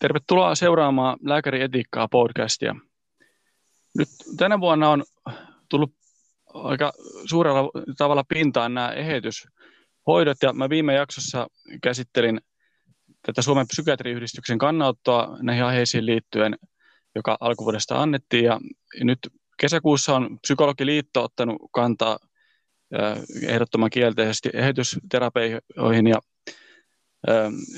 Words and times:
Tervetuloa 0.00 0.54
seuraamaan 0.54 1.18
Lääkärietiikkaa 1.22 2.08
podcastia. 2.08 2.74
Nyt 3.98 4.08
tänä 4.36 4.60
vuonna 4.60 4.90
on 4.90 5.04
tullut 5.68 5.92
aika 6.54 6.92
suurella 7.24 7.70
tavalla 7.98 8.24
pintaan 8.28 8.74
nämä 8.74 8.92
eheytyshoidot, 8.92 10.36
ja 10.42 10.52
mä 10.52 10.68
viime 10.68 10.94
jaksossa 10.94 11.46
käsittelin 11.82 12.40
tätä 13.26 13.42
Suomen 13.42 13.66
psykiatriyhdistyksen 13.66 14.58
kannanottoa 14.58 15.38
näihin 15.42 15.64
aiheisiin 15.64 16.06
liittyen, 16.06 16.56
joka 17.14 17.36
alkuvuodesta 17.40 18.02
annettiin, 18.02 18.44
ja 18.44 18.60
nyt 19.00 19.18
kesäkuussa 19.56 20.16
on 20.16 20.38
Psykologiliitto 20.42 21.22
ottanut 21.22 21.56
kantaa 21.72 22.18
ehdottoman 23.48 23.90
kielteisesti 23.90 24.50
eheytysterapioihin, 24.52 26.06
ja 26.06 26.18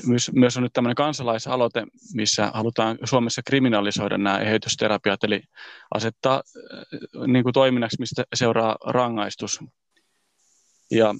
myös, 0.07 0.31
myös 0.33 0.57
on 0.57 0.63
nyt 0.63 0.73
tämmöinen 0.73 0.95
kansalaisaloite, 0.95 1.83
missä 2.13 2.51
halutaan 2.53 2.97
Suomessa 3.03 3.41
kriminalisoida 3.45 4.17
nämä 4.17 4.39
eheytysterapiat, 4.39 5.23
eli 5.23 5.41
asettaa 5.93 6.43
niin 7.27 7.43
kuin 7.43 7.53
toiminnaksi, 7.53 7.97
mistä 7.99 8.23
seuraa 8.33 8.77
rangaistus. 8.85 9.59
Ja 10.91 11.15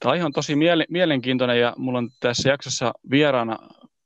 tämä 0.00 0.24
on 0.24 0.32
tosi 0.32 0.56
mielenkiintoinen 0.88 1.60
ja 1.60 1.74
mulla 1.76 1.98
on 1.98 2.10
tässä 2.20 2.48
jaksossa 2.48 2.92
vieraana 3.10 3.58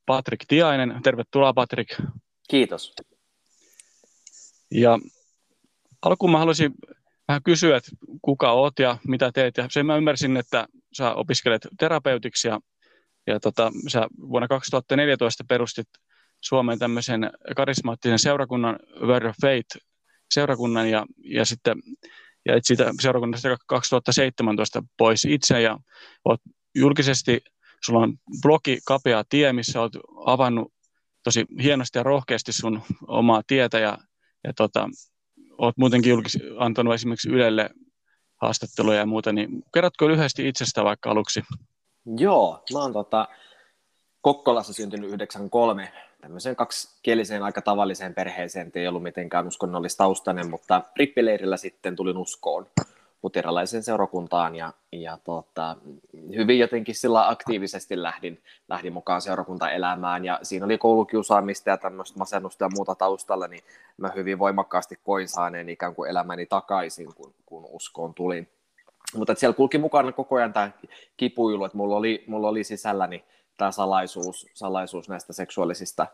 Patrik 0.07 0.45
Tiainen. 0.49 1.01
Tervetuloa 1.03 1.53
Patrik. 1.53 1.89
Kiitos. 2.49 2.93
Ja 4.71 4.99
alkuun 6.03 6.33
mä 6.33 6.39
haluaisin 6.39 6.75
vähän 7.29 7.43
kysyä, 7.43 7.77
että 7.77 7.91
kuka 8.23 8.53
oot 8.53 8.79
ja 8.79 8.99
mitä 9.09 9.33
teet. 9.33 9.57
Ja 9.57 9.67
sen 9.71 9.87
mä 9.87 9.97
ymmärsin, 9.97 10.37
että 10.37 10.69
sä 10.93 11.15
opiskelet 11.15 11.69
terapeutiksi 11.79 12.49
ja 12.49 12.61
ja 13.27 13.41
tota, 13.41 13.73
sä 13.89 14.07
vuonna 14.21 14.49
2014 14.49 15.45
perustit 15.49 15.89
Suomeen 16.41 16.79
tämmöisen 16.79 17.31
karismaattisen 17.57 18.19
seurakunnan 18.19 18.79
Word 19.01 19.25
of 19.25 19.37
Faith 19.41 19.77
seurakunnan 20.31 20.91
ja, 20.91 21.07
ja 21.25 21.45
sitten 21.45 21.83
ja 22.47 22.57
et 22.57 22.65
siitä 22.65 22.93
seurakunnasta 23.01 23.57
2017 23.67 24.83
pois 24.99 25.25
itse 25.25 25.61
ja 25.61 25.79
olet 26.25 26.41
julkisesti, 26.75 27.41
sulla 27.85 28.01
on 28.01 28.15
blogi 28.43 28.79
Kapea 28.87 29.25
tie, 29.29 29.53
missä 29.53 29.81
olet 29.81 29.93
avannut 30.27 30.73
tosi 31.25 31.45
hienosti 31.63 31.99
ja 31.99 32.03
rohkeasti 32.03 32.53
sun 32.53 32.83
omaa 33.07 33.43
tietä 33.47 33.79
ja, 33.79 33.99
ja 34.45 34.53
tota, 34.57 34.89
olet 35.59 35.77
muutenkin 35.77 36.11
julkis, 36.11 36.39
antanut 36.59 36.95
esimerkiksi 36.95 37.29
Ylelle 37.29 37.71
haastatteluja 38.43 38.99
ja 38.99 39.07
muuta, 39.07 39.33
niin 39.33 39.63
kerrotko 39.75 40.09
lyhyesti 40.09 40.49
itsestä 40.49 40.85
vaikka 40.85 41.11
aluksi? 41.11 41.43
Joo, 42.07 42.63
mä 42.73 42.79
oon 42.79 42.93
tota, 42.93 43.29
Kokkolassa 44.21 44.73
syntynyt 44.73 45.09
93, 45.09 45.93
tämmöiseen 46.21 46.57
kaksikieliseen 46.57 47.43
aika 47.43 47.63
tavalliseen 47.63 48.15
perheeseen, 48.15 48.73
ei 48.75 48.89
ollut 48.89 49.03
mitenkään 49.03 49.47
uskonnollis-taustainen, 49.47 50.51
mutta 50.51 50.83
rippileirillä 50.97 51.57
sitten 51.57 51.97
tulin 51.97 52.17
uskoon 52.17 52.67
luterilaiseen 53.23 53.83
seurakuntaan 53.83 54.57
ja, 54.57 54.73
ja 54.93 55.19
tota, 55.25 55.77
hyvin 56.37 56.59
jotenkin 56.59 56.95
sillä 56.95 57.29
aktiivisesti 57.29 58.03
lähdin, 58.03 58.43
lähdin 58.69 58.93
mukaan 58.93 59.23
seurakuntaelämään 59.23 60.25
ja 60.25 60.39
siinä 60.43 60.67
oli 60.67 60.79
koulukiusaamista 60.79 61.71
ja 61.71 61.77
tämmöistä 61.77 62.19
masennusta 62.19 62.65
ja 62.65 62.71
muuta 62.75 62.95
taustalla, 62.95 63.49
niin 63.49 63.63
mä 63.97 64.13
hyvin 64.17 64.39
voimakkaasti 64.39 64.99
koin 65.03 65.29
saaneen 65.29 65.69
ikään 65.69 65.95
kuin 65.95 66.11
elämäni 66.11 66.47
takaisin, 66.47 67.15
kun, 67.15 67.35
kun 67.47 67.67
uskoon 67.71 68.15
tulin. 68.15 68.49
Mutta 69.17 69.35
siellä 69.35 69.55
kulki 69.55 69.79
mukana 69.79 70.13
koko 70.13 70.37
ajan 70.37 70.53
tämä 70.53 70.71
kipuilu, 71.17 71.65
että 71.65 71.79
mulla 71.79 71.97
oli, 71.97 72.25
mulla 72.27 72.49
oli 72.49 72.65
sisälläni 72.65 73.25
tämä 73.59 73.71
salaisuus, 73.73 74.47
salaisuus 74.55 75.09
näistä 75.09 75.33
seksuaalisista, 75.33 76.07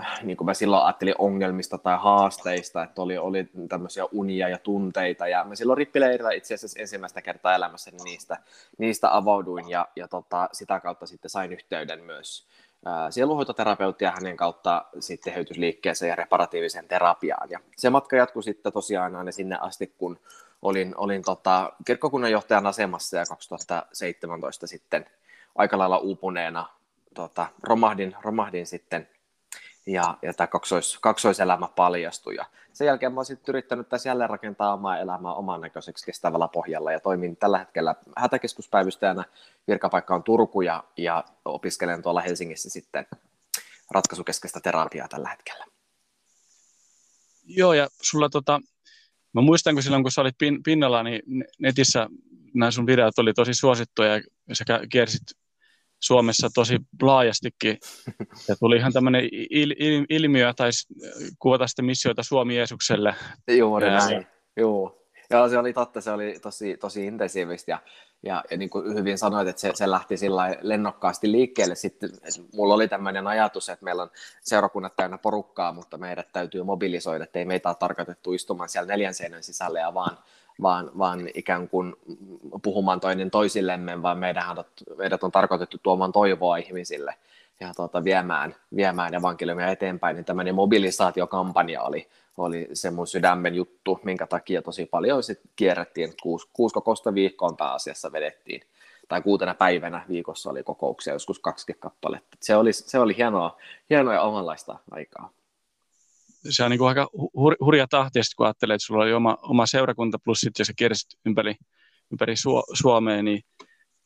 äh, 0.00 0.24
niin 0.24 0.36
kuin 0.36 0.46
mä 0.46 0.54
silloin 0.54 0.84
ajattelin 0.84 1.14
ongelmista 1.18 1.78
tai 1.78 1.98
haasteista, 2.00 2.82
että 2.82 3.02
oli, 3.02 3.18
oli 3.18 3.48
tämmöisiä 3.68 4.04
unia 4.12 4.48
ja 4.48 4.58
tunteita, 4.58 5.28
ja 5.28 5.44
mä 5.44 5.54
silloin 5.54 5.78
rippileirillä 5.78 6.32
itse 6.32 6.54
asiassa 6.54 6.80
ensimmäistä 6.80 7.22
kertaa 7.22 7.54
elämässäni 7.54 7.98
niistä, 8.04 8.36
niistä 8.78 9.16
avauduin, 9.16 9.68
ja, 9.68 9.88
ja 9.96 10.08
tota, 10.08 10.48
sitä 10.52 10.80
kautta 10.80 11.06
sitten 11.06 11.30
sain 11.30 11.52
yhteyden 11.52 12.04
myös 12.04 12.46
äh, 12.86 13.10
sieluhoitoterapeuttia 13.10 14.10
hänen 14.10 14.36
kautta 14.36 14.84
sitten 15.00 15.32
heytysliikkeeseen 15.32 16.10
ja 16.10 16.16
reparatiiviseen 16.16 16.88
terapiaan, 16.88 17.50
ja 17.50 17.60
se 17.76 17.90
matka 17.90 18.16
jatkui 18.16 18.42
sitten 18.42 18.72
tosiaan 18.72 19.16
aina 19.16 19.32
sinne 19.32 19.58
asti, 19.60 19.94
kun 19.98 20.18
olin, 20.62 20.94
olin 20.96 21.22
tota, 21.22 21.72
kirkkokunnanjohtajan 21.86 22.66
asemassa 22.66 23.16
ja 23.16 23.26
2017 23.26 24.66
sitten 24.66 25.06
aika 25.54 25.78
lailla 25.78 25.98
uupuneena 25.98 26.66
tota, 27.14 27.46
romahdin, 27.62 28.16
romahdin 28.22 28.66
sitten 28.66 29.08
ja, 29.86 30.18
ja 30.22 30.34
tämä 30.34 30.46
kaksois, 30.46 30.98
kaksoiselämä 30.98 31.68
paljastui. 31.76 32.36
Ja 32.36 32.46
sen 32.72 32.86
jälkeen 32.86 33.12
mä 33.12 33.24
sitten 33.24 33.52
yrittänyt 33.52 33.88
tässä 33.88 34.08
jälleen 34.08 34.30
rakentaa 34.30 34.74
omaa 34.74 34.98
elämää 34.98 35.34
oman 35.34 35.60
näköiseksi 35.60 36.06
kestävällä 36.06 36.48
pohjalla 36.48 36.92
ja 36.92 37.00
toimin 37.00 37.36
tällä 37.36 37.58
hetkellä 37.58 37.94
hätäkeskuspäivystäjänä. 38.16 39.24
Virkapaikka 39.68 40.14
on 40.14 40.22
Turku 40.22 40.60
ja, 40.60 40.84
ja 40.96 41.24
opiskelen 41.44 42.02
tuolla 42.02 42.20
Helsingissä 42.20 42.70
sitten 42.70 43.06
ratkaisukeskeistä 43.90 44.60
terapiaa 44.60 45.08
tällä 45.08 45.28
hetkellä. 45.28 45.64
Joo, 47.44 47.72
ja 47.72 47.88
sulla 48.02 48.28
tota, 48.28 48.60
Mä 49.34 49.40
muistan, 49.40 49.74
kun 49.74 49.82
silloin 49.82 50.02
kun 50.02 50.12
sä 50.12 50.20
olit 50.20 50.38
pin, 50.38 50.62
pinnalla, 50.62 51.02
niin 51.02 51.22
netissä 51.58 52.08
nämä 52.54 52.70
sun 52.70 52.86
videot 52.86 53.18
oli 53.18 53.32
tosi 53.32 53.54
suosittuja 53.54 54.16
ja 54.48 54.54
sä 54.54 54.64
kiersit 54.90 55.22
Suomessa 56.00 56.48
tosi 56.54 56.78
laajastikin. 57.02 57.78
Ja 58.48 58.56
tuli 58.56 58.76
ihan 58.76 58.92
tämmöinen 58.92 59.28
il, 59.32 59.74
il, 59.78 60.06
ilmiö, 60.08 60.52
tai 60.56 60.70
kuvata 61.38 61.66
sitten 61.66 61.84
missioita 61.84 62.22
Suomi 62.22 62.56
Jeesukselle. 62.56 63.14
Juuri 63.58 63.90
näin, 63.90 64.26
joo. 64.56 64.98
Joo, 65.30 65.48
se 65.48 65.58
oli 65.58 65.72
totta, 65.72 66.00
se 66.00 66.10
oli 66.10 66.38
tosi, 66.42 66.76
tosi 66.76 67.06
intensiivistä 67.06 67.70
ja, 67.70 67.78
ja, 68.22 68.44
ja 68.50 68.56
niin 68.56 68.70
kuin 68.70 68.94
hyvin 68.94 69.18
sanoit, 69.18 69.48
että 69.48 69.60
se, 69.60 69.70
se 69.74 69.90
lähti 69.90 70.16
sillä 70.16 70.56
lennokkaasti 70.60 71.32
liikkeelle. 71.32 71.74
Sitten 71.74 72.10
mulla 72.54 72.74
oli 72.74 72.88
tämmöinen 72.88 73.26
ajatus, 73.26 73.68
että 73.68 73.84
meillä 73.84 74.02
on 74.02 74.10
seurakunnat 74.40 74.96
täynnä 74.96 75.18
porukkaa, 75.18 75.72
mutta 75.72 75.98
meidät 75.98 76.32
täytyy 76.32 76.62
mobilisoida, 76.62 77.24
että 77.24 77.38
ei 77.38 77.44
meitä 77.44 77.68
ole 77.68 77.76
tarkoitettu 77.76 78.32
istumaan 78.32 78.68
siellä 78.68 78.92
neljän 78.92 79.14
seinän 79.14 79.42
sisälle 79.42 79.80
ja 79.80 79.94
vaan, 79.94 80.18
vaan, 80.62 80.90
vaan 80.98 81.28
ikään 81.34 81.68
kuin 81.68 81.96
puhumaan 82.62 83.00
toinen 83.00 83.30
toisillemme, 83.30 84.02
vaan 84.02 84.18
meidät 84.18 84.44
on, 84.58 84.64
meidät 84.96 85.24
on 85.24 85.32
tarkoitettu 85.32 85.78
tuomaan 85.82 86.12
toivoa 86.12 86.56
ihmisille 86.56 87.14
ja 87.60 87.74
tuota, 87.76 88.04
viemään, 88.04 88.54
viemään 88.76 89.14
evankeliumia 89.14 89.68
eteenpäin, 89.68 90.16
niin 90.16 90.24
tämmöinen 90.24 90.54
mobilisaatiokampanja 90.54 91.82
oli, 91.82 92.08
oli 92.36 92.68
se 92.72 92.90
mun 92.90 93.06
sydämen 93.06 93.54
juttu, 93.54 94.00
minkä 94.04 94.26
takia 94.26 94.62
tosi 94.62 94.86
paljon 94.86 95.22
sit 95.22 95.40
kierrettiin, 95.56 96.12
kuusi, 96.22 96.48
kuusi 96.52 96.74
kokosta 96.74 97.14
viikkoon 97.14 97.56
pääasiassa 97.56 98.12
vedettiin, 98.12 98.62
tai 99.08 99.22
kuutena 99.22 99.54
päivänä 99.54 100.04
viikossa 100.08 100.50
oli 100.50 100.62
kokouksia, 100.62 101.12
joskus 101.12 101.38
kaksi 101.38 101.74
kappaletta. 101.80 102.36
Se 102.40 102.56
oli, 102.56 102.72
se 102.72 102.98
oli 102.98 103.16
hienoa, 103.16 103.58
hienoa 103.90 104.14
ja 104.14 104.22
omanlaista 104.22 104.78
aikaa. 104.90 105.30
Se 106.50 106.64
on 106.64 106.70
niin 106.70 106.78
kuin 106.78 106.88
aika 106.88 107.10
hur, 107.36 107.56
hurja 107.60 107.86
tahti, 107.88 108.20
kun 108.36 108.46
ajattelee, 108.46 108.74
että 108.74 108.86
sulla 108.86 109.02
oli 109.02 109.12
oma, 109.12 109.38
oma 109.42 109.66
seurakunta 109.66 110.18
plus 110.24 110.40
sitten, 110.40 110.60
jos 110.60 110.66
sä 110.66 110.72
kiersit 110.76 111.10
ympäri, 111.26 111.54
ympäri 112.12 112.34
Suomea, 112.74 113.22
niin 113.22 113.42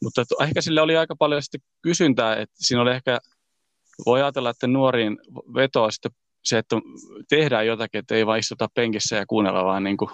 mutta 0.03 0.25
ehkä 0.43 0.61
sille 0.61 0.81
oli 0.81 0.97
aika 0.97 1.17
paljon 1.17 1.43
sitten 1.43 1.61
kysyntää, 1.83 2.37
että 2.37 2.57
siinä 2.59 2.83
oli 2.83 2.91
ehkä, 2.91 3.19
voi 4.07 4.23
ajatella, 4.23 4.51
että 4.51 4.67
nuoriin 4.67 5.19
vetoa 5.55 5.91
sitten 5.91 6.13
se, 6.47 6.59
että 6.59 6.77
tehdään 7.29 7.67
jotakin, 7.67 7.99
että 7.99 8.15
ei 8.15 8.27
vain 8.27 8.41
istuta 8.41 8.69
penkissä 8.75 9.17
ja 9.17 9.27
kuunnella, 9.27 9.65
vaan 9.65 9.85
niin 9.85 9.97
kuin 9.97 10.11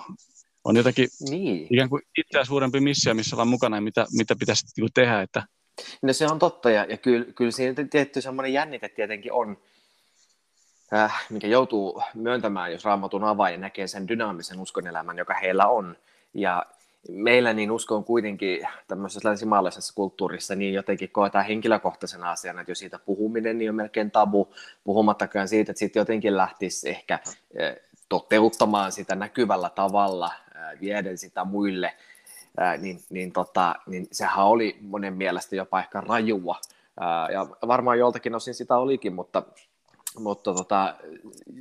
on 0.65 0.77
jotakin 0.77 1.09
niin. 1.31 1.67
ikään 1.71 1.89
kuin 1.89 2.03
itseä 2.19 2.45
suurempi 2.45 2.81
missio, 2.81 3.15
missä 3.15 3.37
ollaan 3.37 3.49
mukana 3.49 3.77
ja 3.77 3.81
mitä, 3.81 4.07
mitä 4.13 4.37
pitäisi 4.37 4.67
niin 4.67 4.83
kuin 4.83 4.93
tehdä. 4.95 5.23
Että... 5.23 5.43
No 6.03 6.13
se 6.13 6.27
on 6.27 6.39
totta 6.39 6.71
ja, 6.71 6.85
ja 6.85 6.97
kyllä, 6.97 7.25
kyllä 7.35 7.51
siinä 7.51 7.85
tietty 7.91 8.21
semmoinen 8.21 8.53
jännite 8.53 8.89
tietenkin 8.89 9.33
on, 9.33 9.57
äh, 10.95 11.27
mikä 11.31 11.47
joutuu 11.47 12.03
myöntämään, 12.15 12.73
jos 12.73 12.85
raamatun 12.85 13.25
avaa 13.25 13.51
ja 13.51 13.59
näkee 13.59 13.87
sen 13.87 14.09
dynaamisen 14.09 14.61
uskonelämän, 14.61 15.19
joka 15.19 15.35
heillä 15.35 15.67
on. 15.67 15.97
Ja 16.35 16.67
meillä 17.09 17.53
niin 17.53 17.71
uskon 17.71 18.05
kuitenkin 18.05 18.69
tämmöisessä 18.89 19.29
länsimaalaisessa 19.29 19.95
kulttuurissa 19.95 20.55
niin 20.55 20.75
jotenkin 20.75 21.11
koetaan 21.11 21.45
henkilökohtaisena 21.45 22.31
asiana, 22.31 22.61
että 22.61 22.71
jos 22.71 22.79
siitä 22.79 22.99
puhuminen 22.99 23.59
niin 23.59 23.71
on 23.71 23.77
melkein 23.77 24.11
tabu, 24.11 24.55
puhumattakaan 24.85 25.49
siitä, 25.49 25.73
että 25.73 25.79
sitten 25.79 26.01
jotenkin 26.01 26.37
lähtisi 26.37 26.89
ehkä 26.89 27.19
eh, 27.55 27.77
toteuttamaan 28.09 28.93
sitä 28.93 29.15
näkyvällä 29.15 29.71
tavalla, 29.71 30.31
eh, 30.55 30.81
vieden 30.81 31.19
sitä 31.19 31.45
muille, 31.45 31.87
eh, 32.61 32.81
niin, 32.81 33.01
niin, 33.11 33.33
tota, 33.33 33.75
niin 33.87 34.09
sehän 34.13 34.47
oli 34.47 34.79
monen 34.81 35.15
mielestä 35.15 35.57
jopa 35.57 35.81
ehkä 35.81 36.01
rajua. 36.01 36.61
Ja 37.33 37.47
varmaan 37.67 37.99
joltakin 37.99 38.35
osin 38.35 38.55
sitä 38.55 38.77
olikin, 38.77 39.15
mutta 39.15 39.43
mutta 40.19 40.55
tota, 40.55 40.95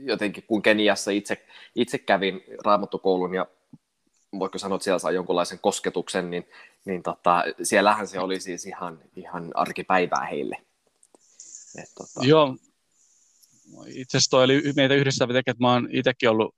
jotenkin 0.04 0.44
kun 0.48 0.62
Keniassa 0.62 1.12
itse, 1.12 1.46
itse 1.76 1.98
kävin 1.98 2.44
raamattukoulun 2.66 3.34
ja 3.36 3.46
voiko 4.40 4.58
sanoa, 4.58 4.76
että 4.76 4.84
siellä 4.84 5.00
saa 5.00 5.12
jonkunlaisen 5.12 5.60
kosketuksen, 5.60 6.32
niin, 6.32 6.48
niin 6.86 7.04
tota, 7.04 7.44
siellähän 7.64 8.08
se 8.08 8.20
oli 8.20 8.40
siis 8.40 8.66
ihan, 8.66 9.00
ihan 9.16 9.52
arkipäivää 9.54 10.26
heille. 10.26 10.58
Et, 11.78 11.90
tota... 11.98 12.28
Joo, 12.28 12.58
itse 13.88 14.18
asiassa 14.18 14.30
toi 14.30 14.44
oli 14.44 14.62
meitä 14.76 14.96
yhdistävä 14.96 15.34
tekijä, 15.34 15.52
että 15.52 15.64
mä 15.64 15.74
oon 15.74 15.88
itsekin 15.92 16.30
ollut 16.30 16.56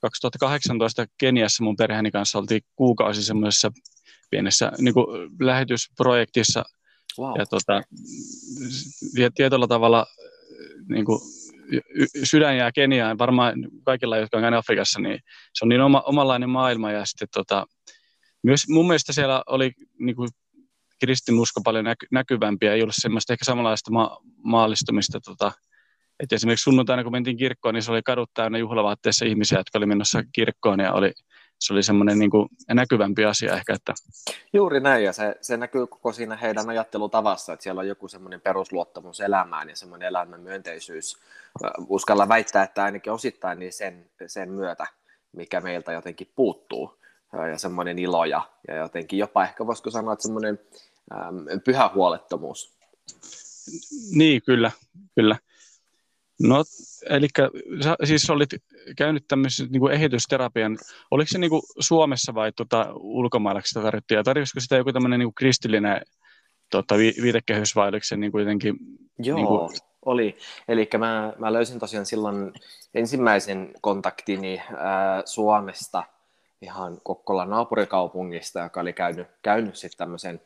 2018 0.00 1.06
Keniassa 1.18 1.64
mun 1.64 1.76
perheeni 1.76 2.10
kanssa 2.10 2.38
oltiin 2.38 2.62
kuukausi 2.76 3.24
semmoisessa 3.24 3.72
pienessä 4.30 4.72
niin 4.78 4.94
kuin 4.94 5.30
lähetysprojektissa. 5.40 6.64
Wow. 7.18 7.38
Ja 7.38 7.46
tota, 7.46 7.82
tietyllä 9.34 9.66
tavalla 9.66 10.06
niin 10.88 11.04
kuin, 11.04 11.20
sydän 12.24 12.56
jää 12.56 12.72
Keniaan, 12.72 13.18
varmaan 13.18 13.54
kaikilla, 13.84 14.16
jotka 14.16 14.38
on 14.38 14.54
Afrikassa, 14.54 15.00
niin 15.00 15.18
se 15.54 15.64
on 15.64 15.68
niin 15.68 15.80
oma, 15.80 16.02
omanlainen 16.06 16.50
maailma. 16.50 16.92
Ja 16.92 17.04
sitten 17.04 17.28
tota, 17.34 17.66
myös 18.42 18.68
mun 18.68 18.86
mielestä 18.86 19.12
siellä 19.12 19.42
oli 19.46 19.72
niin 19.98 20.16
kuin, 20.16 20.28
kristinusko 21.00 21.60
paljon 21.64 21.84
näky, 21.84 22.06
näkyvämpiä, 22.10 22.74
ei 22.74 22.82
ollut 22.82 22.94
semmoista 22.98 23.32
ehkä 23.32 23.44
samanlaista 23.44 23.90
ma- 23.90 24.18
maallistumista 24.44 25.20
tota, 25.20 25.52
et 26.20 26.32
esimerkiksi 26.32 26.62
sunnuntaina, 26.62 27.02
kun 27.02 27.12
mentiin 27.12 27.36
kirkkoon, 27.36 27.74
niin 27.74 27.82
se 27.82 27.92
oli 27.92 28.02
kadut 28.02 28.30
täynnä 28.34 28.58
juhlavaatteessa 28.58 29.24
ihmisiä, 29.24 29.58
jotka 29.58 29.78
oli 29.78 29.86
menossa 29.86 30.22
kirkkoon 30.32 30.80
ja 30.80 30.92
oli, 30.92 31.12
se 31.60 31.72
oli 31.72 31.82
semmoinen 31.82 32.18
niin 32.18 32.30
kuin 32.30 32.48
näkyvämpi 32.68 33.24
asia 33.24 33.54
ehkä. 33.54 33.74
Että... 33.74 33.94
Juuri 34.52 34.80
näin, 34.80 35.04
ja 35.04 35.12
se, 35.12 35.36
se 35.40 35.56
näkyy 35.56 35.86
koko 35.86 36.12
siinä 36.12 36.36
heidän 36.36 36.68
ajattelutavassa, 36.68 37.52
että 37.52 37.62
siellä 37.62 37.80
on 37.80 37.88
joku 37.88 38.08
semmoinen 38.08 38.40
perusluottamus 38.40 39.20
elämään 39.20 39.68
ja 39.68 39.76
semmoinen 39.76 40.08
elämän 40.08 40.40
myönteisyys. 40.40 41.16
Uskalla 41.88 42.28
väittää, 42.28 42.62
että 42.62 42.84
ainakin 42.84 43.12
osittain 43.12 43.58
niin 43.58 43.72
sen, 43.72 44.10
sen 44.26 44.50
myötä, 44.50 44.86
mikä 45.32 45.60
meiltä 45.60 45.92
jotenkin 45.92 46.32
puuttuu, 46.36 47.00
ja 47.50 47.58
semmoinen 47.58 47.98
ilo 47.98 48.24
ja, 48.24 48.42
ja 48.68 48.76
jotenkin 48.76 49.18
jopa 49.18 49.44
ehkä 49.44 49.66
voisiko 49.66 49.90
sanoa, 49.90 50.12
että 50.12 50.22
semmoinen 50.22 50.58
äm, 51.12 51.60
pyhä 51.64 51.90
huolettomuus. 51.94 52.72
Niin, 54.10 54.42
kyllä, 54.46 54.70
kyllä. 55.14 55.36
No, 56.40 56.64
eli 57.08 57.28
siis 58.04 58.30
olit 58.30 58.50
käynyt 58.96 59.24
tämmöisen 59.28 59.68
niin 59.70 59.80
kuin 59.80 59.92
ehitysterapian, 59.92 60.78
oliko 61.10 61.28
se 61.28 61.38
niin 61.38 61.50
kuin 61.50 61.62
Suomessa 61.78 62.34
vai 62.34 62.52
tuota, 62.52 62.86
ulkomailla 62.94 63.60
sitä 63.64 63.82
tarjottiin, 63.82 64.16
ja 64.16 64.22
tarjosko 64.22 64.60
sitä 64.60 64.76
joku 64.76 64.92
tämmöinen 64.92 65.18
niin 65.18 65.26
kuin 65.26 65.34
kristillinen 65.34 66.02
tota, 66.70 66.96
viitekehys 66.96 67.76
vai 67.76 67.88
oliko 67.88 68.04
se 68.04 68.16
niin 68.16 68.32
kuin 68.32 68.40
jotenkin... 68.40 68.76
Joo, 69.18 69.36
niin 69.36 69.46
kuin... 69.46 69.70
oli. 70.04 70.36
Eli 70.68 70.88
mä, 70.98 71.32
mä 71.38 71.52
löysin 71.52 71.78
tosiaan 71.78 72.06
silloin 72.06 72.52
ensimmäisen 72.94 73.72
kontaktini 73.80 74.62
ää, 74.76 75.22
Suomesta, 75.24 76.04
ihan 76.62 77.00
Kokkolan 77.02 77.50
naapurikaupungista, 77.50 78.60
joka 78.60 78.80
oli 78.80 78.92
käynyt, 78.92 79.28
käynyt 79.42 79.76
sitten 79.76 79.98
tämmöisen 79.98 80.40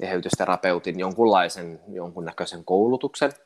eheytysterapeutin 0.00 0.98
jonkunlaisen, 0.98 1.80
jonkunnäköisen 1.88 2.64
koulutuksen– 2.64 3.32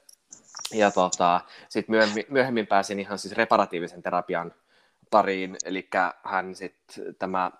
ja 0.73 0.91
tota, 0.91 1.41
sitten 1.69 1.93
myöhemmin, 1.93 2.25
myöhemmin 2.29 2.67
pääsin 2.67 3.01
ihan 3.01 3.19
siis 3.19 3.35
reparatiivisen 3.35 4.03
terapian 4.03 4.55
pariin, 5.11 5.57
eli 5.65 5.89
hän 6.25 6.55
sitten 6.55 7.15
tämä 7.19 7.51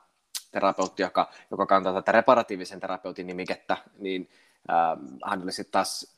terapeutti, 0.51 1.03
joka, 1.03 1.31
joka 1.51 1.67
kantaa 1.67 1.93
tätä 1.93 2.13
reparatiivisen 2.13 2.81
terapeutin 2.81 3.27
nimikettä, 3.27 3.77
niin 3.99 4.31
äh, 4.71 4.99
hän 5.25 5.43
oli 5.43 5.53
sitten 5.53 5.73
taas 5.73 6.17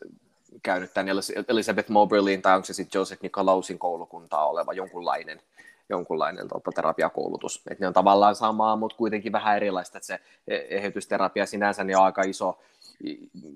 käynyt 0.63 0.95
tämän 0.95 1.17
Elizabeth 1.49 1.91
Moberlin 1.91 2.43
tai 2.43 2.57
onko 2.57 2.65
se 2.67 2.75
sitten 2.75 2.99
Joseph 2.99 3.23
Nicolausin 3.23 3.79
koulukuntaa 3.79 4.49
oleva 4.49 4.73
jonkunlainen, 4.73 5.41
jonkunlainen 5.89 6.49
tota, 6.49 6.71
terapiakoulutus. 6.75 7.63
Et 7.71 7.81
ne 7.81 7.87
on 7.87 7.93
tavallaan 7.93 8.35
samaa, 8.35 8.77
mutta 8.77 8.97
kuitenkin 8.97 9.33
vähän 9.33 9.57
erilaista, 9.57 9.99
että 9.99 10.07
se 10.07 10.21
e-, 10.49 10.77
eheytysterapia 10.77 11.47
sinänsä 11.47 11.85
niin 11.85 11.97
on 11.97 12.05
aika 12.05 12.23
iso, 12.23 12.59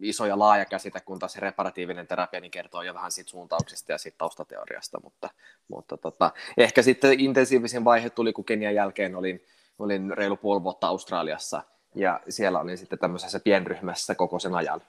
iso 0.01 0.27
ja 0.27 0.39
laaja 0.39 0.65
käsite, 0.65 1.01
kun 1.01 1.19
taas 1.19 1.37
reparatiivinen 1.37 2.07
terapia 2.07 2.41
niin 2.41 2.51
kertoo 2.51 2.83
jo 2.83 2.95
vähän 2.95 3.11
siitä 3.11 3.31
suuntauksesta 3.31 3.93
ja 3.93 3.99
siitä 3.99 4.19
taustateoriasta, 4.19 5.01
mutta, 5.03 5.31
mutta 5.69 5.97
tota, 5.97 6.31
ehkä 6.57 6.83
sitten 6.83 7.21
intensiivisin 7.21 7.85
vaihe 7.85 8.11
tuli, 8.11 8.33
kun 8.33 8.45
Kenian 8.45 8.75
jälkeen 8.75 9.17
olin, 9.17 9.45
olin 9.79 10.11
reilu 10.17 10.37
puoli 10.37 10.63
vuotta 10.63 10.87
Australiassa, 10.87 11.63
ja 11.95 12.21
siellä 12.29 12.61
olin 12.61 12.79
sitten 12.79 12.99
tämmöisessä 12.99 13.41
pienryhmässä 13.41 14.15
koko 14.15 14.39
sen 14.39 14.55
ajan. 14.55 14.83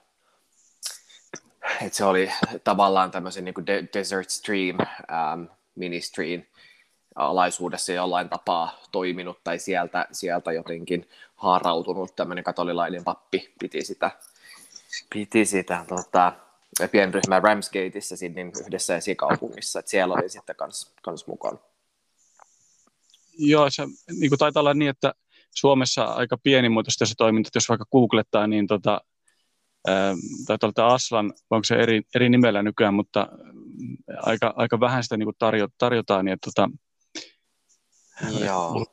Et 1.82 1.94
se 1.94 2.04
oli 2.04 2.32
tavallaan 2.64 3.10
tämmöisen 3.10 3.44
niin 3.44 3.66
de- 3.66 3.88
Desert 3.94 4.30
Stream 4.30 4.76
um, 4.78 5.48
ministryin 5.74 6.48
alaisuudessa 7.14 7.92
jollain 7.92 8.28
tapaa 8.28 8.80
toiminut 8.92 9.38
tai 9.44 9.58
sieltä, 9.58 10.06
sieltä 10.12 10.52
jotenkin 10.52 11.08
haarautunut 11.34 12.16
tämmöinen 12.16 12.44
katolilainen 12.44 13.04
pappi 13.04 13.54
piti 13.60 13.84
sitä 13.84 14.10
piti 15.14 15.44
sitä 15.44 15.84
tota, 15.88 16.32
pienryhmää 16.90 17.40
Ramsgateissa 17.40 18.16
Sydneyn 18.16 18.52
yhdessä 18.66 18.96
esikaupungissa, 18.96 19.78
että 19.78 19.90
siellä 19.90 20.14
oli 20.14 20.28
sitten 20.28 20.56
kans, 20.56 20.92
kans 21.02 21.26
mukana. 21.26 21.58
Joo, 23.38 23.70
se 23.70 23.82
niin 24.10 24.30
kuin 24.30 24.38
taitaa 24.38 24.60
olla 24.60 24.74
niin, 24.74 24.90
että 24.90 25.14
Suomessa 25.54 26.04
aika 26.04 26.36
pienimuotoista 26.42 27.06
se 27.06 27.14
toiminta, 27.16 27.50
jos 27.54 27.68
vaikka 27.68 27.86
googlettaa, 27.92 28.46
niin 28.46 28.66
tota, 28.66 29.00
taitaa 30.46 30.72
olla 30.84 30.94
Aslan, 30.94 31.32
onko 31.50 31.64
se 31.64 31.74
eri, 31.74 32.02
eri 32.14 32.28
nimellä 32.28 32.62
nykyään, 32.62 32.94
mutta 32.94 33.28
aika, 34.22 34.54
aika 34.56 34.80
vähän 34.80 35.02
sitä 35.02 35.16
niin 35.16 35.26
kuin 35.26 35.36
tarjo, 35.38 35.68
tarjotaan, 35.78 36.24
niin 36.24 36.32
että 36.32 36.50
tota, 36.54 36.70
Joo. 38.44 38.86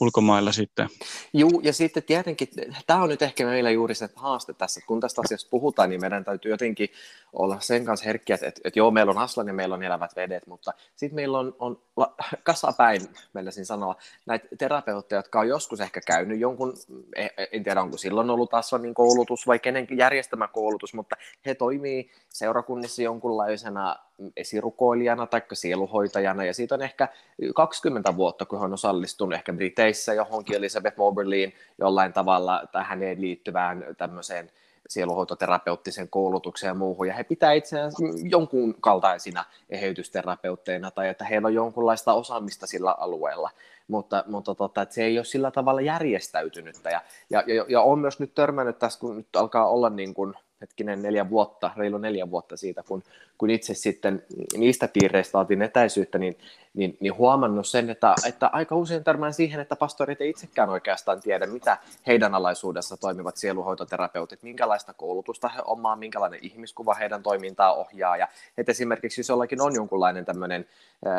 Ulkomailla 0.00 0.52
sitten. 0.52 0.88
Joo, 1.32 1.60
ja 1.62 1.72
sitten 1.72 2.02
tietenkin, 2.02 2.48
tämä 2.86 3.02
on 3.02 3.08
nyt 3.08 3.22
ehkä 3.22 3.46
meillä 3.46 3.70
juuri 3.70 3.94
se 3.94 4.08
haaste 4.16 4.52
tässä, 4.52 4.80
kun 4.86 5.00
tästä 5.00 5.20
asiasta 5.24 5.50
puhutaan, 5.50 5.90
niin 5.90 6.00
meidän 6.00 6.24
täytyy 6.24 6.50
jotenkin 6.50 6.88
olla 7.32 7.60
sen 7.60 7.84
kanssa 7.84 8.06
herkkiä, 8.06 8.34
että, 8.34 8.46
että, 8.46 8.60
että 8.64 8.78
joo, 8.78 8.90
meillä 8.90 9.10
on 9.10 9.18
Aslan 9.18 9.46
ja 9.46 9.52
meillä 9.52 9.74
on 9.74 9.82
elävät 9.82 10.16
vedet, 10.16 10.46
mutta 10.46 10.72
sitten 10.96 11.14
meillä 11.14 11.38
on, 11.38 11.56
on 11.58 11.82
kasapäin, 12.42 13.00
meinasin 13.32 13.66
sanoa, 13.66 13.96
näitä 14.26 14.48
terapeutteja, 14.58 15.18
jotka 15.18 15.40
on 15.40 15.48
joskus 15.48 15.80
ehkä 15.80 16.00
käynyt 16.06 16.40
jonkun, 16.40 16.74
e, 17.16 17.24
e, 17.24 17.48
en 17.52 17.62
tiedä 17.62 17.82
onko 17.82 17.96
silloin 17.96 18.30
ollut 18.30 18.54
Aslanin 18.54 18.94
koulutus 18.94 19.46
vai 19.46 19.58
kenen 19.58 19.86
järjestämä 19.96 20.48
koulutus, 20.48 20.94
mutta 20.94 21.16
he 21.46 21.54
toimii 21.54 22.10
seurakunnissa 22.28 23.02
jonkunlaisena 23.02 23.96
esirukoilijana 24.36 25.26
tai 25.26 25.42
sieluhoitajana, 25.52 26.44
ja 26.44 26.54
siitä 26.54 26.74
on 26.74 26.82
ehkä 26.82 27.08
20 27.54 28.16
vuotta, 28.16 28.46
kun 28.46 28.58
hän 28.58 28.66
on 28.66 28.74
osallistunut 28.74 29.34
ehkä 29.34 29.52
Briteissä 29.52 30.14
johonkin 30.14 30.56
Elizabeth 30.56 30.98
Moberlyin 30.98 31.52
jollain 31.78 32.12
tavalla 32.12 32.62
tähän 32.72 33.00
liittyvään 33.00 33.84
tämmöiseen 33.98 34.50
sieluhoitoterapeuttiseen 34.90 36.08
koulutukseen 36.08 36.70
ja 36.70 36.74
muuhun, 36.74 37.06
ja 37.06 37.14
he 37.14 37.24
pitää 37.24 37.52
itseään 37.52 37.92
jonkun 38.30 38.74
kaltaisina 38.80 39.44
eheytysterapeutteina, 39.70 40.90
tai 40.90 41.08
että 41.08 41.24
heillä 41.24 41.46
on 41.46 41.54
jonkunlaista 41.54 42.12
osaamista 42.12 42.66
sillä 42.66 42.94
alueella, 42.98 43.50
mutta, 43.88 44.24
mutta 44.26 44.54
tota, 44.54 44.82
että 44.82 44.94
se 44.94 45.04
ei 45.04 45.18
ole 45.18 45.24
sillä 45.24 45.50
tavalla 45.50 45.80
järjestäytynyttä, 45.80 46.90
ja, 46.90 47.00
ja, 47.30 47.44
ja, 47.46 47.64
ja 47.68 47.82
on 47.82 47.98
myös 47.98 48.20
nyt 48.20 48.34
törmännyt 48.34 48.78
tässä, 48.78 49.00
kun 49.00 49.16
nyt 49.16 49.36
alkaa 49.36 49.68
olla 49.68 49.90
niin 49.90 50.14
kuin, 50.14 50.34
hetkinen 50.60 51.02
neljä 51.02 51.30
vuotta, 51.30 51.70
reilu 51.76 51.98
neljä 51.98 52.30
vuotta 52.30 52.56
siitä, 52.56 52.82
kun, 52.82 53.02
kun 53.38 53.50
itse 53.50 53.74
sitten 53.74 54.22
niistä 54.56 54.88
piireistä 54.88 55.38
otin 55.38 55.62
etäisyyttä, 55.62 56.18
niin, 56.18 56.38
niin, 56.74 56.96
niin 57.00 57.16
huomannut 57.16 57.66
sen, 57.66 57.90
että, 57.90 58.14
että 58.28 58.46
aika 58.52 58.74
usein 58.74 59.04
törmään 59.04 59.34
siihen, 59.34 59.60
että 59.60 59.76
pastorit 59.76 60.20
ei 60.20 60.30
itsekään 60.30 60.68
oikeastaan 60.68 61.20
tiedä, 61.20 61.46
mitä 61.46 61.78
heidän 62.06 62.34
alaisuudessa 62.34 62.96
toimivat 62.96 63.36
sieluhoitoterapeutit, 63.36 64.42
minkälaista 64.42 64.94
koulutusta 64.94 65.48
he 65.48 65.62
omaa, 65.64 65.96
minkälainen 65.96 66.40
ihmiskuva 66.42 66.94
heidän 66.94 67.22
toimintaa 67.22 67.74
ohjaa, 67.74 68.16
ja 68.16 68.28
että 68.58 68.72
esimerkiksi 68.72 69.20
jos 69.20 69.28
jollakin 69.28 69.60
on 69.60 69.74
jonkunlainen 69.74 70.24
tämmöinen 70.24 70.66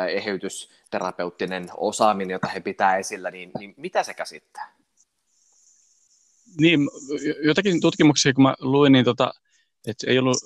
eheytysterapeuttinen 0.08 1.66
osaaminen, 1.76 2.32
jota 2.32 2.48
he 2.48 2.60
pitää 2.60 2.96
esillä, 2.96 3.30
niin, 3.30 3.50
niin 3.58 3.74
mitä 3.76 4.02
se 4.02 4.14
käsittää? 4.14 4.81
Niin, 6.60 6.80
jotakin 7.44 7.80
tutkimuksia, 7.80 8.32
kun 8.32 8.42
mä 8.42 8.54
luin, 8.60 8.92
niin 8.92 9.04
tota, 9.04 9.32
että 9.86 10.10
ei 10.10 10.18
ollut 10.18 10.36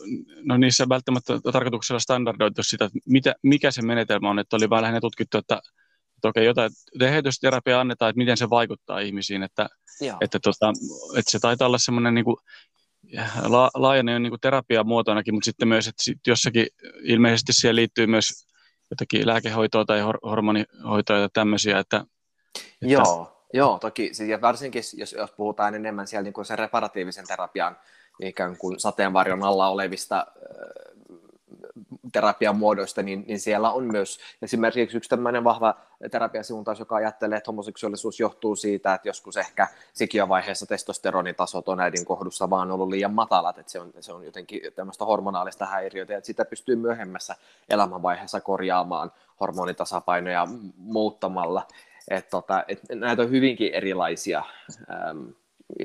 no 0.45 0.57
niissä 0.57 0.89
välttämättä 0.89 1.41
tarkoituksella 1.53 2.01
standardoitu 2.01 2.63
sitä, 2.63 2.85
että 2.85 2.99
mitä, 3.07 3.35
mikä 3.43 3.71
se 3.71 3.83
menetelmä 3.83 4.31
on, 4.31 4.39
että 4.39 4.57
oli 4.57 4.71
vähän 4.71 4.83
lähinnä 4.83 5.01
tutkittu, 5.01 5.39
että, 5.39 5.61
että 6.17 6.29
okei, 6.29 6.47
jotain 6.47 6.71
eheytysterapia 7.01 7.81
annetaan, 7.81 8.11
että 8.11 8.19
miten 8.19 8.37
se 8.37 8.51
vaikuttaa 8.51 9.01
ihmisiin, 9.01 9.43
että, 9.43 9.69
että, 10.21 10.39
tota, 10.43 10.73
että 11.17 11.31
se 11.31 11.39
taitaa 11.39 11.69
olla 11.69 11.79
semmoinen 11.79 12.15
niin 12.15 12.25
kuin, 12.25 12.37
la, 13.49 13.71
laajainen 13.75 14.23
niin 14.23 14.41
terapia 14.41 14.85
muotoinakin, 14.85 15.35
mutta 15.35 15.45
sitten 15.45 15.69
myös, 15.69 15.89
että 15.89 16.03
sit 16.03 16.27
jossakin 16.27 16.67
ilmeisesti 17.03 17.53
siihen 17.53 17.77
liittyy 17.77 18.07
myös 18.07 18.47
jotakin 18.91 19.27
lääkehoitoa 19.27 19.85
tai 19.85 20.01
hor- 20.01 20.21
hormonihoitoa 20.23 21.19
ja 21.19 21.29
tämmöisiä, 21.33 21.79
että, 21.79 22.05
että 22.83 22.93
Joo. 22.93 23.36
Joo, 23.53 23.79
toki, 23.79 24.13
ja 24.29 24.41
varsinkin 24.41 24.83
jos, 24.97 25.13
jos 25.13 25.33
puhutaan 25.33 25.75
enemmän 25.75 26.07
siellä 26.07 26.23
niin 26.23 26.33
kuin 26.33 26.45
sen 26.45 26.59
reparatiivisen 26.59 27.27
terapian 27.27 27.77
ikään 28.21 28.57
kuin 28.57 28.81
sateenvarjon 28.81 29.43
alla 29.43 29.69
olevista 29.69 30.27
terapian 32.13 32.57
muodoista, 32.57 33.03
niin, 33.03 33.25
niin 33.27 33.41
siellä 33.41 33.71
on 33.71 33.85
myös 33.85 34.19
esimerkiksi 34.43 34.97
yksi 34.97 35.11
tämmöinen 35.11 35.45
vahva 35.45 35.75
terapiasuuntaus, 36.11 36.79
joka 36.79 36.97
ajattelee, 36.97 37.39
että 37.39 37.51
homoseksuaalisuus 37.51 38.21
johtuu 38.21 38.57
siitä, 38.57 38.95
että 38.95 39.09
joskus 39.09 39.37
ehkä 39.37 39.69
sikiövaiheessa 39.93 40.67
testosteronitasot 40.67 41.69
on 41.69 41.81
äidin 41.81 42.05
kohdussa 42.05 42.51
vaan 42.51 42.71
ollut 42.71 42.89
liian 42.89 43.15
matalat, 43.15 43.59
että 43.59 43.73
se 43.73 43.81
on, 43.81 43.93
se 44.01 44.13
on 44.13 44.25
jotenkin 44.25 44.61
tämmöistä 44.75 45.05
hormonaalista 45.05 45.67
häiriötä, 45.67 46.17
että 46.17 46.27
sitä 46.27 46.45
pystyy 46.45 46.77
myöhemmässä 46.77 47.37
elämänvaiheessa 47.69 48.41
korjaamaan 48.41 49.13
hormonitasapainoja 49.41 50.47
muuttamalla. 50.77 51.67
Että 52.11 52.31
tota, 52.31 52.65
et 52.69 52.81
näitä 52.95 53.23
on 53.23 53.31
hyvinkin 53.31 53.75
erilaisia 53.75 54.43
äm, 55.11 55.33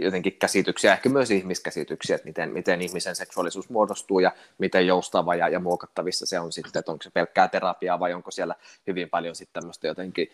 jotenkin 0.02 0.38
käsityksiä, 0.40 0.94
ehkä 0.94 1.10
myös 1.10 1.32
ihmiskäsityksiä, 1.32 2.16
että 2.16 2.28
miten, 2.28 2.54
miten 2.54 2.82
ihmisen 2.82 3.16
seksuaalisuus 3.16 3.70
muodostuu 3.70 4.20
ja 4.20 4.32
miten 4.58 4.88
joustava 4.88 5.36
ja, 5.36 5.50
ja 5.50 5.60
muokattavissa 5.60 6.26
se 6.26 6.40
on 6.40 6.52
sitten, 6.52 6.80
että 6.80 6.92
onko 6.92 7.04
se 7.04 7.10
pelkkää 7.10 7.48
terapiaa 7.48 8.00
vai 8.00 8.14
onko 8.14 8.32
siellä 8.32 8.56
hyvin 8.88 9.10
paljon 9.10 9.36
sitten 9.36 9.62
tämmöistä 9.62 9.88
jotenkin 9.88 10.32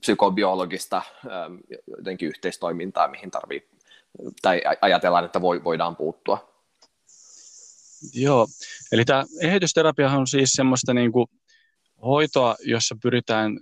psykobiologista 0.00 1.02
äm, 1.46 1.58
jotenkin 1.96 2.28
yhteistoimintaa, 2.28 3.08
mihin 3.08 3.30
tarvii, 3.30 3.68
tai 4.42 4.62
ajatellaan, 4.80 5.24
että 5.24 5.40
voi, 5.40 5.64
voidaan 5.64 5.96
puuttua. 5.96 6.56
Joo, 8.14 8.46
eli 8.92 9.04
tämä 9.04 9.24
eheytysterapia 9.40 10.10
on 10.10 10.26
siis 10.26 10.52
semmoista 10.52 10.94
niin 10.94 11.12
kuin 11.12 11.26
hoitoa, 12.02 12.56
jossa 12.64 12.96
pyritään 13.02 13.60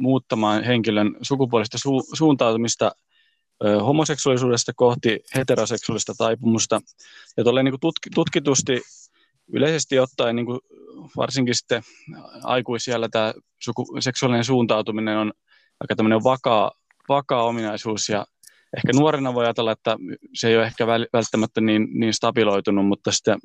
muuttamaan 0.00 0.64
henkilön 0.64 1.16
sukupuolista 1.22 1.78
su- 1.78 2.16
suuntautumista 2.16 2.92
homoseksuaalisuudesta 3.86 4.72
kohti 4.76 5.20
heteroseksuaalista 5.34 6.14
taipumusta. 6.18 6.80
Ja 7.36 7.44
tuolle 7.44 7.62
niin 7.62 7.74
tutk- 7.74 8.10
tutkitusti 8.14 8.80
yleisesti 9.52 9.98
ottaen 9.98 10.36
niin 10.36 10.46
varsinkin 11.16 11.54
sitten 11.54 11.82
aikuisiellä 12.42 13.08
tämä 13.08 13.34
suku- 13.58 13.96
seksuaalinen 14.00 14.44
suuntautuminen 14.44 15.18
on 15.18 15.32
aika 15.80 15.96
tämmöinen 15.96 16.24
vakaa, 16.24 16.72
vakaa 17.08 17.42
ominaisuus 17.42 18.08
ja 18.08 18.26
ehkä 18.76 18.92
nuorena 18.92 19.34
voi 19.34 19.44
ajatella, 19.44 19.72
että 19.72 19.96
se 20.34 20.48
ei 20.48 20.56
ole 20.56 20.66
ehkä 20.66 20.86
välttämättä 20.86 21.60
niin, 21.60 21.88
niin 21.92 22.14
stabiloitunut, 22.14 22.86
mutta 22.86 23.12
sitten 23.12 23.38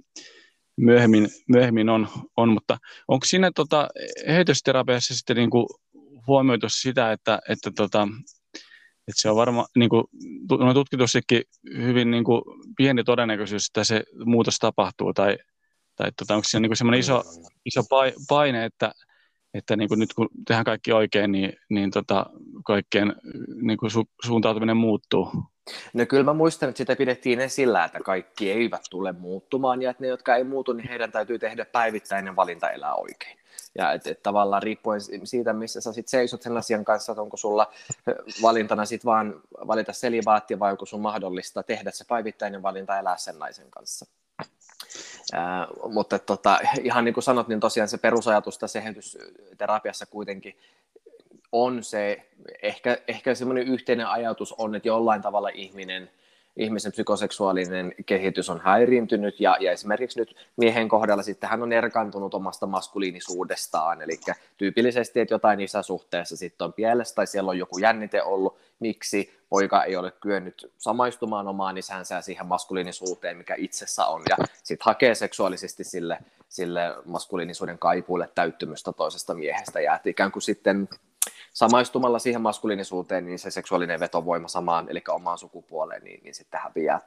myöhemmin, 0.77 1.27
myöhemmin 1.49 1.89
on, 1.89 2.07
on, 2.37 2.49
mutta 2.49 2.77
onko 3.07 3.25
siinä 3.25 3.51
tota, 3.55 3.87
eheytysterapiassa 4.25 5.15
sitten 5.15 5.37
niin 5.37 5.49
kuin 5.49 5.65
huomioitu 6.27 6.67
sitä, 6.69 7.11
että, 7.11 7.39
että, 7.49 7.71
tota, 7.75 8.07
että 9.07 9.21
se 9.21 9.29
on 9.29 9.35
varmaan 9.35 9.67
niin 9.75 9.89
no 10.59 10.73
tutkitustikin 10.73 11.43
hyvin 11.77 12.11
niin 12.11 12.23
kuin, 12.23 12.41
pieni 12.77 13.03
todennäköisyys, 13.03 13.67
että 13.67 13.83
se 13.83 14.03
muutos 14.25 14.59
tapahtuu, 14.59 15.13
tai, 15.13 15.37
tai 15.95 16.11
tota, 16.11 16.35
onko 16.35 16.43
siinä 16.43 16.67
niin 16.67 16.77
semmoinen 16.77 16.99
iso, 16.99 17.23
iso 17.65 17.81
paine, 18.27 18.65
että, 18.65 18.91
että 19.53 19.75
niin 19.75 19.89
kuin 19.89 19.99
nyt 19.99 20.13
kun 20.13 20.29
tehdään 20.47 20.65
kaikki 20.65 20.91
oikein, 20.91 21.31
niin, 21.31 21.53
niin 21.69 21.91
tota, 21.91 22.25
kaikkien 22.65 23.15
niin 23.61 23.77
kuin 23.77 23.91
su, 23.91 24.03
suuntautuminen 24.25 24.77
muuttuu. 24.77 25.31
No 25.93 26.05
kyllä 26.05 26.23
mä 26.23 26.33
muistan, 26.33 26.69
että 26.69 26.77
sitä 26.77 26.95
pidettiin 26.95 27.39
esillä, 27.39 27.85
että 27.85 27.99
kaikki 27.99 28.51
eivät 28.51 28.81
tule 28.89 29.11
muuttumaan 29.11 29.81
ja 29.81 29.89
että 29.89 30.03
ne, 30.03 30.07
jotka 30.07 30.35
ei 30.35 30.43
muutu, 30.43 30.73
niin 30.73 30.89
heidän 30.89 31.11
täytyy 31.11 31.39
tehdä 31.39 31.65
päivittäinen 31.65 32.35
valinta 32.35 32.69
elää 32.69 32.95
oikein. 32.95 33.37
Ja 33.77 33.91
et, 33.91 34.07
et 34.07 34.23
tavallaan 34.23 34.63
riippuen 34.63 35.01
siitä, 35.23 35.53
missä 35.53 35.81
sä 35.81 35.93
sit 35.93 36.07
seisot 36.07 36.41
sen 36.41 36.57
asian 36.57 36.85
kanssa, 36.85 37.11
että 37.11 37.21
onko 37.21 37.37
sulla 37.37 37.73
valintana 38.41 38.85
sit 38.85 39.05
vaan 39.05 39.41
valita 39.67 39.93
selibaatti 39.93 40.59
vai 40.59 40.71
onko 40.71 40.85
sun 40.85 41.01
mahdollista 41.01 41.63
tehdä 41.63 41.91
se 41.91 42.05
päivittäinen 42.07 42.61
valinta 42.61 42.99
elää 42.99 43.17
sen 43.17 43.39
naisen 43.39 43.71
kanssa. 43.71 44.05
Ää, 45.33 45.67
mutta 45.93 46.19
tota, 46.19 46.59
ihan 46.81 47.05
niin 47.05 47.13
kuin 47.13 47.23
sanot, 47.23 47.47
niin 47.47 47.59
tosiaan 47.59 47.89
se 47.89 47.97
perusajatus 47.97 48.57
tässä 48.57 48.79
eheytysterapiassa 48.79 50.05
kuitenkin 50.05 50.57
on 51.51 51.83
se, 51.83 52.29
ehkä, 52.61 52.97
ehkä 53.07 53.35
semmoinen 53.35 53.67
yhteinen 53.67 54.07
ajatus 54.07 54.53
on, 54.53 54.75
että 54.75 54.87
jollain 54.87 55.21
tavalla 55.21 55.49
ihminen– 55.49 56.09
ihmisen 56.57 56.91
psykoseksuaalinen 56.91 57.93
kehitys 58.05 58.49
on 58.49 58.61
häiriintynyt 58.61 59.39
ja, 59.39 59.57
ja 59.59 59.71
esimerkiksi 59.71 60.19
nyt 60.19 60.35
miehen 60.57 60.89
kohdalla 60.89 61.23
sitten 61.23 61.49
hän 61.49 61.63
on 61.63 61.73
erkantunut 61.73 62.33
omasta 62.33 62.65
maskuliinisuudestaan, 62.65 64.01
eli 64.01 64.19
tyypillisesti, 64.57 65.19
että 65.19 65.33
jotain 65.33 65.61
isäsuhteessa 65.61 66.37
sitten 66.37 66.65
on 66.65 66.73
pielessä 66.73 67.15
tai 67.15 67.27
siellä 67.27 67.49
on 67.49 67.57
joku 67.57 67.77
jännite 67.77 68.23
ollut, 68.23 68.57
miksi 68.79 69.33
poika 69.49 69.83
ei 69.83 69.95
ole 69.95 70.11
kyennyt 70.11 70.71
samaistumaan 70.77 71.47
omaan 71.47 71.77
isänsä 71.77 72.15
ja 72.15 72.21
siihen 72.21 72.45
maskuliinisuuteen, 72.45 73.37
mikä 73.37 73.55
itsessä 73.57 74.05
on, 74.05 74.21
ja 74.29 74.37
sitten 74.63 74.85
hakee 74.85 75.15
seksuaalisesti 75.15 75.83
sille, 75.83 76.17
sille 76.49 76.81
maskuliinisuuden 77.05 77.79
kaipuulle 77.79 78.29
täyttymystä 78.35 78.93
toisesta 78.93 79.33
miehestä, 79.33 79.81
ja 79.81 79.95
että 79.95 80.09
ikään 80.09 80.31
kuin 80.31 80.43
sitten 80.43 80.89
samaistumalla 81.55 82.19
siihen 82.19 82.41
maskuliinisuuteen, 82.41 83.25
niin 83.25 83.39
se 83.39 83.51
seksuaalinen 83.51 83.99
vetovoima 83.99 84.47
samaan, 84.47 84.89
eli 84.89 85.01
omaan 85.07 85.37
sukupuoleen, 85.37 86.03
niin, 86.03 86.23
niin 86.23 86.35
sitten 86.35 86.59
häviää. 86.63 87.01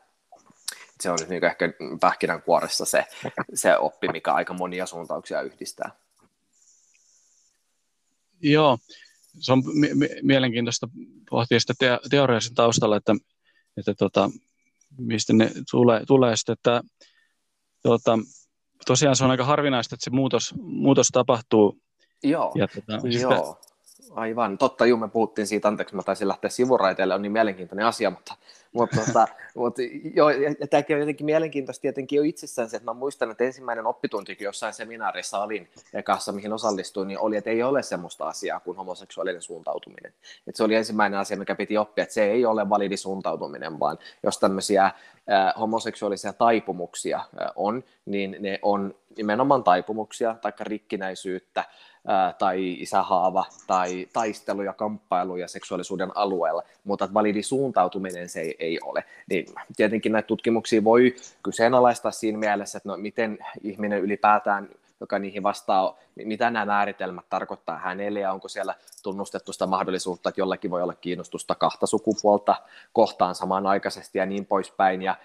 Se 1.01 1.11
on 1.11 1.19
nyt 1.21 1.29
niin 1.29 1.45
ehkä 1.45 1.73
pähkinänkuoressa 2.01 2.85
se, 2.85 3.07
se 3.55 3.77
oppi, 3.77 4.09
mikä 4.09 4.33
aika 4.33 4.55
monia 4.55 4.87
suuntauksia 4.87 5.43
yhdistää. 5.43 5.91
Joo, 8.43 8.79
se 9.41 9.53
on 9.53 9.63
mielenkiintoista 10.23 10.89
pohtia 11.31 11.61
sitä 11.61 11.75
te- 11.79 11.99
taustalla, 12.55 12.97
että, 12.97 13.15
että 13.77 13.95
tota, 13.95 14.31
mistä 14.99 15.33
ne 15.33 15.51
tulee, 15.71 16.07
tulee 16.07 16.37
sitten, 16.37 16.53
että 16.53 16.83
tota, 17.83 18.19
tosiaan 18.87 19.17
se 19.17 19.25
on 19.25 19.31
aika 19.31 19.45
harvinaista, 19.45 19.95
että 19.95 20.05
se 20.05 20.11
muutos, 20.11 20.55
muutos 20.63 21.09
tapahtuu. 21.09 21.79
Joo, 22.23 22.53
ja, 22.55 22.69
tota, 22.69 23.09
joo. 23.09 23.61
Aivan, 24.15 24.59
totta, 24.59 24.87
juu, 24.87 24.99
me 24.99 25.09
puhuttiin 25.09 25.47
siitä, 25.47 25.69
anteeksi, 25.69 25.97
mä 25.97 26.03
taisin 26.03 26.29
lähteä 26.29 26.51
sivuraiteille, 26.51 27.15
on 27.15 27.23
niin 27.23 27.33
mielenkiintoinen 27.33 27.87
asia, 27.87 28.11
mutta, 28.11 28.35
mutta, 28.73 28.97
mutta, 28.97 29.29
mutta 29.55 29.83
joo, 30.15 30.31
ja, 30.31 30.55
ja 30.61 30.67
tämäkin 30.67 30.97
on 30.97 31.01
jotenkin 31.01 31.25
mielenkiintoista 31.25 31.83
tietenkin 31.83 32.17
jo 32.17 32.23
itsessään 32.23 32.71
se, 32.71 32.77
että 32.77 32.91
mä 32.91 32.95
muistan, 32.95 33.31
että 33.31 33.45
ensimmäinen 33.45 33.87
oppituntikin 33.87 34.45
jossain 34.45 34.75
seminaarissa 34.75 35.39
olin 35.39 35.69
kanssa, 36.05 36.33
mihin 36.33 36.53
osallistuin, 36.53 37.09
niin 37.09 37.19
oli, 37.19 37.37
että 37.37 37.51
ei 37.51 37.63
ole 37.63 37.83
semmoista 37.83 38.29
asiaa 38.29 38.61
kuin 38.61 38.77
homoseksuaalinen 38.77 39.43
suuntautuminen. 39.43 40.13
Että 40.47 40.57
se 40.57 40.65
oli 40.65 40.75
ensimmäinen 40.75 41.21
asia, 41.21 41.37
mikä 41.37 41.55
piti 41.55 41.79
oppia, 41.79 42.03
että 42.03 42.15
se 42.15 42.25
ei 42.25 42.45
ole 42.45 42.69
validi 42.69 42.97
suuntautuminen, 42.97 43.81
vaan 43.81 43.99
jos 44.23 44.39
tämmöisiä 44.39 44.85
äh, 44.85 44.95
homoseksuaalisia 45.61 46.33
taipumuksia 46.33 47.17
äh, 47.17 47.51
on, 47.57 47.85
niin 48.07 48.37
ne 48.41 48.59
on 48.63 48.95
nimenomaan 49.17 49.65
taipumuksia 49.65 50.37
tai 50.43 50.53
rikkinäisyyttä, 50.61 51.65
tai 52.39 52.73
isähaava 52.73 53.45
tai 53.67 54.09
taistelu 54.13 54.63
ja 54.63 54.73
kamppailu 54.73 55.37
ja 55.37 55.49
seksuaalisuuden 55.49 56.17
alueella, 56.17 56.63
mutta 56.85 57.15
validi 57.15 57.43
suuntautuminen 57.43 58.29
se 58.29 58.55
ei 58.59 58.68
ole. 58.83 59.05
Niin 59.31 59.47
tietenkin 59.77 60.13
näitä 60.13 60.27
tutkimuksia 60.27 60.85
voi 60.85 61.17
kyseenalaistaa 61.43 62.11
siinä 62.11 62.39
mielessä, 62.39 62.79
että 62.79 62.89
no, 62.89 62.97
miten 62.97 63.39
ihminen 63.63 64.01
ylipäätään 64.01 64.69
joka 65.01 65.19
niihin 65.19 65.43
vastaa, 65.43 65.99
mitä 66.15 66.51
nämä 66.51 66.67
määritelmät 66.67 67.25
tarkoittaa 67.31 67.79
hänelle 67.79 68.21
ja 68.21 68.33
onko 68.33 68.49
siellä 68.49 68.75
tunnustettu 69.03 69.53
sitä 69.53 69.67
mahdollisuutta, 69.67 70.29
että 70.29 70.41
jollakin 70.41 70.71
voi 70.71 70.83
olla 70.83 70.95
kiinnostusta 70.95 71.55
kahta 71.55 71.87
sukupuolta 71.87 72.57
kohtaan 72.93 73.35
samanaikaisesti 73.35 74.19
ja 74.19 74.27
niin 74.27 74.47
poispäin. 74.47 75.03
Ja 75.03 75.17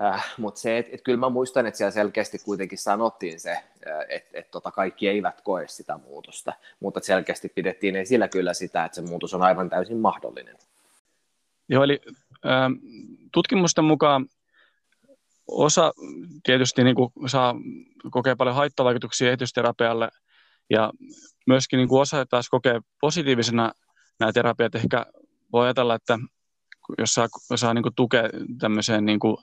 Äh, 0.00 0.34
Mutta 0.38 0.60
se, 0.60 0.78
että 0.78 0.90
et 0.94 1.02
kyllä 1.02 1.18
mä 1.18 1.28
muistan, 1.28 1.66
että 1.66 1.78
siellä 1.78 1.90
selkeästi 1.90 2.38
kuitenkin 2.38 2.78
sanottiin 2.78 3.40
se, 3.40 3.50
äh, 3.50 3.62
että 4.08 4.38
et 4.38 4.50
tota 4.50 4.70
kaikki 4.70 5.08
eivät 5.08 5.40
koe 5.40 5.68
sitä 5.68 5.98
muutosta, 5.98 6.52
mutta 6.80 7.00
selkeästi 7.00 7.48
pidettiin 7.48 7.96
esillä 7.96 8.28
kyllä 8.28 8.54
sitä, 8.54 8.84
että 8.84 8.96
se 8.96 9.02
muutos 9.02 9.34
on 9.34 9.42
aivan 9.42 9.70
täysin 9.70 9.98
mahdollinen. 9.98 10.56
Joo, 11.68 11.84
eli 11.84 12.00
tutkimusten 13.32 13.84
mukaan 13.84 14.26
osa 15.46 15.92
tietysti 16.42 16.84
niin 16.84 16.96
kuin 16.96 17.10
saa 17.26 17.54
kokea 18.10 18.36
paljon 18.36 18.56
haittavaikutuksia 18.56 19.28
ehitysterapialle 19.28 20.08
ja 20.70 20.92
myöskin 21.46 21.76
niin 21.76 21.88
kuin 21.88 22.00
osa 22.00 22.26
taas 22.26 22.48
kokee 22.48 22.80
positiivisena 23.00 23.72
nämä 24.20 24.32
terapiat. 24.32 24.74
Ehkä 24.74 25.06
voi 25.52 25.64
ajatella, 25.64 25.94
että 25.94 26.18
jos 26.98 27.14
saa, 27.14 27.28
saa 27.54 27.74
niin 27.74 27.82
kuin 27.82 27.94
tukea 27.94 28.22
tämmöiseen 28.58 29.04
niin 29.04 29.20
kuin 29.20 29.36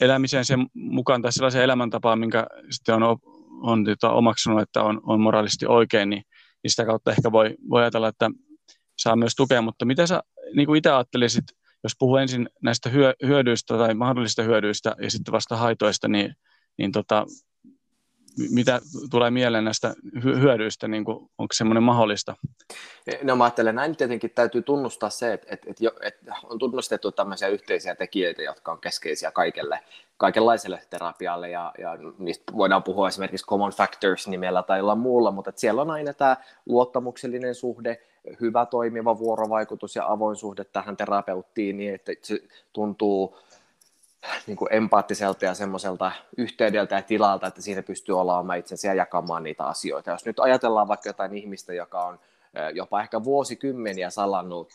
elämiseen 0.00 0.44
sen 0.44 0.66
mukaan 0.74 1.22
tai 1.22 1.32
sellaiseen 1.32 1.64
elämäntapaan, 1.64 2.18
minkä 2.18 2.46
sitten 2.70 2.94
on, 2.94 3.18
on 3.62 3.84
tota, 3.84 4.12
omaksunut, 4.12 4.60
että 4.60 4.82
on, 4.82 5.00
on 5.02 5.20
moraalisesti 5.20 5.66
oikein, 5.66 6.10
niin, 6.10 6.22
niin 6.62 6.70
sitä 6.70 6.86
kautta 6.86 7.10
ehkä 7.10 7.32
voi, 7.32 7.54
voi 7.70 7.82
ajatella, 7.82 8.08
että 8.08 8.30
saa 8.98 9.16
myös 9.16 9.34
tukea. 9.36 9.62
Mutta 9.62 9.84
mitä 9.84 10.06
sä 10.06 10.22
niin 10.54 10.66
kuin 10.66 10.78
itse 10.78 10.90
ajattelisit, 10.90 11.44
jos 11.82 11.92
puhuu 11.98 12.16
ensin 12.16 12.48
näistä 12.62 12.88
hyö, 12.88 13.14
hyödyistä 13.26 13.78
tai 13.78 13.94
mahdollisista 13.94 14.42
hyödyistä 14.42 14.94
ja 15.02 15.10
sitten 15.10 15.32
vasta 15.32 15.56
haitoista, 15.56 16.08
niin, 16.08 16.34
niin 16.78 16.92
tota, 16.92 17.26
mitä 18.50 18.80
tulee 19.10 19.30
mieleen 19.30 19.64
näistä 19.64 19.94
hyödyistä, 20.24 20.88
niin 20.88 21.04
kuin, 21.04 21.16
onko 21.38 21.52
semmoinen 21.52 21.82
mahdollista? 21.82 22.36
No 23.22 23.36
mä 23.36 23.44
ajattelen, 23.44 23.74
näin 23.74 23.96
tietenkin 23.96 24.30
täytyy 24.30 24.62
tunnustaa 24.62 25.10
se, 25.10 25.32
että, 25.32 25.46
että, 25.50 25.70
että, 25.70 25.90
että 26.02 26.34
on 26.44 26.58
tunnustettu 26.58 27.12
tämmöisiä 27.12 27.48
yhteisiä 27.48 27.94
tekijöitä, 27.94 28.42
jotka 28.42 28.72
on 28.72 28.80
keskeisiä 28.80 29.30
kaikelle, 29.30 29.80
kaikenlaiselle 30.16 30.82
terapialle, 30.90 31.50
ja, 31.50 31.72
ja 31.78 31.98
niistä 32.18 32.52
voidaan 32.56 32.82
puhua 32.82 33.08
esimerkiksi 33.08 33.46
common 33.46 33.72
factors 33.72 34.28
nimellä 34.28 34.62
tai 34.62 34.78
jollain 34.78 34.98
muulla, 34.98 35.30
mutta 35.30 35.50
että 35.50 35.60
siellä 35.60 35.82
on 35.82 35.90
aina 35.90 36.12
tämä 36.14 36.36
luottamuksellinen 36.66 37.54
suhde, 37.54 37.98
hyvä 38.40 38.66
toimiva 38.66 39.18
vuorovaikutus 39.18 39.96
ja 39.96 40.12
avoin 40.12 40.36
suhde 40.36 40.64
tähän 40.64 40.96
terapeuttiin, 40.96 41.76
niin 41.76 41.94
että 41.94 42.12
se 42.22 42.40
tuntuu 42.72 43.38
niin 44.46 44.56
kuin 44.56 44.74
empaattiselta 44.74 45.44
ja 45.44 45.54
semmoiselta 45.54 46.12
yhteydeltä 46.36 46.94
ja 46.94 47.02
tilalta, 47.02 47.46
että 47.46 47.62
siinä 47.62 47.82
pystyy 47.82 48.20
olemaan 48.20 48.58
itsensä 48.58 48.88
ja 48.88 48.94
jakamaan 48.94 49.42
niitä 49.42 49.64
asioita. 49.64 50.10
Jos 50.10 50.26
nyt 50.26 50.40
ajatellaan 50.40 50.88
vaikka 50.88 51.08
jotain 51.08 51.34
ihmistä, 51.34 51.74
joka 51.74 52.04
on 52.04 52.18
jopa 52.74 53.00
ehkä 53.00 53.24
vuosikymmeniä 53.24 54.10
salannut 54.10 54.72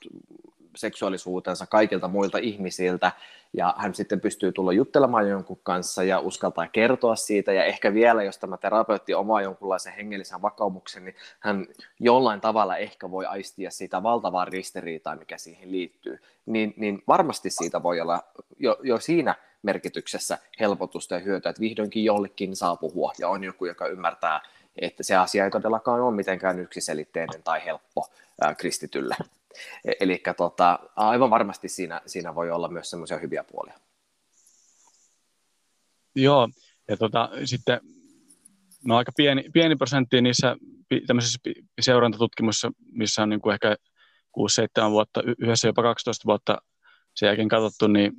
seksuaalisuutensa 0.77 1.65
kaikilta 1.67 2.07
muilta 2.07 2.37
ihmisiltä, 2.37 3.11
ja 3.53 3.73
hän 3.77 3.95
sitten 3.95 4.21
pystyy 4.21 4.51
tulla 4.51 4.73
juttelemaan 4.73 5.29
jonkun 5.29 5.59
kanssa 5.63 6.03
ja 6.03 6.19
uskaltaa 6.19 6.67
kertoa 6.67 7.15
siitä, 7.15 7.53
ja 7.53 7.63
ehkä 7.63 7.93
vielä, 7.93 8.23
jos 8.23 8.37
tämä 8.37 8.57
terapeutti 8.57 9.13
omaa 9.13 9.41
jonkunlaisen 9.41 9.93
hengellisen 9.93 10.41
vakaumuksen, 10.41 11.05
niin 11.05 11.15
hän 11.39 11.67
jollain 11.99 12.41
tavalla 12.41 12.77
ehkä 12.77 13.11
voi 13.11 13.25
aistia 13.25 13.71
siitä 13.71 14.03
valtavaa 14.03 14.45
ristiriitaa, 14.45 15.15
mikä 15.15 15.37
siihen 15.37 15.71
liittyy, 15.71 16.19
niin, 16.45 16.73
niin 16.77 17.03
varmasti 17.07 17.49
siitä 17.49 17.83
voi 17.83 18.01
olla 18.01 18.23
jo, 18.59 18.77
jo 18.83 18.99
siinä 18.99 19.35
merkityksessä 19.63 20.37
helpotusta 20.59 21.13
ja 21.13 21.19
hyötyä, 21.19 21.49
että 21.49 21.61
vihdoinkin 21.61 22.03
jollekin 22.03 22.55
saa 22.55 22.75
puhua, 22.75 23.11
ja 23.19 23.29
on 23.29 23.43
joku, 23.43 23.65
joka 23.65 23.87
ymmärtää, 23.87 24.41
että 24.81 25.03
se 25.03 25.15
asia 25.15 25.43
ei 25.45 25.51
todellakaan 25.51 26.01
ole 26.01 26.15
mitenkään 26.15 26.59
yksiselitteinen 26.59 27.43
tai 27.43 27.65
helppo 27.65 28.07
ää, 28.41 28.55
kristitylle. 28.55 29.15
E- 29.85 29.91
Eli 29.99 30.21
tota, 30.37 30.79
aivan 30.95 31.29
varmasti 31.29 31.69
siinä, 31.69 32.01
siinä 32.05 32.35
voi 32.35 32.51
olla 32.51 32.67
myös 32.67 32.89
semmoisia 32.89 33.17
hyviä 33.17 33.43
puolia. 33.43 33.79
Joo, 36.15 36.49
ja 36.87 36.97
tota, 36.97 37.29
sitten 37.45 37.81
no 38.85 38.97
aika 38.97 39.11
pieni, 39.17 39.43
pieni 39.53 39.75
prosentti 39.75 40.21
niissä 40.21 40.55
tämmöisissä 41.07 41.39
seurantatutkimuksissa, 41.81 42.71
missä 42.91 43.23
on 43.23 43.29
niin 43.29 43.41
kuin 43.41 43.53
ehkä 43.53 43.75
6-7 44.87 44.91
vuotta, 44.91 45.21
yhdessä 45.39 45.67
jopa 45.67 45.83
12 45.83 46.25
vuotta 46.25 46.57
sen 47.15 47.27
jälkeen 47.27 47.47
katsottu, 47.47 47.87
niin 47.87 48.13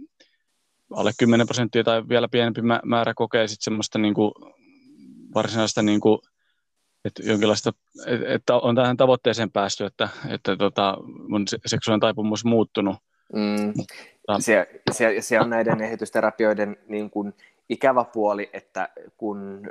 alle 0.90 1.12
10 1.18 1.46
prosenttia 1.46 1.84
tai 1.84 2.08
vielä 2.08 2.28
pienempi 2.28 2.60
määrä 2.84 3.14
kokee 3.14 3.48
sitten 3.48 3.64
semmoista 3.64 3.98
niin 3.98 4.14
kuin 4.14 4.32
varsinaista 5.34 5.82
niin 5.82 6.00
kuin 6.00 6.18
että 7.04 7.22
jonkinlaista, 7.22 7.72
että 8.26 8.56
on 8.56 8.74
tähän 8.74 8.96
tavoitteeseen 8.96 9.50
päästy, 9.50 9.84
että, 9.84 10.08
että 10.28 10.56
tota, 10.56 10.96
mun 11.28 11.44
seksuaalinen 11.66 12.00
taipumus 12.00 12.44
muuttunut. 12.44 12.96
Mm. 13.32 13.72
Se, 14.40 14.82
se, 14.92 15.16
se, 15.20 15.40
on 15.40 15.50
näiden 15.50 15.80
ehdotusterapioiden 15.80 16.76
niin 16.88 17.10
kuin 17.10 17.34
ikävä 17.68 18.04
puoli, 18.04 18.50
että 18.52 18.88
kun, 19.16 19.62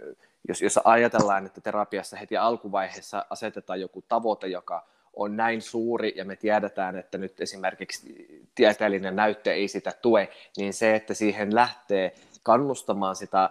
jos, 0.47 0.61
jos 0.61 0.79
ajatellaan, 0.83 1.45
että 1.45 1.61
terapiassa 1.61 2.17
heti 2.17 2.37
alkuvaiheessa 2.37 3.25
asetetaan 3.29 3.81
joku 3.81 4.03
tavoite, 4.07 4.47
joka 4.47 4.85
on 5.13 5.37
näin 5.37 5.61
suuri 5.61 6.13
ja 6.15 6.25
me 6.25 6.35
tiedetään, 6.35 6.95
että 6.95 7.17
nyt 7.17 7.41
esimerkiksi 7.41 8.27
tieteellinen 8.55 9.15
näyttö 9.15 9.53
ei 9.53 9.67
sitä 9.67 9.91
tue, 10.01 10.29
niin 10.57 10.73
se, 10.73 10.95
että 10.95 11.13
siihen 11.13 11.55
lähtee 11.55 12.15
kannustamaan 12.43 13.15
sitä 13.15 13.49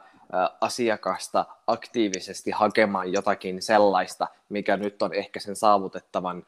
asiakasta 0.60 1.44
aktiivisesti 1.66 2.50
hakemaan 2.50 3.12
jotakin 3.12 3.62
sellaista, 3.62 4.28
mikä 4.48 4.76
nyt 4.76 5.02
on 5.02 5.14
ehkä 5.14 5.40
sen 5.40 5.56
saavutettavan 5.56 6.42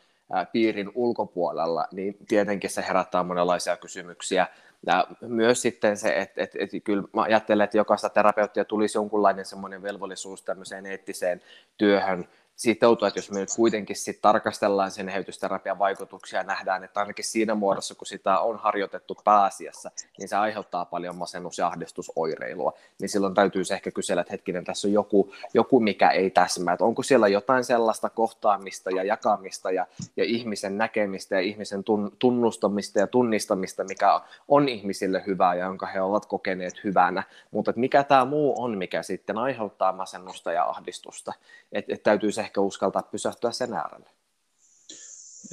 piirin 0.52 0.90
ulkopuolella, 0.94 1.86
niin 1.92 2.16
tietenkin 2.28 2.70
se 2.70 2.84
herättää 2.88 3.22
monenlaisia 3.22 3.76
kysymyksiä. 3.76 4.46
Ja 4.86 5.06
myös 5.20 5.62
sitten 5.62 5.96
se, 5.96 6.16
että, 6.16 6.42
että, 6.42 6.58
että 6.60 6.80
kyllä 6.80 7.02
mä 7.12 7.22
ajattelen, 7.22 7.64
että 7.64 7.76
jokaista 7.76 8.08
terapeuttia 8.08 8.64
tulisi 8.64 8.98
jonkunlainen 8.98 9.44
semmoinen 9.44 9.82
velvollisuus 9.82 10.42
tämmöiseen 10.42 10.86
eettiseen 10.86 11.42
työhön 11.78 12.28
sitoutua, 12.58 13.08
että 13.08 13.18
jos 13.18 13.30
me 13.30 13.40
nyt 13.40 13.48
kuitenkin 13.56 13.96
sit 13.96 14.20
tarkastellaan 14.20 14.90
sen 14.90 15.08
eheytysterapian 15.08 15.78
vaikutuksia 15.78 16.38
ja 16.38 16.42
nähdään, 16.42 16.84
että 16.84 17.00
ainakin 17.00 17.24
siinä 17.24 17.54
muodossa, 17.54 17.94
kun 17.94 18.06
sitä 18.06 18.38
on 18.38 18.58
harjoitettu 18.58 19.16
pääasiassa, 19.24 19.90
niin 20.18 20.28
se 20.28 20.36
aiheuttaa 20.36 20.84
paljon 20.84 21.16
masennus- 21.16 21.58
ja 21.58 21.66
ahdistusoireilua, 21.66 22.72
niin 23.00 23.08
silloin 23.08 23.34
täytyy 23.34 23.62
ehkä 23.72 23.90
kysellä, 23.90 24.20
että 24.20 24.32
hetkinen, 24.32 24.64
tässä 24.64 24.88
on 24.88 24.92
joku, 24.92 25.32
joku 25.54 25.80
mikä 25.80 26.10
ei 26.10 26.30
täsmää, 26.30 26.74
että 26.74 26.84
onko 26.84 27.02
siellä 27.02 27.28
jotain 27.28 27.64
sellaista 27.64 28.10
kohtaamista 28.10 28.90
ja 28.90 29.04
jakamista 29.04 29.70
ja, 29.70 29.86
ja 30.16 30.24
ihmisen 30.24 30.78
näkemistä 30.78 31.34
ja 31.34 31.40
ihmisen 31.40 31.84
tun, 31.84 32.12
tunnustamista 32.18 32.98
ja 32.98 33.06
tunnistamista, 33.06 33.84
mikä 33.84 34.20
on 34.48 34.68
ihmisille 34.68 35.22
hyvää 35.26 35.54
ja 35.54 35.64
jonka 35.64 35.86
he 35.86 36.00
ovat 36.00 36.26
kokeneet 36.26 36.84
hyvänä, 36.84 37.22
mutta 37.50 37.72
mikä 37.76 38.04
tämä 38.04 38.24
muu 38.24 38.62
on, 38.62 38.78
mikä 38.78 39.02
sitten 39.02 39.38
aiheuttaa 39.38 39.92
masennusta 39.92 40.52
ja 40.52 40.64
ahdistusta, 40.64 41.32
että 41.72 41.94
et 41.94 42.02
täytyy 42.02 42.32
se 42.32 42.47
ehkä 42.48 42.60
uskaltaa 42.60 43.02
pysähtyä 43.02 43.52
sen 43.52 43.72
äärelle. 43.72 44.10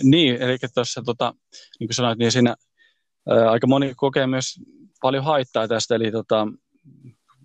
Niin, 0.03 0.41
eli 0.41 0.57
tuossa, 0.73 1.01
tota, 1.05 1.33
niin 1.79 1.87
kuin 1.87 1.95
sanoit, 1.95 2.19
niin 2.19 2.31
siinä 2.31 2.55
ää, 3.29 3.51
aika 3.51 3.67
moni 3.67 3.93
kokee 3.95 4.27
myös 4.27 4.59
paljon 5.01 5.23
haittaa 5.23 5.67
tästä, 5.67 5.95
eli 5.95 6.11
tota, 6.11 6.47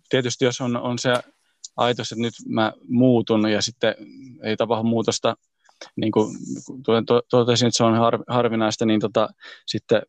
tietysti 0.08 0.44
jos 0.44 0.60
on, 0.60 0.76
on 0.76 0.98
se 0.98 1.14
ajatus, 1.76 2.12
että 2.12 2.22
nyt 2.22 2.34
mä 2.48 2.72
muutun 2.88 3.50
ja 3.50 3.62
sitten 3.62 3.94
ei 4.42 4.56
tapahdu 4.56 4.84
muutosta, 4.84 5.36
niin 5.96 6.12
kuin 6.12 6.36
totesin, 7.30 7.68
että 7.68 7.76
se 7.76 7.84
on 7.84 7.94
har, 7.94 8.18
harvinaista, 8.28 8.86
niin 8.86 9.00
tota, 9.00 9.28
sitten 9.66 10.02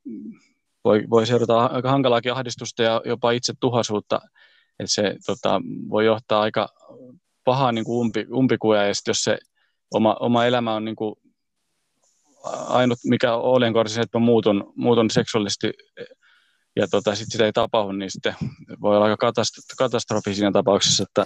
voi, 0.84 1.04
voi 1.10 1.28
seurata 1.28 1.66
aika 1.66 1.92
hankalaakin 1.92 2.34
ahdistusta 2.34 2.84
ja 2.84 3.02
jopa 3.06 3.32
itse 3.32 3.54
tuhaisuutta, 3.60 4.22
että 4.80 4.94
se 4.94 5.16
tota, 5.26 5.62
voi 5.90 6.06
johtaa 6.06 6.42
aika 6.42 6.70
paha 7.52 7.72
niin 7.72 7.86
kuin 7.86 8.00
umpi, 8.00 8.26
umpikuja, 8.34 8.86
ja 8.86 8.94
sitten 8.94 9.10
jos 9.10 9.24
se 9.24 9.38
oma, 9.94 10.18
oma 10.20 10.46
elämä 10.46 10.76
on 10.76 10.86
niin 10.86 10.96
kuin 10.96 11.16
ainut, 12.68 13.00
mikä 13.04 13.36
olen 13.36 13.74
se, 13.88 14.02
että 14.02 14.20
mä 14.20 14.26
muutun, 14.26 14.74
muutun 14.76 15.10
seksuaalisesti 15.10 15.72
ja 16.76 16.88
tota, 16.88 17.16
sit 17.16 17.32
sitä 17.32 17.46
ei 17.46 17.52
tapahdu, 17.54 17.92
niin 17.92 18.12
sitten 18.12 18.36
voi 18.82 18.96
olla 18.96 19.06
aika 19.06 19.32
katastrofi 19.78 20.36
siinä 20.36 20.52
tapauksessa. 20.52 21.04
Että, 21.04 21.26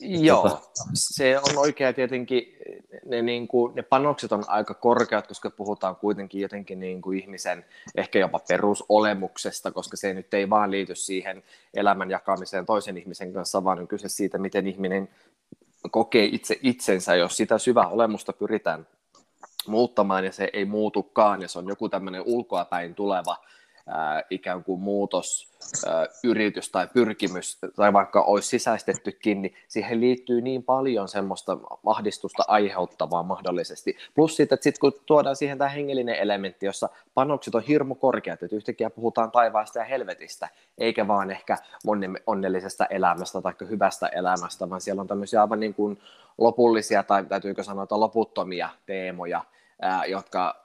Joo, 0.00 0.42
tota... 0.42 0.62
se 0.94 1.38
on 1.38 1.58
oikea 1.58 1.92
tietenkin, 1.92 2.42
ne, 3.04 3.22
niin 3.22 3.48
kuin, 3.48 3.74
ne 3.74 3.82
panokset 3.82 4.32
on 4.32 4.44
aika 4.46 4.74
korkeat, 4.74 5.26
koska 5.26 5.50
puhutaan 5.50 5.96
kuitenkin 5.96 6.40
jotenkin 6.40 6.80
niin 6.80 7.02
kuin 7.02 7.18
ihmisen 7.18 7.64
ehkä 7.96 8.18
jopa 8.18 8.40
perusolemuksesta, 8.48 9.70
koska 9.70 9.96
se 9.96 10.14
nyt 10.14 10.34
ei 10.34 10.50
vaan 10.50 10.70
liity 10.70 10.94
siihen 10.94 11.42
elämän 11.74 12.10
jakamiseen 12.10 12.66
toisen 12.66 12.98
ihmisen 12.98 13.32
kanssa, 13.32 13.64
vaan 13.64 13.78
on 13.78 13.88
kyse 13.88 14.08
siitä, 14.08 14.38
miten 14.38 14.66
ihminen 14.66 15.08
kokee 15.90 16.24
itse 16.24 16.58
itsensä, 16.62 17.14
jos 17.14 17.36
sitä 17.36 17.58
syvää 17.58 17.88
olemusta 17.88 18.32
pyritään 18.32 18.86
muuttamaan 19.66 20.24
ja 20.24 20.32
se 20.32 20.50
ei 20.52 20.64
muutukaan 20.64 21.42
ja 21.42 21.48
se 21.48 21.58
on 21.58 21.68
joku 21.68 21.88
tämmöinen 21.88 22.22
ulkoapäin 22.26 22.94
tuleva 22.94 23.36
ää, 23.90 24.22
ikään 24.30 24.64
kuin 24.64 24.80
muutos, 24.80 25.50
yritys 26.24 26.70
tai 26.70 26.88
pyrkimys, 26.92 27.58
tai 27.76 27.92
vaikka 27.92 28.22
olisi 28.22 28.48
sisäistettykin, 28.48 29.42
niin 29.42 29.54
siihen 29.68 30.00
liittyy 30.00 30.40
niin 30.40 30.62
paljon 30.62 31.08
semmoista 31.08 31.58
ahdistusta 31.86 32.42
aiheuttavaa 32.48 33.22
mahdollisesti. 33.22 33.96
Plus 34.14 34.36
sitten, 34.36 34.56
että 34.56 34.64
sit 34.64 34.78
kun 34.78 34.92
tuodaan 35.06 35.36
siihen 35.36 35.58
tämä 35.58 35.68
hengellinen 35.70 36.14
elementti, 36.14 36.66
jossa 36.66 36.88
panokset 37.14 37.54
on 37.54 37.62
hirmu 37.62 37.94
korkeat, 37.94 38.42
että 38.42 38.56
yhtäkkiä 38.56 38.90
puhutaan 38.90 39.30
taivaasta 39.30 39.78
ja 39.78 39.84
helvetistä, 39.84 40.48
eikä 40.78 41.08
vaan 41.08 41.30
ehkä 41.30 41.56
onnellisesta 42.26 42.86
elämästä 42.86 43.40
tai 43.40 43.52
hyvästä 43.70 44.06
elämästä, 44.08 44.70
vaan 44.70 44.80
siellä 44.80 45.00
on 45.00 45.08
tämmöisiä 45.08 45.40
aivan 45.40 45.60
niin 45.60 45.74
kuin 45.74 46.00
lopullisia, 46.38 47.02
tai 47.02 47.24
täytyykö 47.24 47.62
sanoa, 47.62 47.82
että 47.82 48.00
loputtomia 48.00 48.68
teemoja, 48.86 49.44
jotka 50.06 50.64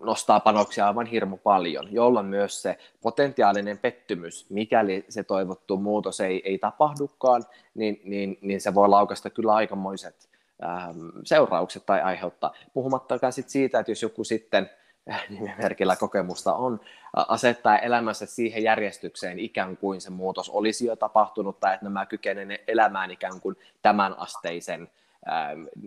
nostaa 0.00 0.40
panoksia 0.40 0.86
aivan 0.86 1.06
hirmu 1.06 1.36
paljon, 1.36 1.92
jolloin 1.92 2.26
myös 2.26 2.62
se 2.62 2.78
potentiaalinen 3.02 3.78
pettymys, 3.78 4.46
mikäli 4.50 5.04
se 5.08 5.24
toivottu 5.24 5.76
muutos 5.76 6.20
ei, 6.20 6.42
ei 6.44 6.58
tapahdukaan, 6.58 7.44
niin, 7.74 8.00
niin, 8.04 8.38
niin 8.40 8.60
se 8.60 8.74
voi 8.74 8.88
laukasta 8.88 9.30
kyllä 9.30 9.54
aikamoiset 9.54 10.28
ähm, 10.64 11.08
seuraukset 11.24 11.86
tai 11.86 12.00
aiheuttaa. 12.00 12.54
Puhumattakaan 12.74 13.32
sit 13.32 13.48
siitä, 13.48 13.78
että 13.78 13.90
jos 13.92 14.02
joku 14.02 14.24
sitten 14.24 14.70
äh, 15.10 15.24
nimimerkillä 15.30 15.96
kokemusta 15.96 16.54
on, 16.54 16.80
asettaa 17.16 17.78
elämänsä 17.78 18.26
siihen 18.26 18.62
järjestykseen 18.62 19.38
ikään 19.38 19.76
kuin 19.76 20.00
se 20.00 20.10
muutos 20.10 20.50
olisi 20.50 20.86
jo 20.86 20.96
tapahtunut 20.96 21.60
tai 21.60 21.74
että 21.74 21.86
nämä 21.86 22.06
kykenevät 22.06 22.60
elämään 22.68 23.10
ikään 23.10 23.40
kuin 23.40 23.56
tämän 23.82 24.18
asteisen 24.18 24.88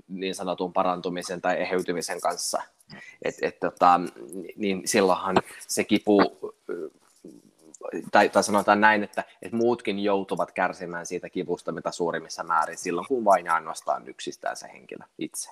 niin 0.07 0.35
sanotun 0.35 0.73
parantumisen 0.73 1.41
tai 1.41 1.61
eheytymisen 1.61 2.21
kanssa. 2.21 2.61
Et, 3.21 3.35
et, 3.41 3.59
tota, 3.59 4.01
niin 4.55 4.81
silloinhan 4.85 5.35
se 5.67 5.83
kipu 5.83 6.21
tai, 8.11 8.29
tai 8.29 8.43
sanotaan 8.43 8.81
näin, 8.81 9.03
että, 9.03 9.23
että 9.41 9.57
muutkin 9.57 9.99
joutuvat 9.99 10.51
kärsimään 10.51 11.05
siitä 11.05 11.29
kivusta 11.29 11.71
mitä 11.71 11.91
suurimmissa 11.91 12.43
määrin 12.43 12.77
silloin, 12.77 13.07
kun 13.07 13.25
vain 13.25 13.51
ainoastaan 13.51 14.07
yksistään 14.07 14.57
se 14.57 14.67
henkilö 14.73 15.05
itse. 15.17 15.49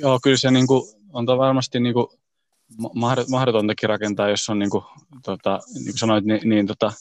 Joo, 0.00 0.18
kyllä 0.22 0.36
se 0.36 0.50
niin 0.50 0.66
kuin, 0.66 0.82
on 1.12 1.26
varmasti 1.26 1.80
niin 1.80 1.94
kuin, 1.94 2.06
mahdotontakin 3.28 3.88
rakentaa, 3.88 4.28
jos 4.28 4.48
on 4.48 4.58
niin 4.58 4.70
kuin, 4.70 4.84
tota, 5.22 5.60
niin 5.74 5.84
kuin 5.84 5.98
sanoit, 5.98 6.24
niin, 6.24 6.48
niin 6.48 6.66
tota, 6.66 6.92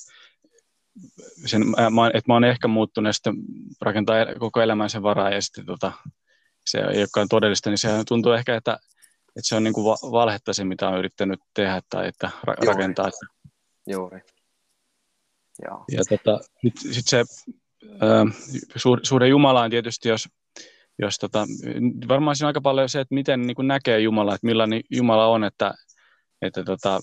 sen, 1.46 1.68
mä, 1.68 2.08
että 2.08 2.24
mä 2.28 2.34
oon 2.34 2.44
ehkä 2.44 2.68
muuttunut 2.68 3.10
ja 3.10 3.14
sitten 3.14 3.36
rakentaa 3.82 4.16
koko 4.40 4.62
elämän 4.62 4.90
sen 4.90 5.04
varaa 5.04 5.30
ja 5.30 5.42
sitten 5.42 5.66
tota, 5.66 5.92
se 6.66 6.78
ei 6.78 7.00
olekaan 7.00 7.28
todellista, 7.28 7.70
niin 7.70 7.78
se 7.78 7.90
tuntuu 8.08 8.32
ehkä, 8.32 8.56
että, 8.56 8.80
että 9.28 9.48
se 9.48 9.56
on 9.56 9.64
niin 9.64 9.74
kuin 9.74 9.86
valhetta 10.12 10.54
se, 10.54 10.64
mitä 10.64 10.90
on 10.90 11.00
yrittänyt 11.00 11.40
tehdä 11.54 11.82
tai 11.90 12.08
että 12.08 12.28
ra- 12.28 12.54
Juuri. 12.54 12.68
rakentaa. 12.68 13.08
Että. 13.08 13.26
Juuri. 13.88 14.22
Joo. 15.66 15.86
Ja 15.92 16.02
tota, 16.10 16.40
sitten 16.62 16.94
sit 16.94 17.08
se 17.08 17.20
äh, 17.84 18.36
suhde 19.04 19.28
Jumalaan 19.28 19.70
tietysti, 19.70 20.10
jos, 20.10 20.30
jos 21.00 21.18
tota, 21.18 21.48
varmaan 22.08 22.36
siinä 22.36 22.46
on 22.46 22.50
aika 22.50 22.62
paljon 22.62 22.90
se, 22.90 23.00
että 23.00 23.16
miten 23.16 23.42
niin 23.42 23.56
kuin 23.56 23.68
näkee 23.68 24.00
Jumala, 24.00 24.36
että 24.36 24.48
millainen 24.48 24.82
Jumala 24.92 25.28
on, 25.28 25.44
että, 25.44 25.74
että 26.42 26.64
tota, 26.64 27.00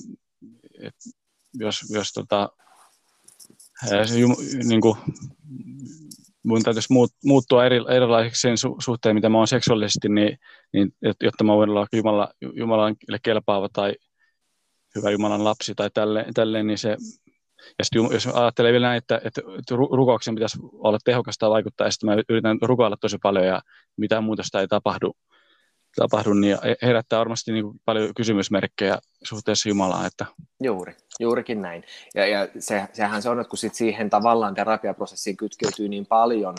että 0.81 1.11
jos, 1.55 1.91
jos 1.91 2.13
tota, 2.13 2.49
niin 4.65 4.81
kuin, 4.81 4.97
mun 6.45 6.63
täytyisi 6.63 6.95
muuttua 7.25 7.65
eri, 7.67 7.81
erilaiseksi 7.97 8.41
sen 8.41 8.59
su, 8.59 8.77
suhteen, 8.79 9.15
mitä 9.15 9.29
mä 9.29 9.39
oon 9.39 9.49
seksuaalisesti, 9.49 10.09
niin, 10.09 10.39
niin 10.73 10.93
jotta 11.23 11.45
mä 11.45 11.53
voin 11.53 11.71
olla 11.71 11.87
Jumala, 11.93 12.29
Jumalalle 12.53 13.19
kelpaava 13.23 13.69
tai 13.73 13.95
hyvä 14.95 15.11
Jumalan 15.11 15.45
lapsi 15.45 15.75
tai 15.75 15.91
tälleen, 15.95 16.35
tälleen 16.35 16.67
niin 16.67 16.79
se, 16.79 16.97
ja 17.79 17.85
sitten 17.85 18.09
jos 18.13 18.27
ajattelee 18.27 18.73
vielä 18.73 18.87
näin, 18.87 18.99
että, 18.99 19.21
että 19.25 19.41
rukouksen 19.77 20.35
pitäisi 20.35 20.59
olla 20.63 20.99
tehokasta 21.05 21.51
vaikuttaa, 21.51 21.87
ja 21.87 21.91
sitten 21.91 22.11
mä 22.11 22.23
yritän 22.29 22.59
rukoilla 22.63 22.97
tosi 23.01 23.19
paljon, 23.23 23.47
ja 23.47 23.63
mitään 23.97 24.25
muutosta 24.25 24.61
ei 24.61 24.69
tapahdu, 24.69 25.13
tapahdu 25.97 26.35
niin 26.35 26.59
herättää 26.83 27.19
varmasti 27.19 27.53
niin 27.53 27.65
kuin 27.65 27.81
paljon 27.85 28.15
kysymysmerkkejä 28.17 28.99
suhteessa 29.23 29.69
Jumalaan. 29.69 30.07
Että... 30.07 30.27
Juuri, 30.63 30.97
juurikin 31.21 31.63
näin. 31.63 31.85
Ja, 32.15 32.27
ja 32.27 32.49
se, 32.59 32.89
sehän 32.93 33.23
se 33.23 33.29
on, 33.29 33.41
että 33.41 33.51
kun 33.51 33.59
sit 33.59 33.75
siihen 33.75 34.11
tavallaan 34.11 34.55
terapiaprosessiin 34.55 35.37
kytkeytyy 35.37 35.89
niin 35.89 36.07
paljon, 36.07 36.55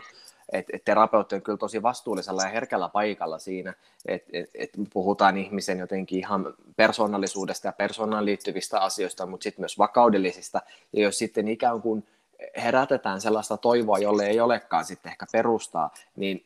että 0.51 0.71
et 0.75 0.85
terapeutti 0.85 1.35
on 1.35 1.41
kyllä 1.41 1.57
tosi 1.57 1.83
vastuullisella 1.83 2.41
ja 2.41 2.49
herkällä 2.49 2.89
paikalla 2.89 3.39
siinä, 3.39 3.73
että 4.05 4.29
et, 4.33 4.49
et 4.53 4.69
puhutaan 4.93 5.37
ihmisen 5.37 5.79
jotenkin 5.79 6.19
ihan 6.19 6.53
persoonallisuudesta 6.75 7.67
ja 7.67 7.71
persoonaan 7.71 8.25
liittyvistä 8.25 8.79
asioista, 8.79 9.25
mutta 9.25 9.43
sitten 9.43 9.61
myös 9.61 9.77
vakaudellisista. 9.77 10.61
Ja 10.93 11.03
jos 11.03 11.17
sitten 11.17 11.47
ikään 11.47 11.81
kuin 11.81 12.07
herätetään 12.57 13.21
sellaista 13.21 13.57
toivoa, 13.57 13.97
jolle 13.97 14.25
ei 14.25 14.39
olekaan 14.39 14.85
sitten 14.85 15.11
ehkä 15.11 15.25
perustaa, 15.31 15.93
niin 16.15 16.45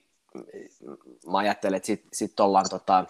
mä 1.31 1.37
ajattelen, 1.37 1.77
että 1.77 1.87
sitten 1.87 2.09
sit 2.13 2.39
ollaan 2.39 2.65
tota, 2.69 3.05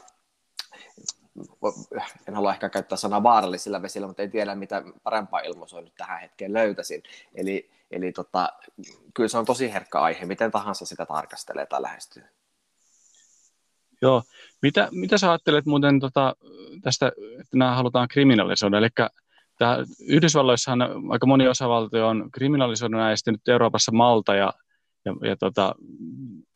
en 2.28 2.36
halua 2.36 2.54
ehkä 2.54 2.70
käyttää 2.70 2.98
sanaa 2.98 3.24
vaarallisilla 3.24 3.82
vesillä, 3.82 4.08
mutta 4.08 4.22
ei 4.22 4.30
tiedä, 4.30 4.56
mitä 4.56 4.84
parempaa 5.04 5.40
ilmaisua 5.40 5.82
nyt 5.82 5.96
tähän 5.98 6.22
hetkeen 6.22 6.54
löytäisin. 6.54 7.04
Eli, 7.36 7.70
eli 7.92 8.12
tota, 8.12 8.50
kyllä 9.14 9.30
se 9.30 9.38
on 9.38 9.46
tosi 9.46 9.74
herkkä 9.74 10.00
aihe, 10.00 10.26
miten 10.26 10.52
tahansa 10.52 10.86
sitä 10.86 11.06
tarkastelee 11.06 11.66
tai 11.66 11.82
lähestyy. 11.82 12.24
Joo. 14.02 14.24
Mitä, 14.62 14.88
mitä 14.92 15.18
sä 15.18 15.30
ajattelet 15.30 15.66
muuten 15.66 16.00
tota, 16.00 16.36
tästä, 16.82 17.08
että 17.40 17.58
nämä 17.58 17.76
halutaan 17.76 18.08
kriminalisoida? 18.08 18.78
Eli 18.78 18.88
Yhdysvalloissahan 20.08 20.82
aika 21.12 21.26
moni 21.26 21.48
osavaltio 21.48 22.08
on 22.08 22.32
kriminalisoinut 22.32 23.02
sitten 23.16 23.34
nyt 23.34 23.48
Euroopassa 23.48 23.92
Malta 23.92 24.36
ja, 24.36 24.54
ja, 25.06 25.16
ja 25.30 25.36
tota, 25.36 25.76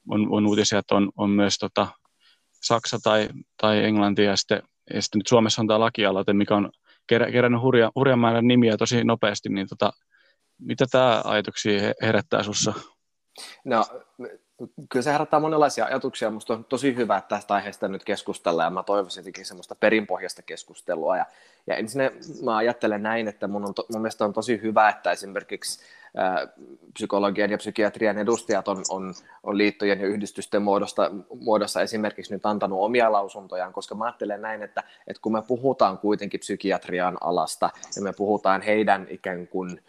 on, 0.09 0.27
on 0.29 0.47
uutisia, 0.47 0.79
että 0.79 0.95
on, 0.95 1.11
on 1.17 1.29
myös 1.29 1.57
tota, 1.57 1.87
Saksa 2.51 2.99
tai, 3.03 3.29
tai 3.61 3.83
Englanti 3.83 4.23
ja 4.23 4.35
sitten, 4.35 4.63
ja 4.93 5.01
sitten 5.01 5.19
nyt 5.19 5.27
Suomessa 5.27 5.61
on 5.61 5.67
tämä 5.67 5.79
lakialoite, 5.79 6.33
mikä 6.33 6.55
on 6.55 6.71
kerä, 7.07 7.31
kerännyt 7.31 7.61
hurja, 7.61 7.91
hurjan 7.95 8.19
määrän 8.19 8.47
nimiä 8.47 8.77
tosi 8.77 9.03
nopeasti, 9.03 9.49
niin 9.49 9.67
tota, 9.67 9.93
mitä 10.59 10.85
tämä 10.91 11.21
ajatuksia 11.25 11.93
herättää 12.01 12.43
sinussa? 12.43 12.73
No, 13.65 13.85
kyllä 14.89 15.03
se 15.03 15.11
herättää 15.11 15.39
monenlaisia 15.39 15.85
ajatuksia. 15.85 16.29
Minusta 16.29 16.53
on 16.53 16.65
tosi 16.65 16.95
hyvä, 16.95 17.17
että 17.17 17.35
tästä 17.35 17.53
aiheesta 17.53 17.87
nyt 17.87 18.03
keskustellaan 18.03 18.65
ja 18.65 18.69
mä 18.69 18.83
toivoisin 18.83 19.21
jotenkin 19.21 19.45
semmoista 19.45 19.75
perinpohjasta 19.75 20.41
keskustelua. 20.41 21.17
Ja, 21.17 21.25
ja 21.67 21.75
ensin 21.75 22.01
mä 22.43 22.57
ajattelen 22.57 23.03
näin, 23.03 23.27
että 23.27 23.47
mun, 23.47 23.65
on 23.65 23.73
to, 23.73 23.85
mun 23.91 24.01
mielestä 24.01 24.25
on 24.25 24.33
tosi 24.33 24.61
hyvä, 24.61 24.89
että 24.89 25.11
esimerkiksi 25.11 25.79
ää, 26.17 26.47
psykologian 26.93 27.51
ja 27.51 27.57
psykiatrian 27.57 28.17
edustajat 28.17 28.67
on, 28.67 28.83
on, 28.89 29.13
on 29.43 29.57
liittojen 29.57 29.99
ja 29.99 30.07
yhdistysten 30.07 30.61
muodosta, 30.61 31.11
muodossa 31.39 31.81
esimerkiksi 31.81 32.33
nyt 32.33 32.45
antanut 32.45 32.79
omia 32.81 33.11
lausuntojaan, 33.11 33.73
koska 33.73 33.95
mä 33.95 34.05
ajattelen 34.05 34.41
näin, 34.41 34.63
että, 34.63 34.83
että 35.07 35.21
kun 35.21 35.31
me 35.31 35.41
puhutaan 35.41 35.97
kuitenkin 35.97 36.39
psykiatrian 36.39 37.17
alasta 37.21 37.69
ja 37.95 38.01
me 38.01 38.13
puhutaan 38.13 38.61
heidän 38.61 39.07
ikään 39.09 39.47
kuin 39.47 39.79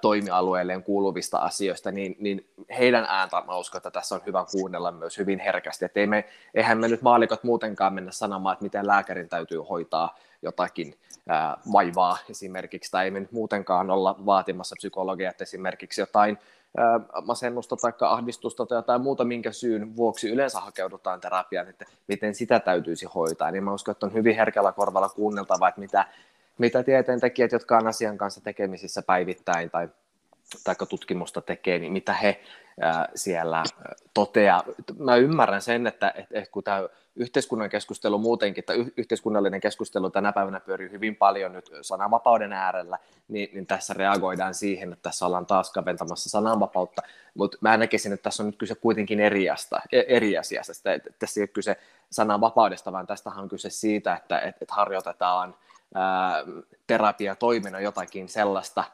toimialueelleen 0.00 0.82
kuuluvista 0.82 1.38
asioista, 1.38 1.90
niin, 1.92 2.16
niin 2.18 2.46
heidän 2.78 3.06
ääntä 3.08 3.42
mä 3.46 3.56
uskon, 3.56 3.78
että 3.78 3.90
tässä 3.90 4.14
on 4.14 4.20
hyvä 4.26 4.44
kuunnella 4.52 4.92
myös 4.92 5.18
hyvin 5.18 5.38
herkästi. 5.38 5.84
Että 5.84 6.00
ei 6.00 6.06
me, 6.06 6.24
eihän 6.54 6.78
me 6.78 6.88
nyt 6.88 7.02
maalikot 7.02 7.44
muutenkaan 7.44 7.94
mennä 7.94 8.12
sanomaan, 8.12 8.52
että 8.52 8.62
miten 8.62 8.86
lääkärin 8.86 9.28
täytyy 9.28 9.58
hoitaa 9.58 10.16
jotakin 10.42 10.94
ää, 11.28 11.56
vaivaa 11.72 12.18
esimerkiksi, 12.30 12.90
tai 12.90 13.04
ei 13.04 13.10
me 13.10 13.20
nyt 13.20 13.32
muutenkaan 13.32 13.90
olla 13.90 14.16
vaatimassa 14.26 14.76
psykologia, 14.78 15.30
että 15.30 15.44
esimerkiksi 15.44 16.00
jotain 16.00 16.38
ää, 16.76 17.00
masennusta 17.24 17.76
tai 17.76 17.92
ahdistusta 18.00 18.66
tai 18.66 18.78
jotain 18.78 19.00
muuta, 19.00 19.24
minkä 19.24 19.52
syyn 19.52 19.96
vuoksi 19.96 20.28
yleensä 20.28 20.60
hakeudutaan 20.60 21.20
terapiaan, 21.20 21.68
että 21.68 21.84
miten 22.08 22.34
sitä 22.34 22.60
täytyisi 22.60 23.06
hoitaa. 23.14 23.50
Niin 23.50 23.64
mä 23.64 23.72
uskon, 23.72 23.92
että 23.92 24.06
on 24.06 24.14
hyvin 24.14 24.36
herkällä 24.36 24.72
korvalla 24.72 25.08
kuunneltava, 25.08 25.68
että 25.68 25.80
mitä 25.80 26.04
mitä 26.62 26.82
tieteentekijät, 26.82 27.52
jotka 27.52 27.76
on 27.76 27.86
asian 27.86 28.18
kanssa 28.18 28.40
tekemisissä 28.40 29.02
päivittäin 29.02 29.70
tai, 29.70 29.88
tai 30.64 30.74
tutkimusta 30.88 31.40
tekee, 31.40 31.78
niin 31.78 31.92
mitä 31.92 32.12
he 32.12 32.40
siellä 33.14 33.64
toteaa. 34.14 34.62
Mä 34.98 35.16
ymmärrän 35.16 35.62
sen, 35.62 35.86
että, 35.86 36.14
että, 36.16 36.50
kun 36.50 36.64
tämä 36.64 36.88
yhteiskunnan 37.16 37.70
keskustelu 37.70 38.18
muutenkin, 38.18 38.64
tai 38.64 38.86
yhteiskunnallinen 38.96 39.60
keskustelu 39.60 40.10
tänä 40.10 40.32
päivänä 40.32 40.60
pyörii 40.60 40.90
hyvin 40.90 41.16
paljon 41.16 41.52
nyt 41.52 41.70
sananvapauden 41.82 42.52
äärellä, 42.52 42.98
niin, 43.28 43.48
niin 43.52 43.66
tässä 43.66 43.94
reagoidaan 43.94 44.54
siihen, 44.54 44.92
että 44.92 45.02
tässä 45.02 45.26
ollaan 45.26 45.46
taas 45.46 45.72
kaventamassa 45.72 46.30
sananvapautta, 46.30 47.02
mutta 47.34 47.58
mä 47.60 47.76
näkisin, 47.76 48.12
että 48.12 48.22
tässä 48.22 48.42
on 48.42 48.46
nyt 48.46 48.58
kyse 48.58 48.74
kuitenkin 48.74 49.20
eri, 49.20 49.50
asta, 49.50 49.80
e, 49.92 50.02
eri 50.06 50.38
asiasta, 50.38 50.92
että 50.92 51.10
tässä 51.18 51.40
ei 51.40 51.42
ole 51.42 51.48
kyse 51.48 51.76
sananvapaudesta, 52.10 52.92
vaan 52.92 53.06
tästä 53.06 53.30
on 53.30 53.48
kyse 53.48 53.70
siitä, 53.70 54.16
että, 54.16 54.38
että 54.38 54.64
harjoitetaan 54.68 55.54
terapiatoiminnon 56.86 57.82
jotakin 57.82 58.28
sellaista, 58.28 58.84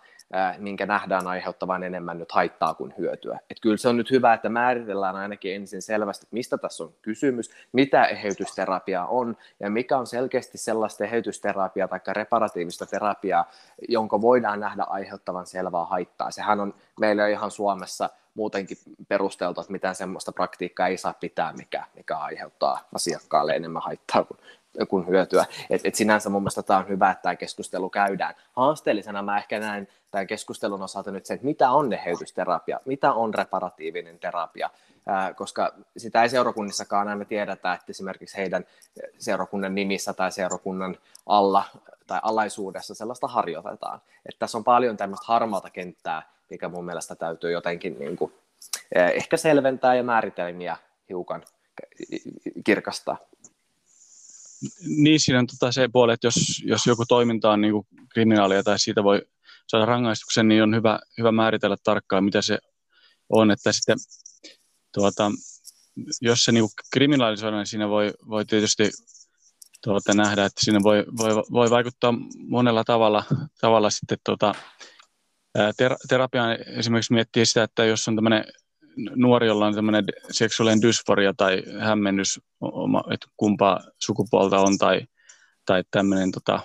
minkä 0.59 0.87
nähdään 0.87 1.27
aiheuttavan 1.27 1.83
enemmän 1.83 2.19
nyt 2.19 2.33
haittaa 2.33 2.75
kuin 2.75 2.95
hyötyä. 2.99 3.39
Et 3.51 3.61
kyllä 3.61 3.77
se 3.77 3.89
on 3.89 3.97
nyt 3.97 4.11
hyvä, 4.11 4.35
että 4.35 4.49
määritellään 4.49 5.17
ainakin 5.17 5.55
ensin 5.55 5.83
selvästi, 5.83 6.27
mistä 6.31 6.59
tässä 6.59 6.85
on 6.85 6.95
kysymys, 7.03 7.51
mitä 7.73 8.05
eheytysterapia 8.05 9.05
on 9.05 9.37
ja 9.61 9.71
mikä 9.71 9.99
on 9.99 10.07
selkeästi 10.07 10.59
sellaista 10.59 11.05
eheytysterapiaa 11.05 11.89
tai 11.89 12.01
reparatiivista 12.09 12.87
terapiaa, 12.87 13.51
jonka 13.89 14.21
voidaan 14.21 14.61
nähdä 14.61 14.83
aiheuttavan 14.89 15.47
selvää 15.47 15.85
haittaa. 15.85 16.31
Sehän 16.31 16.61
on 16.61 16.75
meillä 17.01 17.29
ihan 17.29 17.51
Suomessa 17.51 18.11
muutenkin 18.35 18.77
perusteltu, 19.09 19.61
että 19.61 19.73
mitään 19.73 19.95
semmoista 19.95 20.33
praktiikkaa 20.33 20.87
ei 20.87 20.97
saa 20.97 21.15
pitää, 21.21 21.53
mikä, 21.53 21.85
mikä 21.95 22.17
aiheuttaa 22.17 22.89
asiakkaalle 22.95 23.53
enemmän 23.53 23.83
haittaa 23.83 24.25
kuin 24.25 24.41
kuin 24.89 25.07
hyötyä. 25.07 25.45
Et, 25.71 25.81
et 25.85 25.95
sinänsä 25.95 26.31
mun 26.31 26.43
mielestä 26.43 26.63
tämä 26.63 26.79
on 26.79 26.89
hyvä, 26.89 27.11
että 27.11 27.23
tämä 27.23 27.37
keskustelu 27.37 27.91
käydään. 27.91 28.35
Haasteellisena 28.53 29.23
mä 29.23 29.39
ehkä 29.39 29.59
näen 29.59 29.89
tämän 30.11 30.27
keskustelun 30.27 30.83
osalta 30.83 31.11
nyt 31.11 31.27
se, 31.27 31.35
että 31.35 31.47
mitä 31.47 31.71
on 31.71 31.93
eheytysterapia, 31.93 32.81
mitä 32.85 33.13
on 33.13 33.35
reparatiivinen 33.35 34.19
terapia, 34.19 34.71
ää, 35.07 35.35
koska 35.35 35.75
sitä 35.97 36.23
ei 36.23 36.29
seurakunnissakaan 36.29 37.09
aina 37.09 37.25
tiedetä, 37.25 37.73
että 37.73 37.87
esimerkiksi 37.89 38.37
heidän 38.37 38.65
seurakunnan 39.19 39.75
nimissä 39.75 40.13
tai 40.13 40.33
seurakunnan 40.33 40.97
alla 41.27 41.65
tai 42.07 42.21
alaisuudessa 42.23 42.95
sellaista 42.95 43.29
harjoitetaan. 43.29 44.01
Et 44.29 44.39
tässä 44.39 44.59
on 44.59 44.65
paljon 44.65 44.97
tämmöistä 44.97 45.27
harmaata 45.29 45.71
kenttää, 45.71 46.23
mikä 46.51 46.69
mun 46.69 46.85
mielestä 46.85 47.15
täytyy 47.15 47.53
jotenkin 47.53 47.99
niin 47.99 48.17
kuin, 48.17 48.33
ehkä 48.95 49.37
selventää 49.37 49.95
ja 49.95 50.03
määritelmiä 50.03 50.77
hiukan 51.09 51.43
kirkastaa. 52.65 53.17
Niin, 54.97 55.21
siinä 55.21 55.39
on 55.39 55.47
tota 55.47 55.73
se 55.73 55.89
puoli, 55.93 56.13
että 56.13 56.27
jos, 56.27 56.63
jos 56.65 56.87
joku 56.87 57.05
toiminta 57.09 57.51
on 57.51 57.61
niin 57.61 57.73
kuin 57.73 57.87
kriminaalia 58.13 58.63
tai 58.63 58.79
siitä 58.79 59.05
voi 59.05 59.23
saada 59.69 59.87
rangaistuksen, 59.87 60.49
niin 60.49 60.63
on 60.63 60.75
hyvä, 60.75 61.01
hyvä 61.19 61.33
määritellä 61.33 61.77
tarkkaan, 61.85 62.25
mitä 62.25 62.43
se 62.43 62.59
on. 63.29 63.51
Että 63.51 63.73
sitten, 63.73 63.99
tuota, 64.95 65.31
jos 66.21 66.45
se 66.45 66.53
niin 66.53 66.65
kriminalisoidaan, 66.93 67.61
niin 67.61 67.67
siinä 67.67 67.89
voi, 67.89 68.13
voi 68.29 68.45
tietysti 68.45 68.91
tuota, 69.85 70.15
nähdä, 70.15 70.45
että 70.45 70.65
siinä 70.65 70.83
voi, 70.83 71.05
voi, 71.19 71.35
voi 71.35 71.71
vaikuttaa 71.71 72.15
monella 72.49 72.85
tavalla, 72.85 73.25
tavalla 73.61 73.91
sitten 73.91 74.19
tuota, 74.25 74.55
ter, 75.77 75.97
terapiaan 76.09 76.57
esimerkiksi 76.67 77.13
miettii 77.13 77.47
sitä, 77.47 77.63
että 77.63 77.85
jos 77.85 78.09
on 78.09 78.15
tämmöinen 78.15 78.45
nuori, 79.15 79.47
jolla 79.47 79.67
on 79.67 79.75
tämmöinen 79.75 80.05
seksuaalinen 80.31 80.83
dysforia 80.83 81.35
tai 81.37 81.63
hämmennys, 81.81 82.41
että 83.13 83.27
kumpaa 83.37 83.81
sukupuolta 83.99 84.61
on 84.61 84.79
tai, 84.79 85.01
tai 85.67 85.83
tämmöinen 85.91 86.33
tota, 86.33 86.61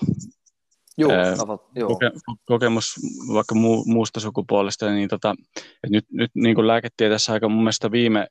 Joo, 0.98 1.12
ää, 1.12 1.36
tavat, 1.36 1.62
joo. 1.76 1.90
Koke, 1.90 2.12
kokemus 2.46 2.96
vaikka 3.34 3.56
mu, 3.56 3.84
muusta 3.86 4.20
sukupuolesta, 4.20 4.92
niin 4.92 5.10
tota, 5.10 5.36
että 5.58 5.90
nyt, 5.90 6.06
nyt 6.12 6.32
niin 6.36 6.56
kuin 6.56 6.68
lääketieteessä 6.68 7.34
aika 7.34 7.50
mun 7.50 7.64
mielestä 7.64 7.92
viime 7.92 8.28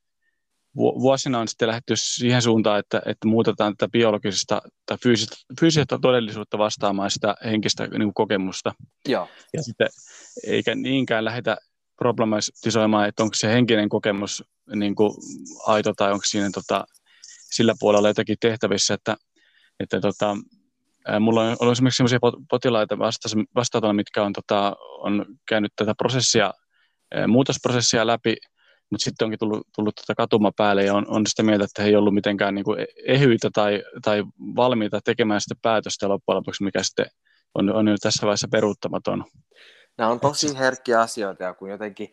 vuosina 0.77 1.39
on 1.39 1.49
sitten 1.49 1.69
lähdetty 1.69 1.95
siihen 1.97 2.43
suuntaan, 2.43 2.79
että, 2.79 3.03
että 3.07 3.29
muutetaan 3.29 3.77
tätä 3.77 3.91
biologisesta 3.91 4.63
tai 4.87 4.99
fyysistä, 5.03 5.37
fyysistä 5.61 5.99
todellisuutta 6.03 6.59
vastaamaan 6.59 7.11
sitä 7.11 7.35
henkistä 7.45 7.87
niin 7.87 8.03
kuin 8.03 8.15
kokemusta. 8.15 8.75
Joo. 9.09 9.29
Ja 9.53 9.63
sitten 9.63 9.89
eikä 10.47 10.75
niinkään 10.75 11.25
lähdetä 11.25 11.57
problematisoimaan, 12.03 13.09
että 13.09 13.23
onko 13.23 13.35
se 13.35 13.49
henkinen 13.49 13.89
kokemus 13.89 14.45
niin 14.75 14.95
kuin 14.95 15.15
aito 15.67 15.93
tai 15.97 16.13
onko 16.13 16.25
siinä 16.25 16.51
tota, 16.55 16.85
sillä 17.51 17.75
puolella 17.81 18.09
jotakin 18.09 18.37
tehtävissä, 18.41 18.95
että, 18.95 19.17
että 19.81 20.01
tota, 20.01 20.37
Mulla 21.21 21.43
on 21.43 21.57
ollut 21.61 21.73
esimerkiksi 21.73 21.97
sellaisia 21.97 22.19
potilaita 22.51 22.99
vastaavalla, 23.55 23.93
mitkä 23.93 24.23
on, 24.23 24.33
tota, 24.33 24.77
on 24.99 25.27
käynyt 25.49 25.73
tätä 25.77 25.95
prosessia, 25.99 26.53
muutosprosessia 27.29 28.07
läpi, 28.07 28.37
mutta 28.91 29.05
sitten 29.05 29.25
onkin 29.25 29.39
tullut, 29.39 29.67
tullut 29.77 29.95
tota 29.95 30.15
katuma 30.15 30.53
päälle 30.57 30.85
ja 30.85 30.95
on, 30.95 31.05
on 31.09 31.27
sitä 31.27 31.43
mieltä, 31.43 31.65
että 31.65 31.83
he 31.83 31.89
ei 31.89 31.97
ollut 31.97 32.15
mitenkään 32.15 32.55
niin 32.55 32.65
kuin 32.65 32.81
e-, 32.81 32.87
ehyitä 33.07 33.51
tai, 33.53 33.83
tai 34.03 34.25
valmiita 34.57 35.01
tekemään 35.05 35.41
sitä 35.41 35.55
päätöstä 35.63 36.09
loppujen 36.09 36.37
lopuksi, 36.37 36.65
mikä 36.65 36.83
sitten 36.83 37.07
on, 37.55 37.73
on 37.73 37.89
jo 37.89 37.97
tässä 38.01 38.27
vaiheessa 38.27 38.49
peruuttamaton. 38.51 39.25
Nämä 40.03 40.13
on 40.13 40.21
tosi 40.21 40.59
herkkiä 40.59 41.01
asioita 41.01 41.45
ja 41.45 41.55
kun 41.55 41.71
jotenkin 41.71 42.13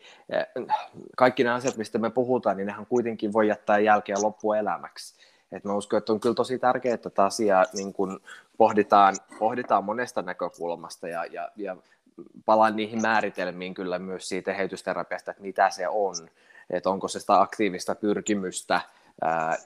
kaikki 1.16 1.44
nämä 1.44 1.56
asiat, 1.56 1.76
mistä 1.76 1.98
me 1.98 2.10
puhutaan, 2.10 2.56
niin 2.56 2.66
nehän 2.66 2.86
kuitenkin 2.86 3.32
voi 3.32 3.48
jättää 3.48 3.78
jälkeä 3.78 4.16
loppuelämäksi. 4.22 5.14
Et 5.52 5.64
mä 5.64 5.74
uskon, 5.74 5.98
että 5.98 6.12
on 6.12 6.20
kyllä 6.20 6.34
tosi 6.34 6.58
tärkeää, 6.58 6.94
että 6.94 7.10
tätä 7.10 7.24
asiaa 7.24 7.64
niin 7.72 7.92
kun 7.92 8.20
pohditaan, 8.56 9.16
pohditaan 9.38 9.84
monesta 9.84 10.22
näkökulmasta 10.22 11.08
ja, 11.08 11.24
ja, 11.24 11.50
ja 11.56 11.76
palaan 12.44 12.76
niihin 12.76 13.02
määritelmiin 13.02 13.74
kyllä 13.74 13.98
myös 13.98 14.28
siitä 14.28 14.52
heytysterapiasta, 14.52 15.30
että 15.30 15.42
mitä 15.42 15.70
se 15.70 15.88
on, 15.88 16.14
että 16.70 16.90
onko 16.90 17.08
se 17.08 17.20
sitä 17.20 17.40
aktiivista 17.40 17.94
pyrkimystä 17.94 18.80
ää, 19.22 19.56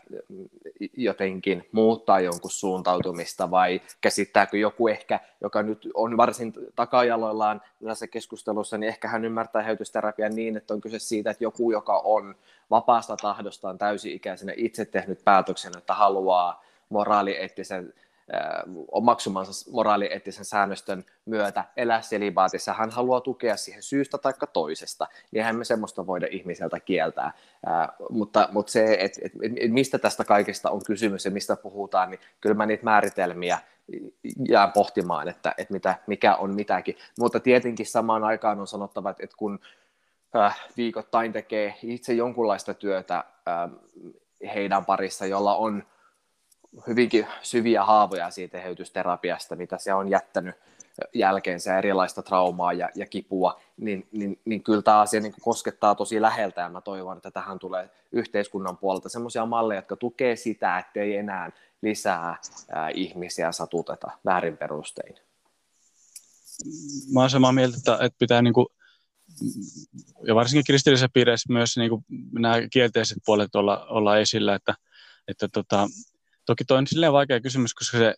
jotenkin 0.97 1.69
muuttaa 1.73 2.21
jonkun 2.21 2.51
suuntautumista 2.51 3.51
vai 3.51 3.81
käsittääkö 4.01 4.59
joku 4.59 4.89
ehkä, 4.89 5.21
joka 5.41 5.63
nyt 5.63 5.89
on 5.95 6.17
varsin 6.17 6.53
takajaloillaan 6.77 7.63
tässä 7.85 8.07
keskustelussa, 8.07 8.79
niin 8.79 8.89
ehkä 8.89 9.09
hän 9.09 9.25
ymmärtää 9.25 9.63
heytysterapian 9.63 10.35
niin, 10.35 10.57
että 10.57 10.75
on 10.75 10.81
kyse 10.81 10.99
siitä, 10.99 11.31
että 11.31 11.45
joku, 11.45 11.71
joka 11.71 11.99
on 11.99 12.35
vapaasta 12.71 13.17
tahdostaan 13.17 13.79
täysi-ikäisenä 13.79 14.53
itse 14.57 14.85
tehnyt 14.85 15.25
päätöksen, 15.25 15.73
että 15.79 15.95
haluaa 15.95 16.65
moraalieettisen 16.89 17.95
omaksumansa 18.93 19.71
moraalieettisen 19.71 20.45
säännöstön 20.45 21.05
myötä 21.25 21.65
elää 21.77 22.03
selibaatissa. 22.03 22.73
Hän 22.73 22.91
haluaa 22.91 23.21
tukea 23.21 23.57
siihen 23.57 23.83
syystä 23.83 24.19
tai 24.19 24.33
toisesta. 24.53 25.07
Niin 25.31 25.39
eihän 25.39 25.57
me 25.57 25.65
semmoista 25.65 26.07
voida 26.07 26.27
ihmiseltä 26.31 26.81
kieltää. 26.81 27.33
Ää, 27.67 27.93
mutta, 28.11 28.49
mutta 28.53 28.73
se, 28.73 28.97
että 29.01 29.21
et, 29.25 29.33
et, 29.57 29.73
mistä 29.73 29.99
tästä 29.99 30.25
kaikesta 30.25 30.71
on 30.71 30.81
kysymys 30.87 31.25
ja 31.25 31.31
mistä 31.31 31.57
puhutaan, 31.57 32.11
niin 32.11 32.21
kyllä 32.41 32.55
mä 32.55 32.67
niitä 32.67 32.85
määritelmiä 32.85 33.59
jään 34.49 34.73
pohtimaan, 34.73 35.29
että, 35.29 35.55
että 35.59 35.73
mitä, 35.73 35.95
mikä 36.07 36.37
on 36.37 36.55
mitäkin. 36.55 36.97
Mutta 37.19 37.41
tietenkin 37.41 37.87
samaan 37.87 38.25
aikaan 38.25 38.61
on 38.61 38.67
sanottava, 38.67 39.11
että, 39.11 39.25
että 39.25 39.37
kun 39.37 39.59
äh, 40.37 40.61
viikoittain 40.77 41.33
tekee 41.33 41.75
itse 41.83 42.13
jonkunlaista 42.13 42.75
työtä 42.75 43.17
äh, 43.17 43.71
heidän 44.55 44.85
parissa, 44.85 45.27
jolla 45.27 45.57
on 45.57 45.83
hyvinkin 46.87 47.27
syviä 47.43 47.85
haavoja 47.85 48.31
siitä 48.31 48.59
eheytysterapiasta, 48.59 49.57
mitä 49.57 49.79
se 49.79 49.95
on 49.95 50.09
jättänyt 50.09 50.55
jälkeensä 51.15 51.79
erilaista 51.79 52.23
traumaa 52.23 52.73
ja, 52.73 52.89
ja 52.95 53.07
kipua, 53.07 53.61
niin, 53.77 54.09
niin, 54.13 54.41
niin 54.45 54.63
kyllä 54.63 54.83
tämä 54.83 55.01
asia 55.01 55.21
niin 55.21 55.35
koskettaa 55.41 55.95
tosi 55.95 56.23
läheltä 56.23 56.61
ja 56.61 56.69
mä 56.69 56.81
toivon, 56.81 57.17
että 57.17 57.31
tähän 57.31 57.59
tulee 57.59 57.91
yhteiskunnan 58.13 58.77
puolelta 58.77 59.09
sellaisia 59.09 59.47
malleja, 59.47 59.79
jotka 59.79 59.97
tukee 59.97 60.37
sitä, 60.37 60.79
ettei 60.79 61.17
enää 61.17 61.53
lisää 61.83 62.37
ää, 62.73 62.89
ihmisiä 62.89 63.53
satuteta 63.53 64.11
väärin 64.25 64.57
perustein. 64.57 65.15
Mä 67.15 67.21
olen 67.21 67.31
samaa 67.31 67.53
mieltä, 67.53 67.77
että, 67.79 67.99
että 68.01 68.19
pitää 68.19 68.43
niin 68.43 68.55
kuin, 68.55 68.67
ja 70.27 70.35
varsinkin 70.35 70.65
kristillisessä 70.65 71.09
piirissä 71.13 71.53
myös 71.53 71.77
niin 71.77 71.91
kuin 71.91 72.05
nämä 72.33 72.69
kielteiset 72.73 73.19
puolet 73.27 73.55
olla, 73.55 73.87
olla 73.87 74.19
esillä, 74.19 74.55
että, 74.55 74.75
että 75.29 75.49
tota, 75.49 75.89
Toki 76.47 76.65
toi 76.65 76.79
on 76.79 76.87
silleen 76.87 77.13
vaikea 77.13 77.41
kysymys, 77.41 77.75
koska 77.75 77.99
se 77.99 78.15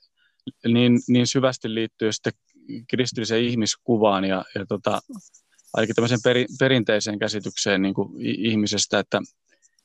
niin, 0.68 0.98
niin 1.08 1.26
syvästi 1.26 1.74
liittyy 1.74 2.12
sitten 2.12 2.32
kristilliseen 2.88 3.44
ihmiskuvaan 3.44 4.24
ja, 4.24 4.44
ja 4.54 4.66
tota, 4.66 5.00
ainakin 5.74 5.94
tämmöiseen 5.94 6.20
peri, 6.24 6.46
perinteiseen 6.58 7.18
käsitykseen 7.18 7.82
niin 7.82 7.94
kuin 7.94 8.08
ihmisestä, 8.20 8.98
että, 8.98 9.20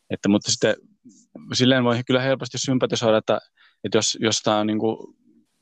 että, 0.09 0.29
mutta 0.29 0.51
sitten 0.51 0.75
silleen 1.53 1.83
voi 1.83 2.03
kyllä 2.07 2.21
helposti 2.21 2.57
sympatisoida, 2.57 3.17
että, 3.17 3.39
että 3.83 3.97
jos, 3.97 4.17
jos 4.21 4.41
tämä 4.41 4.57
on, 4.57 4.67
niin 4.67 4.79
kuin, 4.79 4.97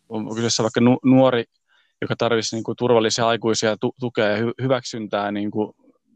on 0.09 0.35
kyseessä 0.35 0.63
vaikka 0.63 0.81
nu, 0.81 0.99
nuori, 1.05 1.43
joka 2.01 2.15
tarvitsisi 2.15 2.55
niin 2.55 2.63
kuin 2.63 2.75
turvallisia 2.75 3.27
aikuisia 3.27 3.77
tu, 3.77 3.95
tukea 3.99 4.27
ja 4.27 4.37
hy, 4.37 4.51
hyväksyntää 4.61 5.31
niin 5.31 5.51
kuin 5.51 5.73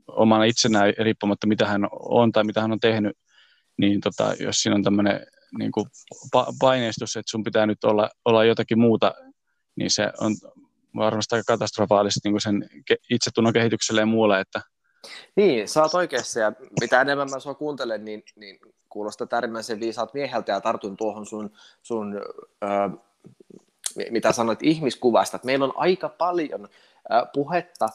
omana 0.07 0.43
itsenään 0.43 0.93
riippumatta 0.99 1.47
mitä 1.47 1.67
hän 1.67 1.81
on 1.91 2.31
tai 2.31 2.43
mitä 2.43 2.61
hän 2.61 2.71
on 2.71 2.79
tehnyt, 2.79 3.17
niin 3.77 4.01
tota, 4.01 4.33
jos 4.39 4.61
siinä 4.61 4.75
on 4.75 4.83
tämmöinen 4.83 5.19
niin 5.57 5.71
kuin 5.71 5.85
paineistus, 6.59 7.15
että 7.15 7.31
sun 7.31 7.43
pitää 7.43 7.65
nyt 7.65 7.83
olla, 7.83 8.09
olla 8.25 8.43
jotakin 8.43 8.79
muuta, 8.79 9.13
niin 9.75 9.91
se 9.91 10.11
on 10.19 10.35
varmasti 10.95 11.35
aika 11.35 11.53
katastrofaalista 11.53 12.29
niin 12.29 12.41
sen 12.41 12.69
itsetunnon 13.09 13.53
kehitykselle 13.53 14.01
ja 14.01 14.05
muulle. 14.05 14.39
Että... 14.39 14.61
Niin, 15.35 15.67
sä 15.67 15.81
oot 15.81 15.93
oikeassa 15.93 16.39
ja 16.39 16.51
mitä 16.81 17.01
enemmän 17.01 17.29
mä 17.29 17.39
sua 17.39 17.53
kuuntelen, 17.53 18.05
niin, 18.05 18.23
niin 18.35 18.59
kuulostaa 18.89 19.27
äärimmäisen 19.31 19.79
viisaat 19.79 20.13
mieheltä 20.13 20.51
ja 20.51 20.61
tartun 20.61 20.97
tuohon 20.97 21.25
sun, 21.25 21.51
sun 21.81 22.21
ö, 22.63 22.67
mitä 24.09 24.31
sanoit 24.31 24.63
ihmiskuvasta, 24.63 25.35
että 25.35 25.45
meillä 25.45 25.65
on 25.65 25.73
aika 25.75 26.09
paljon 26.09 26.69
puhetta 27.33 27.89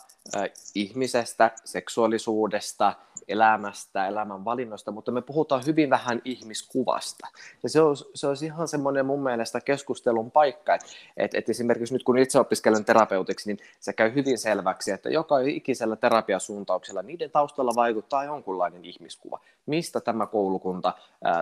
ihmisestä, 0.74 1.50
seksuaalisuudesta, 1.64 2.94
elämästä, 3.28 4.06
elämän 4.06 4.44
valinnoista, 4.44 4.90
mutta 4.90 5.12
me 5.12 5.22
puhutaan 5.22 5.62
hyvin 5.66 5.90
vähän 5.90 6.22
ihmiskuvasta. 6.24 7.28
Ja 7.62 7.68
se 7.68 7.80
olisi, 7.80 8.04
se 8.14 8.26
olisi 8.26 8.46
ihan 8.46 8.68
semmoinen 8.68 9.06
mun 9.06 9.22
mielestä 9.22 9.60
keskustelun 9.60 10.30
paikka, 10.30 10.74
että, 10.74 11.38
että 11.38 11.52
esimerkiksi 11.52 11.94
nyt 11.94 12.02
kun 12.02 12.18
itse 12.18 12.40
opiskelen 12.40 12.84
terapeutiksi, 12.84 13.48
niin 13.48 13.58
se 13.80 13.92
käy 13.92 14.14
hyvin 14.14 14.38
selväksi, 14.38 14.90
että 14.90 15.08
joka 15.08 15.38
ikisellä 15.38 15.96
terapiasuuntauksella 15.96 17.02
niiden 17.02 17.30
taustalla 17.30 17.72
vaikuttaa 17.76 18.24
jonkunlainen 18.24 18.84
ihmiskuva. 18.84 19.40
Mistä 19.66 20.00
tämä 20.00 20.26
koulukunta 20.26 20.92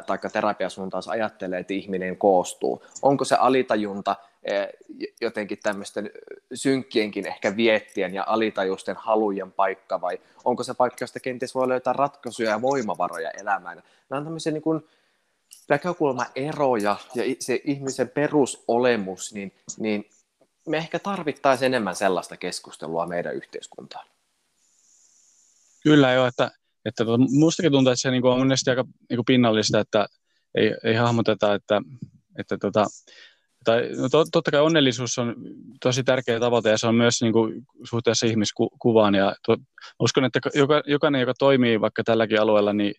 tai 0.07 0.19
terapiasuuntaus 0.33 1.09
ajattelee, 1.09 1.61
että 1.61 1.75
ihminen 1.75 2.17
koostuu? 2.17 2.83
Onko 3.03 3.25
se 3.25 3.35
alitajunta, 3.35 4.17
jotenkin 5.21 5.59
tämmöisten 5.63 6.11
synkkienkin 6.55 7.27
ehkä 7.27 7.57
viettien 7.57 8.15
ja 8.15 8.25
alitajusten 8.27 8.97
halujen 8.97 9.53
paikka 9.53 10.01
vai 10.01 10.21
onko 10.45 10.63
se 10.63 10.75
paikka, 10.75 11.03
josta 11.03 11.21
kenties 11.21 11.55
voi 11.55 11.69
löytää 11.69 11.93
ratkaisuja 11.93 12.51
ja 12.51 12.63
voimavaroja 12.63 13.31
elämään. 13.31 13.83
Nämä 14.11 14.19
on 14.19 14.25
tämmöisiä 14.25 14.53
niin 14.53 14.63
kuin 14.63 14.89
näkökulmaeroja 15.69 16.97
ja 17.15 17.25
se 17.39 17.61
ihmisen 17.65 18.09
perusolemus, 18.09 19.35
niin, 19.35 19.53
niin 19.79 20.11
me 20.69 20.77
ehkä 20.77 20.99
tarvittaisiin 20.99 21.67
enemmän 21.67 21.97
sellaista 21.97 22.37
keskustelua 22.37 23.07
meidän 23.07 23.35
yhteiskuntaan. 23.35 24.07
Kyllä 25.83 26.13
joo, 26.13 26.27
että, 26.27 26.51
että 26.85 27.05
tota, 27.05 27.25
mustakin 27.31 27.73
tuntuu, 27.73 27.93
että 27.93 28.01
se 28.01 28.11
niin 28.11 28.23
kuin 28.23 28.33
on 28.33 28.39
monesti 28.39 28.71
aika 28.71 28.85
niin 29.11 29.17
kuin 29.17 29.25
pinnallista, 29.25 29.81
että 29.81 30.07
ei, 30.55 30.75
ei 30.85 30.95
hahmoteta, 30.95 31.55
että, 31.55 31.81
että 32.39 32.59
tota, 32.59 32.87
tai, 33.67 33.89
no 33.97 34.09
to, 34.09 34.25
totta 34.33 34.51
kai 34.51 34.61
onnellisuus 34.61 35.19
on 35.19 35.35
tosi 35.81 36.05
tärkeä 36.05 36.41
tavoite 36.41 36.71
ja 36.71 36.79
se 36.79 36.87
on 36.87 36.95
myös 36.95 37.23
niin 37.23 37.33
kuin, 37.33 37.67
suhteessa 37.85 38.27
ihmiskuvaan 38.27 39.15
ja 39.15 39.37
to, 39.47 39.57
uskon, 40.01 40.25
että 40.25 40.41
joka, 40.55 40.83
jokainen, 40.87 41.21
joka 41.21 41.35
toimii 41.39 41.81
vaikka 41.81 42.05
tälläkin 42.05 42.41
alueella, 42.41 42.73
niin, 42.73 42.95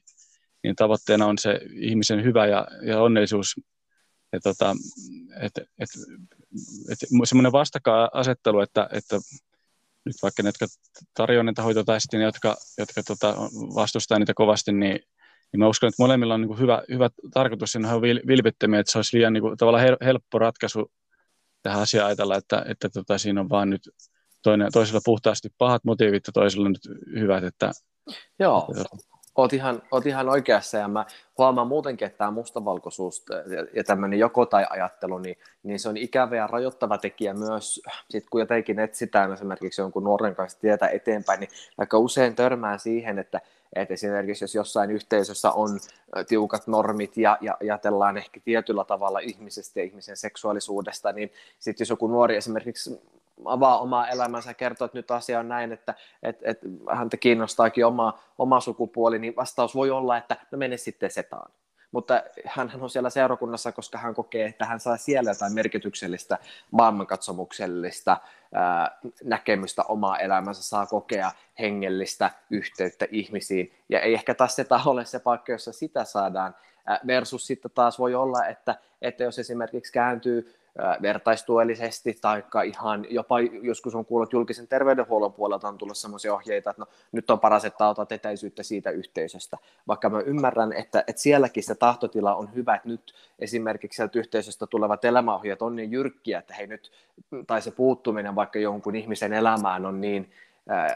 niin 0.64 0.76
tavoitteena 0.76 1.26
on 1.26 1.38
se 1.38 1.60
ihmisen 1.74 2.24
hyvä 2.24 2.48
ja, 2.48 2.68
ja 2.82 3.02
onnellisuus. 3.02 3.56
Ja 4.34 4.40
tota, 4.40 4.76
et, 5.42 5.58
et, 5.58 5.90
et, 6.92 7.00
semmoinen 7.24 7.52
vastakkainasettelu, 7.52 8.60
että, 8.60 8.90
että 8.92 9.20
nyt 10.06 10.16
vaikka 10.22 10.44
ne, 10.44 10.50
jotka 10.50 10.66
tarjoavat 11.14 11.46
niitä 11.46 11.62
hoitoa 11.62 11.84
tai 11.84 12.02
sitten 12.02 12.20
ne, 12.20 12.26
jotka, 12.26 12.56
jotka 12.78 13.04
tota, 13.04 13.36
vastustaa 13.76 14.20
niitä 14.20 14.34
kovasti, 14.34 14.72
niin, 14.72 15.00
niin 15.52 15.60
mä 15.60 15.68
uskon, 15.68 15.88
että 15.88 16.04
molemmilla 16.04 16.34
on 16.34 16.42
niin 16.42 16.48
kuin 16.48 16.60
hyvä, 16.60 16.82
hyvä 16.90 17.10
tarkoitus, 17.34 17.72
siinä 17.72 17.96
on 17.96 18.02
vilpittömiä, 18.02 18.80
että 18.80 18.92
se 18.92 18.98
olisi 18.98 19.18
liian 19.18 19.34
niin 19.34 19.42
kuin, 19.42 19.58
tavallaan 19.58 19.98
helppo 20.06 20.40
ratkaisu 20.40 20.92
tähän 21.64 21.82
asiaan 21.82 22.08
ajatella, 22.08 22.36
että, 22.36 22.66
että 22.70 22.90
tota, 22.90 23.18
siinä 23.18 23.42
on 23.42 23.50
vaan 23.50 23.70
nyt 23.70 23.90
toinen, 24.44 24.72
toisella 24.72 25.02
puhtaasti 25.06 25.50
pahat 25.58 25.84
motiivit 25.84 26.28
ja 26.28 26.34
toisella 26.34 26.70
nyt 26.70 26.90
hyvät, 27.20 27.44
että 27.44 27.72
Joo, 28.40 28.68
oot 29.38 29.54
ihan, 29.54 29.82
oot 29.92 30.06
ihan 30.06 30.30
oikeassa 30.30 30.78
ja 30.78 30.88
mä 30.88 31.06
huomaan 31.38 31.68
muutenkin, 31.68 32.06
että 32.06 32.18
tämä 32.18 32.32
mustavalkoisuus 32.32 33.26
ja 33.76 33.84
tämmöinen 33.84 34.20
joko 34.20 34.46
tai 34.46 34.66
ajattelu, 34.70 35.18
niin, 35.18 35.38
niin 35.64 35.80
se 35.80 35.90
on 35.90 35.98
ikävä 35.98 36.36
ja 36.36 36.48
rajoittava 36.48 36.98
tekijä 36.98 37.34
myös, 37.34 37.82
sit 38.10 38.30
kun 38.30 38.42
jotenkin 38.42 38.80
etsitään 38.80 39.34
esimerkiksi 39.34 39.82
jonkun 39.82 40.04
nuoren 40.04 40.36
kanssa 40.36 40.60
tietä 40.60 40.88
eteenpäin, 40.88 41.40
niin 41.40 41.50
aika 41.78 41.98
usein 41.98 42.36
törmää 42.36 42.78
siihen, 42.78 43.20
että, 43.20 43.42
että 43.76 43.94
esimerkiksi 43.94 44.44
jos 44.44 44.56
jossain 44.56 44.92
yhteisössä 44.92 45.52
on 45.52 45.80
tiukat 46.28 46.68
normit 46.68 47.18
ja, 47.18 47.38
ja 47.42 47.58
ajatellaan 47.62 48.18
ehkä 48.18 48.40
tietyllä 48.46 48.84
tavalla 48.84 49.20
ihmisestä 49.20 49.80
ja 49.80 49.84
ihmisen 49.84 50.18
seksuaalisuudesta, 50.18 51.12
niin 51.12 51.32
sitten 51.60 51.86
jos 51.86 51.90
joku 51.90 52.08
nuori 52.08 52.36
esimerkiksi 52.36 53.02
avaa 53.46 53.80
omaa 53.80 54.08
elämänsä 54.08 54.50
ja 54.50 54.54
kertoo, 54.54 54.86
että 54.86 54.98
nyt 54.98 55.12
asia 55.12 55.40
on 55.40 55.48
näin, 55.48 55.72
että, 55.72 55.94
että, 56.24 56.52
että 56.52 56.68
häntä 56.92 57.18
kiinnostaakin 57.18 57.86
oma, 57.86 58.20
oma 58.38 58.60
sukupuoli, 58.60 59.20
niin 59.20 59.36
vastaus 59.36 59.76
voi 59.76 59.92
olla, 59.92 60.18
että 60.18 60.38
no 60.52 60.58
mene 60.58 60.78
sitten 60.78 61.12
setaan. 61.12 61.52
Mutta 61.92 62.24
hän 62.46 62.72
on 62.82 62.90
siellä 62.90 63.10
seurakunnassa, 63.10 63.72
koska 63.72 63.98
hän 63.98 64.16
kokee, 64.16 64.46
että 64.46 64.66
hän 64.66 64.80
saa 64.80 64.98
siellä 64.98 65.32
jotain 65.32 65.54
merkityksellistä, 65.54 66.38
maailmankatsomuksellista 66.72 68.18
näkemystä 69.24 69.84
omaa 69.84 70.20
elämänsä, 70.20 70.64
saa 70.64 70.86
kokea 70.86 71.32
hengellistä 71.60 72.32
yhteyttä 72.50 73.08
ihmisiin. 73.12 73.74
Ja 73.90 74.00
ei 74.00 74.14
ehkä 74.14 74.34
taas 74.34 74.56
seta 74.56 74.82
ole 74.86 75.06
se 75.06 75.20
paikka, 75.20 75.52
jossa 75.52 75.74
sitä 75.74 76.04
saadaan, 76.04 76.56
versus 77.08 77.48
sitten 77.48 77.72
taas 77.76 78.00
voi 78.00 78.16
olla, 78.16 78.46
että, 78.46 78.76
että 79.02 79.24
jos 79.24 79.40
esimerkiksi 79.40 79.94
kääntyy 79.94 80.56
vertaistuellisesti, 81.02 82.18
tai 82.22 82.44
ihan 82.66 83.06
jopa 83.10 83.40
joskus 83.40 83.96
on 83.96 84.06
kuullut 84.06 84.34
julkisen 84.34 84.68
terveydenhuollon 84.68 85.34
puolelta 85.34 85.68
on 85.68 85.78
tullut 85.78 85.98
sellaisia 85.98 86.34
ohjeita, 86.34 86.70
että 86.70 86.82
no, 86.82 86.88
nyt 87.12 87.30
on 87.30 87.40
paras, 87.40 87.66
että 87.66 87.88
otat 87.88 88.12
etäisyyttä 88.12 88.64
siitä 88.64 88.90
yhteisöstä. 88.90 89.58
Vaikka 89.88 90.10
mä 90.10 90.20
ymmärrän, 90.20 90.74
että, 90.74 91.04
että 91.08 91.22
sielläkin 91.22 91.64
se 91.64 91.76
tahtotila 91.76 92.36
on 92.36 92.56
hyvä, 92.56 92.76
että 92.76 92.88
nyt 92.88 93.14
esimerkiksi 93.40 93.96
sieltä 93.96 94.20
yhteisöstä 94.20 94.68
tulevat 94.68 95.06
elämäohjeet 95.06 95.62
on 95.62 95.76
niin 95.76 95.92
jyrkkiä, 95.92 96.40
että 96.40 96.54
hei 96.54 96.68
nyt, 96.68 96.92
tai 97.48 97.62
se 97.62 97.72
puuttuminen 97.72 98.36
vaikka 98.36 98.60
jonkun 98.60 98.96
ihmisen 98.96 99.34
elämään 99.34 99.86
on 99.86 100.02
niin, 100.02 100.32
äh, 100.72 100.96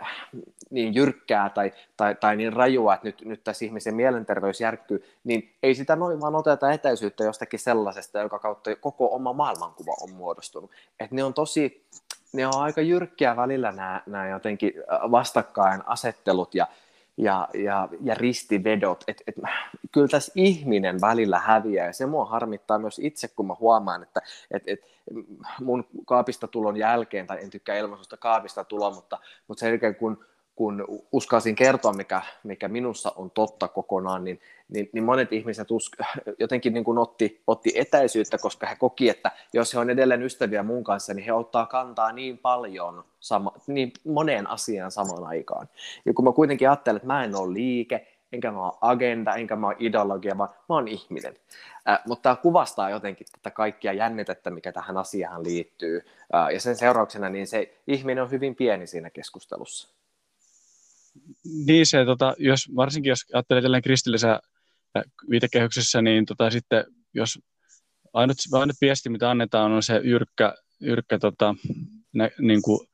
niin 0.70 0.96
jyrkkää 0.96 1.50
tai, 1.50 1.74
tai, 1.98 2.16
tai 2.16 2.36
niin 2.36 2.54
rajua, 2.54 2.94
että 2.94 3.08
nyt, 3.08 3.26
nyt 3.26 3.44
tässä 3.44 3.66
ihmisen 3.66 3.96
mielenterveys 3.96 4.62
järkkyy, 4.62 5.04
niin 5.24 5.56
ei 5.64 5.76
sitä 5.76 5.96
noin 5.96 6.22
vaan 6.22 6.36
oteta 6.36 6.72
etäisyyttä 6.72 7.24
jostakin 7.24 7.60
sellaisesta, 7.60 8.20
joka 8.20 8.40
kautta 8.40 8.76
koko 8.76 9.16
oma 9.16 9.34
maailmankuva 9.34 9.94
on 10.02 10.14
muodostunut. 10.14 10.72
Et 11.00 11.12
ne 11.12 11.24
on 11.24 11.34
tosi, 11.34 11.86
ne 12.34 12.48
on 12.48 12.56
aika 12.56 12.82
jyrkkiä 12.82 13.36
välillä 13.36 13.72
nämä, 13.72 14.02
nämä 14.06 14.28
jotenkin 14.28 14.74
vastakkain 15.12 15.82
asettelut 15.86 16.56
ja, 16.56 16.68
ja, 17.18 17.48
ja, 17.54 17.90
ja 18.04 18.16
ristivedot. 18.16 19.04
Et, 19.08 19.24
et, 19.28 19.36
kyllä 19.92 20.08
tässä 20.08 20.32
ihminen 20.36 21.02
välillä 21.02 21.40
häviää 21.40 21.86
ja 21.86 21.94
se 21.94 22.06
mua 22.06 22.26
harmittaa 22.26 22.80
myös 22.80 23.00
itse, 23.00 23.28
kun 23.28 23.48
mä 23.48 23.56
huomaan, 23.60 24.04
että 24.04 24.22
et, 24.52 24.64
et, 24.68 24.80
mun 25.62 25.86
kaapista 26.06 26.48
tulon 26.48 26.78
jälkeen, 26.78 27.28
tai 27.28 27.44
en 27.44 27.50
tykkää 27.50 27.78
ilmaisusta 27.78 28.18
kaapista 28.18 28.64
tuloa, 28.64 28.92
mutta, 28.92 29.20
mutta 29.48 29.60
sen 29.60 29.70
jälkeen 29.70 29.96
kun 29.96 30.26
kun 30.56 30.86
uskalsin 31.12 31.56
kertoa, 31.56 31.94
mikä, 31.94 32.22
mikä 32.44 32.68
minussa 32.68 33.14
on 33.16 33.32
totta 33.32 33.68
kokonaan, 33.68 34.24
niin, 34.24 34.42
niin, 34.72 34.90
niin 34.94 35.04
monet 35.04 35.34
ihmiset 35.34 35.72
us, 35.72 35.92
jotenkin 36.40 36.74
niin 36.74 36.84
kuin 36.84 36.98
otti, 36.98 37.42
otti 37.48 37.72
etäisyyttä, 37.76 38.38
koska 38.38 38.68
he 38.68 38.76
koki, 38.76 39.10
että 39.10 39.32
jos 39.54 39.74
he 39.74 39.80
on 39.80 39.90
edelleen 39.90 40.24
ystäviä 40.24 40.64
mun 40.64 40.84
kanssa, 40.84 41.14
niin 41.14 41.26
he 41.26 41.34
ottaa 41.34 41.66
kantaa 41.66 42.12
niin 42.12 42.38
paljon, 42.38 43.04
sama, 43.20 43.54
niin 43.68 43.94
moneen 44.06 44.48
asiaan 44.48 44.92
samaan 44.92 45.24
aikaan. 45.24 45.70
Ja 46.06 46.14
kun 46.14 46.26
mä 46.26 46.32
kuitenkin 46.32 46.70
ajattelen, 46.70 46.96
että 46.96 47.08
mä 47.08 47.24
en 47.24 47.36
ole 47.36 47.54
liike, 47.54 48.08
enkä 48.32 48.52
mä 48.52 48.66
ole 48.66 48.78
agenda, 48.82 49.36
enkä 49.36 49.56
mä 49.56 49.68
ole 49.68 49.76
ideologia, 49.80 50.38
vaan 50.38 50.50
mä 50.70 50.76
oon 50.76 50.88
ihminen. 50.88 51.36
Äh, 51.90 52.00
mutta 52.08 52.22
tämä 52.22 52.36
kuvastaa 52.36 52.90
jotenkin 52.90 53.28
tätä 53.32 53.52
kaikkia 53.52 53.94
jännitettä, 53.94 54.50
mikä 54.50 54.72
tähän 54.72 54.98
asiaan 54.98 55.44
liittyy. 55.44 56.02
Äh, 56.36 56.50
ja 56.54 56.60
sen 56.60 56.76
seurauksena 56.76 57.30
niin 57.30 57.48
se 57.48 57.78
ihminen 57.88 58.24
on 58.24 58.32
hyvin 58.32 58.56
pieni 58.56 58.88
siinä 58.88 59.10
keskustelussa. 59.10 59.96
Niin 61.66 61.86
se, 61.86 62.06
tota, 62.06 62.36
jos, 62.38 62.76
varsinkin 62.76 63.10
jos 63.10 63.26
ajattelee 63.34 63.62
tällainen 63.62 63.84
kristillisessä 63.84 64.42
viitekehyksessä, 65.30 66.02
niin 66.02 66.26
tota, 66.26 66.50
sitten 66.50 66.86
jos 67.14 67.40
ainut, 68.14 68.38
ainut 68.54 68.76
viesti, 68.82 69.10
mitä 69.10 69.32
annetaan, 69.32 69.72
on 69.72 69.84
se 69.84 70.02
jyrkkä, 70.04 70.54
jyrkkä 70.80 71.20
tota, 71.20 71.56
ne, 72.14 72.32
niin 72.40 72.62
kuin, 72.62 72.88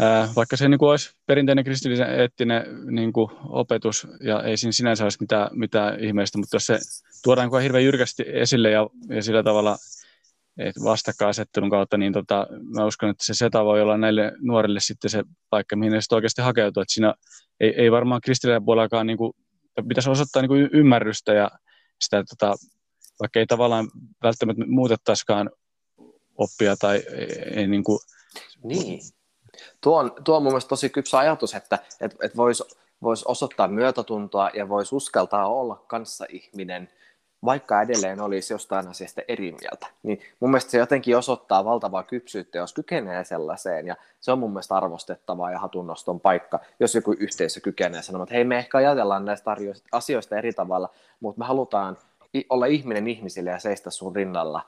ää, 0.00 0.28
vaikka 0.36 0.56
se 0.56 0.68
niin 0.68 0.78
kuin 0.78 0.90
olisi 0.90 1.10
perinteinen 1.26 1.64
kristillisen 1.64 2.20
eettinen 2.20 2.64
niin 2.90 3.12
kuin 3.12 3.30
opetus, 3.48 4.06
ja 4.20 4.42
ei 4.42 4.56
siinä 4.56 4.72
sinänsä 4.72 5.04
olisi 5.04 5.18
mitään, 5.20 5.48
mitään 5.52 6.04
ihmeistä, 6.04 6.38
mutta 6.38 6.56
jos 6.56 6.66
se 6.66 6.78
tuodaan 7.24 7.62
hirveän 7.62 7.84
jyrkästi 7.84 8.24
esille 8.26 8.70
ja, 8.70 8.86
ja 9.08 9.22
sillä 9.22 9.42
tavalla 9.42 9.76
vastakkainasettelun 10.84 11.70
kautta, 11.70 11.98
niin 11.98 12.12
tota, 12.12 12.46
mä 12.76 12.84
uskon, 12.84 13.10
että 13.10 13.24
se 13.24 13.34
seta 13.34 13.64
voi 13.64 13.82
olla 13.82 13.96
näille 13.98 14.32
nuorille 14.40 14.80
sitten 14.80 15.10
se 15.10 15.22
paikka, 15.50 15.76
mihin 15.76 15.92
ne 15.92 16.00
sitten 16.00 16.16
oikeasti 16.16 16.42
hakeutuu. 16.42 16.80
Että 16.80 16.94
siinä 16.94 17.14
ei, 17.60 17.74
ei 17.76 17.92
varmaan 17.92 18.20
kristillisellä 18.20 18.64
puolellakaan 18.64 19.06
niin 19.06 19.18
kuin, 19.18 19.32
pitäisi 19.88 20.10
osoittaa 20.10 20.42
niin 20.42 20.48
kuin 20.48 20.70
ymmärrystä 20.72 21.32
ja 21.32 21.50
sitä, 22.00 22.24
tota, 22.24 22.54
vaikka 23.20 23.38
ei 23.38 23.46
tavallaan 23.46 23.90
välttämättä 24.22 24.64
muutettaisikaan 24.66 25.50
oppia 26.36 26.76
tai 26.76 26.96
ei, 26.96 27.42
ei 27.54 27.66
niin 27.66 27.84
kuin... 27.84 27.98
Niin. 28.64 29.00
Tuo 29.80 29.98
on, 29.98 30.12
tuo 30.24 30.36
on 30.36 30.42
mun 30.42 30.52
mielestä 30.52 30.68
tosi 30.68 30.90
kypsä 30.90 31.18
ajatus, 31.18 31.54
että 31.54 31.78
et, 32.00 32.16
et 32.22 32.36
voisi 32.36 32.64
vois 33.02 33.24
osoittaa 33.24 33.68
myötätuntoa 33.68 34.50
ja 34.54 34.68
voisi 34.68 34.94
uskaltaa 34.94 35.48
olla 35.48 35.84
kanssa 35.88 36.26
ihminen– 36.28 36.88
vaikka 37.44 37.82
edelleen 37.82 38.20
olisi 38.20 38.54
jostain 38.54 38.88
asiasta 38.88 39.22
eri 39.28 39.54
mieltä. 39.60 39.86
Niin 40.02 40.20
mun 40.40 40.50
mielestä 40.50 40.70
se 40.70 40.78
jotenkin 40.78 41.16
osoittaa 41.16 41.64
valtavaa 41.64 42.02
kypsyyttä, 42.02 42.58
jos 42.58 42.72
kykenee 42.72 43.24
sellaiseen, 43.24 43.86
ja 43.86 43.96
se 44.20 44.32
on 44.32 44.38
mun 44.38 44.50
mielestä 44.50 44.76
arvostettavaa 44.76 45.52
ja 45.52 45.58
hatunnoston 45.58 46.20
paikka, 46.20 46.60
jos 46.80 46.94
joku 46.94 47.16
yhteisö 47.18 47.60
kykenee 47.60 48.02
sanomaan, 48.02 48.24
että 48.24 48.34
hei, 48.34 48.44
me 48.44 48.58
ehkä 48.58 48.78
ajatellaan 48.78 49.24
näistä 49.24 49.56
asioista 49.92 50.36
eri 50.36 50.52
tavalla, 50.52 50.88
mutta 51.20 51.38
me 51.38 51.44
halutaan 51.44 51.98
olla 52.48 52.66
ihminen 52.66 53.06
ihmisille 53.08 53.50
ja 53.50 53.58
seistä 53.58 53.90
sun 53.90 54.16
rinnalla 54.16 54.62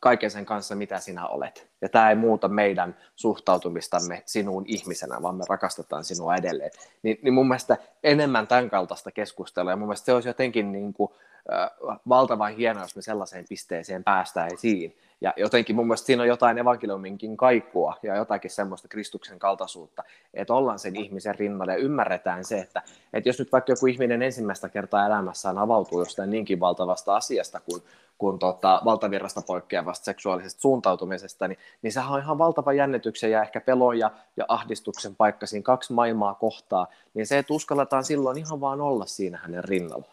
kaiken 0.00 0.30
sen 0.30 0.46
kanssa, 0.46 0.74
mitä 0.74 0.98
sinä 0.98 1.26
olet. 1.26 1.66
Ja 1.80 1.88
tämä 1.88 2.10
ei 2.10 2.16
muuta 2.16 2.48
meidän 2.48 2.96
suhtautumistamme 3.16 4.22
sinuun 4.26 4.64
ihmisenä, 4.66 5.22
vaan 5.22 5.34
me 5.34 5.44
rakastetaan 5.48 6.04
sinua 6.04 6.36
edelleen. 6.36 6.70
Ni, 7.02 7.18
niin 7.22 7.34
mun 7.34 7.48
mielestä 7.48 7.76
enemmän 8.04 8.46
tämän 8.46 8.70
kaltaista 8.70 9.10
keskustelua, 9.10 9.70
ja 9.70 9.76
mun 9.76 9.88
mielestä 9.88 10.04
se 10.04 10.12
olisi 10.12 10.28
jotenkin 10.28 10.72
niin 10.72 10.92
kuin, 10.92 11.12
äh, 11.52 11.98
valtavan 12.08 12.56
hienoa, 12.56 12.82
jos 12.82 12.96
me 12.96 13.02
sellaiseen 13.02 13.44
pisteeseen 13.48 14.04
päästäisiin. 14.04 14.96
Ja 15.20 15.34
jotenkin 15.36 15.76
mun 15.76 15.86
mielestä 15.86 16.06
siinä 16.06 16.22
on 16.22 16.28
jotain 16.28 16.58
evankeliuminkin 16.58 17.36
kaikua 17.36 17.96
ja 18.02 18.16
jotakin 18.16 18.50
semmoista 18.50 18.88
Kristuksen 18.88 19.38
kaltaisuutta, 19.38 20.04
että 20.34 20.54
ollaan 20.54 20.78
sen 20.78 20.96
ihmisen 20.96 21.34
rinnalla 21.34 21.72
ja 21.72 21.78
ymmärretään 21.78 22.44
se, 22.44 22.58
että, 22.58 22.82
että 23.12 23.28
jos 23.28 23.38
nyt 23.38 23.52
vaikka 23.52 23.72
joku 23.72 23.86
ihminen 23.86 24.22
ensimmäistä 24.22 24.68
kertaa 24.68 25.06
elämässään 25.06 25.58
avautuu 25.58 25.98
jostain 25.98 26.30
niinkin 26.30 26.60
valtavasta 26.60 27.16
asiasta 27.16 27.60
kuin, 27.60 27.82
kuin 28.18 28.38
tota, 28.38 28.82
valtavirrasta 28.84 29.42
poikkeavasta 29.46 30.04
seksuaalisesta 30.04 30.60
suuntautumisesta, 30.60 31.48
niin, 31.48 31.58
niin 31.82 31.92
sehän 31.92 32.12
on 32.12 32.20
ihan 32.20 32.38
valtava 32.38 32.72
jännityksen 32.72 33.30
ja 33.30 33.42
ehkä 33.42 33.60
pelon 33.60 33.98
ja, 33.98 34.10
ja 34.36 34.44
ahdistuksen 34.48 35.16
paikka 35.16 35.46
siinä 35.46 35.62
kaksi 35.62 35.92
maailmaa 35.92 36.34
kohtaa, 36.34 36.86
niin 37.14 37.26
se, 37.26 37.38
että 37.38 37.54
uskalletaan 37.54 38.04
silloin 38.04 38.38
ihan 38.38 38.60
vaan 38.60 38.80
olla 38.80 39.06
siinä 39.06 39.38
hänen 39.38 39.64
rinnalla, 39.64 40.12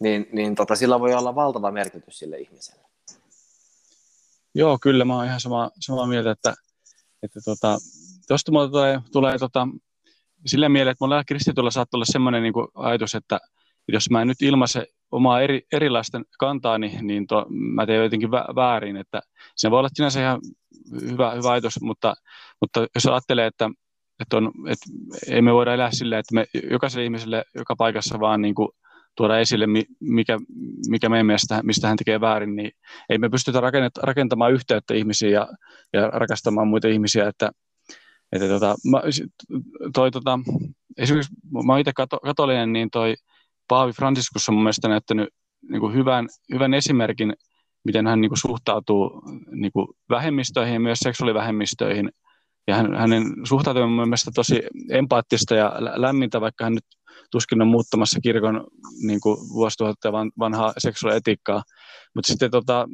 niin, 0.00 0.28
niin 0.32 0.54
tota, 0.54 0.76
sillä 0.76 1.00
voi 1.00 1.14
olla 1.14 1.34
valtava 1.34 1.70
merkitys 1.70 2.18
sille 2.18 2.38
ihmiselle. 2.38 2.82
Joo, 4.54 4.78
kyllä 4.82 5.04
mä 5.04 5.16
oon 5.16 5.26
ihan 5.26 5.40
sama, 5.40 5.70
samaa 5.80 6.06
mieltä, 6.06 6.30
että, 6.30 6.54
että 7.22 7.40
tota, 7.44 7.78
tuosta 8.28 8.52
tulee, 8.52 9.00
tulee 9.12 9.38
tota, 9.38 9.68
sillä 10.46 10.68
mielellä, 10.68 10.92
että 10.92 11.04
mulla 11.04 11.24
kristityllä 11.24 11.70
saattaa 11.70 11.98
olla 11.98 12.04
semmoinen 12.04 12.42
niin 12.42 12.54
ajatus, 12.74 13.14
että 13.14 13.40
jos 13.88 14.10
mä 14.10 14.22
en 14.22 14.28
nyt 14.28 14.42
ilmaise 14.42 14.86
omaa 15.12 15.40
eri, 15.40 15.60
erilaisten 15.72 16.24
kantaani, 16.38 16.98
niin 17.02 17.26
to, 17.26 17.46
mä 17.48 17.86
teen 17.86 18.02
jotenkin 18.02 18.30
väärin, 18.30 18.96
että 18.96 19.20
se 19.56 19.70
voi 19.70 19.78
olla 19.78 19.88
sinänsä 19.92 20.20
ihan 20.20 20.40
hyvä, 21.00 21.30
hyvä 21.30 21.50
ajatus, 21.50 21.80
mutta, 21.80 22.14
mutta 22.60 22.86
jos 22.94 23.06
ajattelee, 23.06 23.46
että, 23.46 23.70
että, 24.20 24.36
on, 24.36 24.52
että 24.68 24.86
ei 25.34 25.42
me 25.42 25.54
voida 25.54 25.74
elää 25.74 25.90
silleen, 25.90 26.20
että 26.20 26.34
me 26.34 26.46
jokaiselle 26.70 27.04
ihmiselle 27.04 27.44
joka 27.54 27.76
paikassa 27.76 28.20
vaan 28.20 28.42
niin 28.42 28.54
kuin 28.54 28.68
tuoda 29.16 29.38
esille, 29.38 29.66
mikä, 30.00 30.38
mikä 30.88 31.08
meidän 31.08 31.26
mielestä, 31.26 31.60
mistä 31.62 31.88
hän 31.88 31.96
tekee 31.96 32.20
väärin, 32.20 32.56
niin 32.56 32.70
ei 33.08 33.18
me 33.18 33.28
pystytä 33.28 33.60
rakentamaan 34.02 34.52
yhteyttä 34.52 34.94
ihmisiin 34.94 35.32
ja, 35.32 35.48
ja 35.92 36.10
rakastamaan 36.10 36.68
muita 36.68 36.88
ihmisiä, 36.88 37.28
että, 37.28 37.50
että 38.32 38.48
tota, 38.48 38.74
mä, 38.90 39.02
toi, 39.94 40.10
tota, 40.10 40.38
esimerkiksi 40.98 41.34
mä 41.66 41.78
itse 41.78 41.92
kato, 41.92 42.18
katolinen, 42.18 42.72
niin 42.72 42.90
toi 42.90 43.14
Paavi 43.72 43.92
Franciscus 43.92 44.48
on 44.48 44.54
mun 44.54 44.64
mielestä 44.64 44.88
näyttänyt 44.88 45.28
niin 45.70 45.80
kuin 45.80 45.94
hyvän, 45.94 46.28
hyvän 46.52 46.74
esimerkin, 46.74 47.34
miten 47.84 48.06
hän 48.06 48.20
niin 48.20 48.30
kuin 48.30 48.38
suhtautuu 48.38 49.22
niin 49.50 49.72
kuin 49.72 49.88
vähemmistöihin 50.10 50.74
ja 50.74 50.80
myös 50.80 50.98
seksuaalivähemmistöihin. 50.98 52.10
Ja 52.66 52.76
hän, 52.76 52.94
hänen 52.94 53.24
suhtautuminen 53.44 53.88
on 53.88 53.92
mun 53.92 54.08
mielestä 54.08 54.30
tosi 54.34 54.62
empaattista 54.90 55.54
ja 55.54 55.72
lämmintä, 55.78 56.40
vaikka 56.40 56.64
hän 56.64 56.74
nyt 56.74 56.84
tuskin 57.30 57.62
on 57.62 57.68
muuttamassa 57.68 58.20
kirkon 58.20 58.66
niin 59.06 59.20
kuin 59.20 59.36
vuosituhatta 59.54 60.12
vanhaa 60.38 60.72
seksuaalietiikkaa. 60.78 61.62
Mutta 62.14 62.28
sitten 62.28 62.50
tota, 62.50 62.88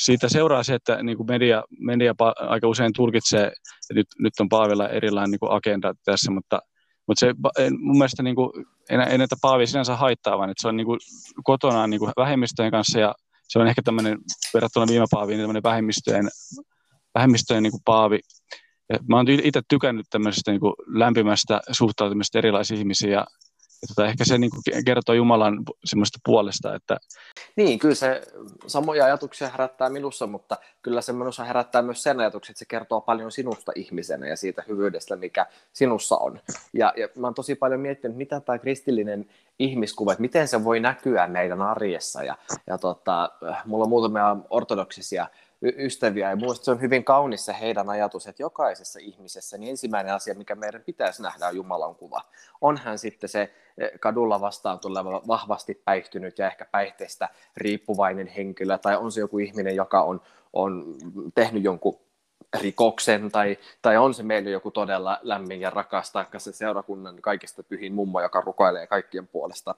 siitä 0.00 0.28
seuraa 0.28 0.62
se, 0.62 0.74
että 0.74 1.02
niin 1.02 1.16
kuin 1.16 1.26
media, 1.26 1.62
media 1.78 2.14
aika 2.36 2.68
usein 2.68 2.92
tulkitsee, 2.96 3.46
että 3.46 3.94
nyt, 3.94 4.06
nyt 4.18 4.32
on 4.40 4.48
Paavilla 4.48 4.88
erilainen 4.88 5.30
niin 5.30 5.40
kuin 5.40 5.52
agenda 5.52 5.94
tässä, 6.04 6.30
mutta, 6.30 6.60
mutta 7.06 7.20
se 7.20 7.34
mun 7.78 7.98
mielestä 7.98 8.22
niin 8.22 8.36
kuin, 8.36 8.50
ei 8.90 9.18
näitä 9.18 9.36
Paavia 9.42 9.66
sinänsä 9.66 9.96
haittaa, 9.96 10.38
vaan 10.38 10.50
että 10.50 10.62
se 10.62 10.68
on 10.68 10.76
niin 10.76 10.86
kuin, 10.86 11.00
kotonaan 11.44 11.90
niin 11.90 12.00
kuin 12.00 12.12
vähemmistöjen 12.16 12.70
kanssa 12.70 13.00
ja 13.00 13.14
se 13.48 13.58
on 13.58 13.66
ehkä 13.66 13.82
tämmöinen 13.82 14.18
verrattuna 14.54 14.86
viime 14.86 15.06
Paaviin 15.10 15.36
niin 15.36 15.42
tämmöinen 15.42 15.62
vähemmistöjen, 15.62 16.28
vähemmistöjen 17.14 17.62
niin 17.62 17.70
kuin 17.70 17.82
Paavi. 17.84 18.20
Ja 18.92 18.98
mä 19.08 19.16
oon 19.16 19.28
itse 19.28 19.60
tykännyt 19.68 20.06
tämmöisestä 20.10 20.50
niin 20.50 20.60
kuin 20.60 20.74
lämpimästä 20.86 21.60
suhtautumista 21.70 22.38
erilaisiin 22.38 22.78
ihmisiin 22.78 23.12
ja 23.12 23.26
tota, 23.88 24.08
ehkä 24.08 24.24
se 24.24 24.38
niin 24.38 24.50
kuin 24.50 24.84
kertoo 24.84 25.14
Jumalan 25.14 25.62
semmoista 25.84 26.18
puolesta. 26.24 26.74
Että... 26.74 26.96
Niin, 27.56 27.78
kyllä 27.78 27.94
se 27.94 28.22
samoja 28.66 29.04
ajatuksia 29.04 29.48
herättää 29.48 29.88
minussa, 29.88 30.26
mutta 30.26 30.56
kyllä 30.82 31.00
se 31.00 31.12
minussa 31.12 31.44
herättää 31.44 31.82
myös 31.82 32.02
sen 32.02 32.20
ajatuksen, 32.20 32.52
että 32.52 32.58
se 32.58 32.64
kertoo 32.64 33.00
paljon 33.00 33.32
sinusta 33.32 33.72
ihmisenä 33.74 34.28
ja 34.28 34.36
siitä 34.36 34.64
hyvyydestä, 34.68 35.16
mikä 35.16 35.46
sinussa 35.72 36.16
on. 36.16 36.40
Ja, 36.72 36.92
ja 36.96 37.08
mä 37.16 37.26
oon 37.26 37.34
tosi 37.34 37.54
paljon 37.54 37.80
miettinyt, 37.80 38.16
mitä 38.16 38.40
tämä 38.40 38.58
kristillinen 38.58 39.26
ihmiskuva, 39.58 40.12
että 40.12 40.22
miten 40.22 40.48
se 40.48 40.64
voi 40.64 40.80
näkyä 40.80 41.26
meidän 41.26 41.62
arjessa. 41.62 42.24
Ja, 42.24 42.36
ja 42.66 42.78
tota, 42.78 43.30
mulla 43.64 43.84
on 43.84 43.90
muutamia 43.90 44.36
ortodoksisia 44.50 45.26
ystäviä. 45.62 46.30
Ja 46.30 46.36
minusta 46.36 46.64
se 46.64 46.70
on 46.70 46.80
hyvin 46.80 47.04
kaunis 47.04 47.44
se 47.44 47.54
heidän 47.60 47.90
ajatus, 47.90 48.26
että 48.26 48.42
jokaisessa 48.42 48.98
ihmisessä 49.02 49.58
niin 49.58 49.70
ensimmäinen 49.70 50.14
asia, 50.14 50.34
mikä 50.34 50.54
meidän 50.54 50.82
pitäisi 50.82 51.22
nähdä, 51.22 51.48
on 51.48 51.56
Jumalan 51.56 51.94
kuva. 51.94 52.20
On 52.60 52.76
hän 52.76 52.98
sitten 52.98 53.28
se 53.28 53.52
eh, 53.78 53.90
kadulla 54.00 54.40
vastaan 54.40 54.78
tuleva 54.78 55.22
vahvasti 55.28 55.82
päihtynyt 55.84 56.38
ja 56.38 56.46
ehkä 56.46 56.64
päihteestä 56.64 57.28
riippuvainen 57.56 58.26
henkilö, 58.26 58.78
tai 58.78 58.96
on 58.96 59.12
se 59.12 59.20
joku 59.20 59.38
ihminen, 59.38 59.76
joka 59.76 60.02
on, 60.02 60.20
on 60.52 60.96
tehnyt 61.34 61.64
jonkun 61.64 62.00
rikoksen, 62.60 63.30
tai, 63.30 63.58
tai 63.82 63.96
on 63.96 64.14
se 64.14 64.22
meille 64.22 64.50
joku 64.50 64.70
todella 64.70 65.18
lämmin 65.22 65.60
ja 65.60 65.70
rakas, 65.70 66.12
taikka 66.12 66.38
se 66.38 66.52
seurakunnan 66.52 67.16
kaikista 67.22 67.62
pyhin 67.62 67.94
mummo, 67.94 68.20
joka 68.20 68.40
rukoilee 68.40 68.86
kaikkien 68.86 69.28
puolesta 69.28 69.74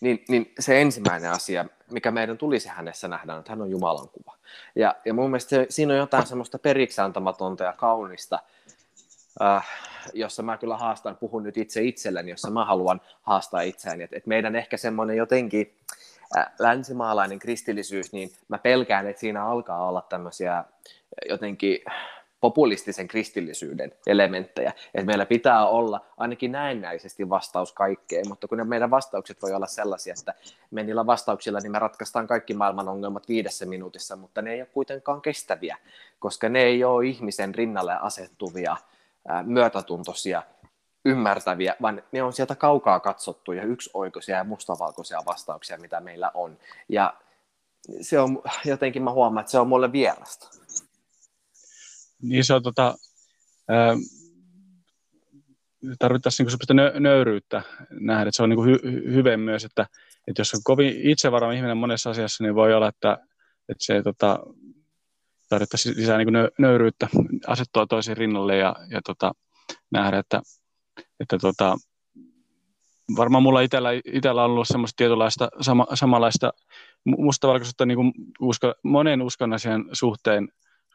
niin, 0.00 0.24
niin 0.28 0.52
se 0.58 0.80
ensimmäinen 0.80 1.30
asia, 1.30 1.64
mikä 1.90 2.10
meidän 2.10 2.38
tulisi 2.38 2.68
hänessä 2.68 3.08
nähdä, 3.08 3.32
on, 3.32 3.38
että 3.38 3.52
hän 3.52 3.62
on 3.62 3.70
Jumalan 3.70 4.08
kuva. 4.08 4.36
Ja, 4.74 4.96
ja 5.04 5.14
mun 5.14 5.30
mielestä 5.30 5.50
se, 5.50 5.66
siinä 5.70 5.92
on 5.92 5.98
jotain 5.98 6.26
semmoista 6.26 6.58
periksi 6.58 7.00
antamatonta 7.00 7.64
ja 7.64 7.72
kaunista, 7.72 8.38
äh, 9.42 9.68
jossa 10.12 10.42
mä 10.42 10.58
kyllä 10.58 10.76
haastan, 10.76 11.16
puhun 11.16 11.42
nyt 11.42 11.56
itse 11.56 11.82
itselleni, 11.82 12.30
jossa 12.30 12.50
mä 12.50 12.64
haluan 12.64 13.00
haastaa 13.22 13.60
itseäni. 13.60 14.04
Että 14.04 14.16
et 14.16 14.26
meidän 14.26 14.56
ehkä 14.56 14.76
semmoinen 14.76 15.16
jotenkin 15.16 15.76
äh, 16.36 16.46
länsimaalainen 16.58 17.38
kristillisyys, 17.38 18.12
niin 18.12 18.30
mä 18.48 18.58
pelkään, 18.58 19.06
että 19.06 19.20
siinä 19.20 19.46
alkaa 19.46 19.88
olla 19.88 20.06
tämmöisiä 20.08 20.64
jotenkin 21.28 21.78
populistisen 22.44 23.08
kristillisyyden 23.08 23.92
elementtejä. 24.06 24.72
Että 24.94 25.06
meillä 25.06 25.26
pitää 25.26 25.66
olla 25.66 26.00
ainakin 26.16 26.52
näennäisesti 26.52 27.28
vastaus 27.28 27.72
kaikkeen, 27.72 28.28
mutta 28.28 28.48
kun 28.48 28.58
ne 28.58 28.64
meidän 28.64 28.90
vastaukset 28.90 29.42
voi 29.42 29.52
olla 29.52 29.66
sellaisia, 29.66 30.14
että 30.18 30.34
me 30.70 30.82
niillä 30.82 31.06
vastauksilla 31.06 31.58
niin 31.58 31.72
me 31.72 31.78
ratkaistaan 31.78 32.26
kaikki 32.26 32.54
maailman 32.54 32.88
ongelmat 32.88 33.28
viidessä 33.28 33.66
minuutissa, 33.66 34.16
mutta 34.16 34.42
ne 34.42 34.52
ei 34.52 34.60
ole 34.60 34.68
kuitenkaan 34.72 35.22
kestäviä, 35.22 35.76
koska 36.18 36.48
ne 36.48 36.62
ei 36.62 36.84
ole 36.84 37.06
ihmisen 37.06 37.54
rinnalle 37.54 37.96
asettuvia, 38.00 38.76
myötätuntoisia, 39.42 40.42
ymmärtäviä, 41.04 41.76
vaan 41.82 42.02
ne 42.12 42.22
on 42.22 42.32
sieltä 42.32 42.54
kaukaa 42.54 43.00
katsottuja, 43.00 43.62
yksioikoisia 43.62 44.36
ja 44.36 44.44
mustavalkoisia 44.44 45.22
vastauksia, 45.26 45.78
mitä 45.78 46.00
meillä 46.00 46.30
on. 46.34 46.58
Ja 46.88 47.14
se 48.00 48.20
on 48.20 48.42
jotenkin, 48.64 49.02
mä 49.02 49.12
huomaan, 49.12 49.40
että 49.40 49.50
se 49.50 49.58
on 49.58 49.68
mulle 49.68 49.92
vierasta 49.92 50.63
niin 52.28 52.44
se 52.44 52.54
on 52.54 52.62
tota, 52.62 52.94
ää, 53.68 53.96
tarvittaisiin 55.98 56.46
niin 56.46 56.76
nö, 56.76 57.00
nöyryyttä 57.00 57.62
nähdä, 57.90 58.22
että 58.22 58.36
se 58.36 58.42
on 58.42 58.50
niin 58.50 58.64
hy, 58.64 58.78
hyvä 59.12 59.36
myös, 59.36 59.64
että, 59.64 59.86
että 60.28 60.40
jos 60.40 60.54
on 60.54 60.60
kovin 60.64 61.00
itsevarma 61.02 61.52
ihminen 61.52 61.76
monessa 61.76 62.10
asiassa, 62.10 62.44
niin 62.44 62.54
voi 62.54 62.74
olla, 62.74 62.88
että, 62.88 63.18
että 63.68 63.84
se 63.84 64.02
tota, 64.02 64.38
tarvittaisiin 65.48 65.96
lisää 65.96 66.18
niin 66.18 66.32
nö, 66.32 66.50
nöyryyttä 66.58 67.08
asettua 67.46 67.86
toisen 67.86 68.16
rinnalle 68.16 68.56
ja, 68.56 68.76
ja 68.90 69.00
tota, 69.04 69.32
nähdä, 69.90 70.18
että, 70.18 70.42
että 71.20 71.38
tota, 71.38 71.76
varmaan 73.16 73.42
mulla 73.42 73.60
itsellä, 73.60 73.88
itsellä 74.04 74.44
on 74.44 74.50
ollut 74.50 74.68
semmoista 74.68 74.96
tietynlaista 74.96 75.48
sama, 75.60 75.86
samanlaista 75.94 76.52
mustavalkoisuutta 77.04 77.86
niin 77.86 77.98
usko, 78.40 78.74
monen 78.82 79.22
uskon 79.22 79.52
asian 79.52 79.84
suhteen 79.92 80.48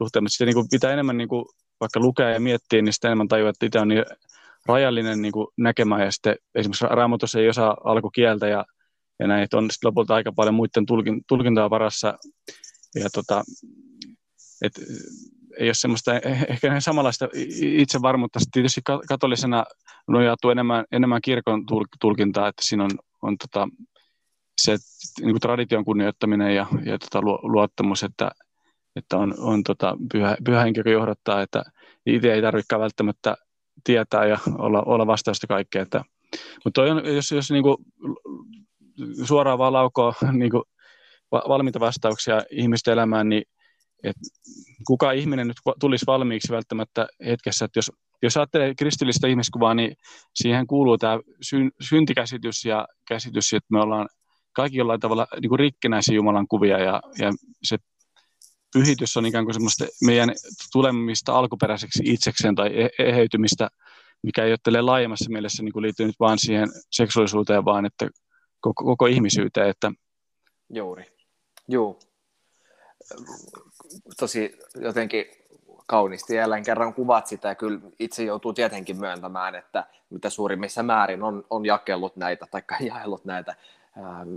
suhteen, 0.03 0.23
mutta 0.23 0.31
sitten 0.31 0.45
niin 0.45 0.55
kuin 0.55 0.67
pitää 0.71 0.93
enemmän 0.93 1.17
niin 1.17 1.29
kuin, 1.29 1.45
vaikka 1.79 1.99
lukea 1.99 2.29
ja 2.29 2.39
miettiä, 2.39 2.81
niin 2.81 2.93
sitten 2.93 3.09
enemmän 3.09 3.27
tajua, 3.27 3.49
että 3.49 3.65
itse 3.65 3.79
on 3.79 3.87
niin 3.87 4.05
rajallinen 4.65 5.21
niin 5.21 5.31
kuin 5.31 5.47
näkemään 5.57 6.01
ja 6.01 6.11
sitten 6.11 6.35
esimerkiksi 6.55 6.85
raamatussa 6.89 7.39
ei 7.39 7.49
osaa 7.49 7.77
alkukieltä 7.83 8.47
ja, 8.47 8.65
ja 9.19 9.27
näin, 9.27 9.43
että 9.43 9.57
on 9.57 9.71
sitten 9.71 9.87
lopulta 9.87 10.15
aika 10.15 10.31
paljon 10.35 10.55
muiden 10.55 10.85
tulkin, 10.85 11.21
tulkintaa 11.27 11.69
varassa 11.69 12.17
ja 12.95 13.09
tota, 13.13 13.43
et, 14.61 14.73
ei 15.59 15.67
ole 15.67 15.73
semmoista 15.73 16.19
ehkä 16.49 16.79
samanlaista 16.79 17.27
itsevarmuutta. 17.61 18.39
Sitten 18.39 18.51
tietysti 18.51 18.81
katolisena 19.09 19.65
nojautuu 20.07 20.51
enemmän, 20.51 20.85
enemmän 20.91 21.21
kirkon 21.21 21.65
tulkintaa, 22.01 22.47
että 22.47 22.65
siinä 22.65 22.83
on, 22.83 22.91
on 23.21 23.37
tota, 23.37 23.67
se 24.61 24.77
niin 25.19 25.31
kuin 25.31 25.39
tradition 25.39 25.85
kunnioittaminen 25.85 26.55
ja, 26.55 26.65
ja 26.85 26.99
tota, 26.99 27.21
luottamus, 27.21 28.03
että, 28.03 28.31
että 28.95 29.17
on, 29.17 29.33
on 29.37 29.63
tota, 29.63 29.97
pyhä, 30.11 30.37
pyhä 30.45 30.63
henki, 30.63 30.79
joka 30.79 30.89
johdattaa, 30.89 31.41
että 31.41 31.63
itse 32.05 32.33
ei 32.33 32.41
tarvitse 32.41 32.79
välttämättä 32.79 33.35
tietää 33.83 34.25
ja 34.25 34.37
olla, 34.57 34.83
olla 34.85 35.07
vastausta 35.07 35.47
kaikkea. 35.47 35.81
Että, 35.81 36.03
mutta 36.65 36.81
on, 36.81 37.15
jos, 37.15 37.31
jos 37.31 37.51
niin 37.51 37.63
kuin, 37.63 37.77
suoraan 39.23 39.57
vaan 39.57 39.73
laukoo 39.73 40.13
niin 40.31 40.51
kuin, 40.51 40.63
valmiita 41.31 41.79
vastauksia 41.79 42.43
ihmisten 42.51 42.91
elämään, 42.91 43.29
niin 43.29 43.43
et 44.03 44.15
kuka 44.87 45.11
ihminen 45.11 45.47
nyt 45.47 45.57
tulisi 45.79 46.05
valmiiksi 46.07 46.53
välttämättä 46.53 47.07
hetkessä, 47.25 47.65
että 47.65 47.77
jos, 47.77 47.91
jos 48.21 48.37
ajattelee 48.37 48.75
kristillistä 48.75 49.27
ihmiskuvaa, 49.27 49.73
niin 49.73 49.95
siihen 50.35 50.67
kuuluu 50.67 50.97
tämä 50.97 51.19
syntikäsitys 51.89 52.65
ja 52.65 52.87
käsitys, 53.07 53.53
että 53.53 53.67
me 53.71 53.81
ollaan 53.81 54.09
kaikki 54.55 54.77
jollain 54.77 54.99
tavalla 54.99 55.27
niin 55.41 55.49
kuin 55.49 55.59
rikkinäisiä 55.59 56.15
Jumalan 56.15 56.47
kuvia 56.47 56.79
ja, 56.79 57.01
ja 57.19 57.31
se 57.63 57.77
pyhitys 58.73 59.17
on 59.17 59.25
ikään 59.25 59.45
kuin 59.45 59.53
semmoista 59.53 59.85
meidän 60.05 60.29
tulemista 60.71 61.33
alkuperäiseksi 61.33 62.03
itsekseen 62.05 62.55
tai 62.55 62.81
e-, 62.81 63.03
eheytymistä, 63.07 63.69
mikä 64.23 64.43
ei 64.43 64.55
ole 64.67 64.81
laajemmassa 64.81 65.31
mielessä 65.31 65.63
niin 65.63 65.81
liittynyt 65.81 66.15
vain 66.19 66.39
siihen 66.39 66.69
seksuaalisuuteen, 66.91 67.65
vaan 67.65 67.85
että 67.85 68.09
koko, 68.59 68.83
koko 68.83 69.05
ihmisyyteen. 69.05 69.69
Että... 69.69 69.91
Juuri. 70.73 71.05
Joo. 71.67 71.99
Tosi 74.19 74.57
jotenkin 74.75 75.25
kauniisti 75.87 76.35
jälleen 76.35 76.63
kerran 76.63 76.93
kuvat 76.93 77.27
sitä. 77.27 77.55
Kyllä 77.55 77.79
itse 77.99 78.23
joutuu 78.23 78.53
tietenkin 78.53 78.97
myöntämään, 78.99 79.55
että 79.55 79.87
mitä 80.09 80.29
suurimmissa 80.29 80.83
määrin 80.83 81.23
on, 81.23 81.43
on 81.49 81.65
jakellut 81.65 82.15
näitä 82.15 82.45
tai 82.51 82.61
jaellut 82.79 83.25
näitä 83.25 83.55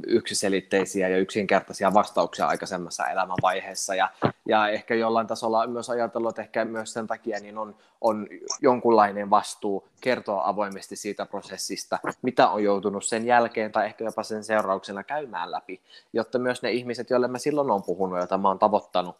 yksiselitteisiä 0.06 1.08
ja 1.08 1.18
yksinkertaisia 1.18 1.94
vastauksia 1.94 2.46
aikaisemmassa 2.46 3.06
elämänvaiheessa. 3.06 3.94
Ja, 3.94 4.10
ja 4.48 4.68
ehkä 4.68 4.94
jollain 4.94 5.26
tasolla 5.26 5.66
myös 5.66 5.90
ajatellut, 5.90 6.30
että 6.30 6.42
ehkä 6.42 6.64
myös 6.64 6.92
sen 6.92 7.06
takia 7.06 7.40
niin 7.40 7.58
on, 7.58 7.76
on 8.00 8.28
jonkunlainen 8.62 9.30
vastuu 9.30 9.88
kertoa 10.00 10.48
avoimesti 10.48 10.96
siitä 10.96 11.26
prosessista, 11.26 11.98
mitä 12.22 12.48
on 12.48 12.64
joutunut 12.64 13.04
sen 13.04 13.26
jälkeen 13.26 13.72
tai 13.72 13.86
ehkä 13.86 14.04
jopa 14.04 14.22
sen 14.22 14.44
seurauksena 14.44 15.02
käymään 15.02 15.50
läpi, 15.50 15.80
jotta 16.12 16.38
myös 16.38 16.62
ne 16.62 16.70
ihmiset, 16.70 17.10
joille 17.10 17.28
mä 17.28 17.38
silloin 17.38 17.70
on 17.70 17.82
puhunut, 17.82 18.18
joita 18.18 18.38
mä 18.38 18.48
oon 18.48 18.58
tavoittanut, 18.58 19.16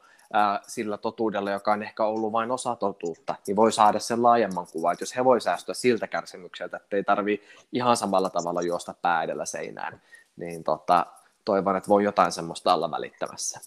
sillä 0.66 0.99
totuudella, 0.99 1.51
joka 1.51 1.72
on 1.72 1.83
ehkä 1.83 2.05
ollut 2.05 2.33
vain 2.33 2.51
osa 2.51 2.76
totuutta, 2.76 3.35
niin 3.47 3.57
voi 3.57 3.72
saada 3.72 3.99
sen 3.99 4.22
laajemman 4.22 4.66
kuvan, 4.72 4.93
että 4.93 5.03
jos 5.03 5.16
he 5.16 5.24
voi 5.24 5.41
säästyä 5.41 5.74
siltä 5.74 6.07
kärsimykseltä, 6.07 6.76
että 6.76 6.97
ei 6.97 7.05
tarvi 7.05 7.43
ihan 7.72 7.97
samalla 7.97 8.30
tavalla 8.30 8.62
juosta 8.62 8.95
pää 9.03 9.22
edellä 9.22 9.45
seinään, 9.45 10.01
niin 10.37 10.64
tota, 10.64 11.07
toivon, 11.45 11.76
että 11.76 11.89
voi 11.89 12.05
jotain 12.05 12.33
semmoista 12.33 12.74
olla 12.74 12.91
välittämässä. 12.91 13.61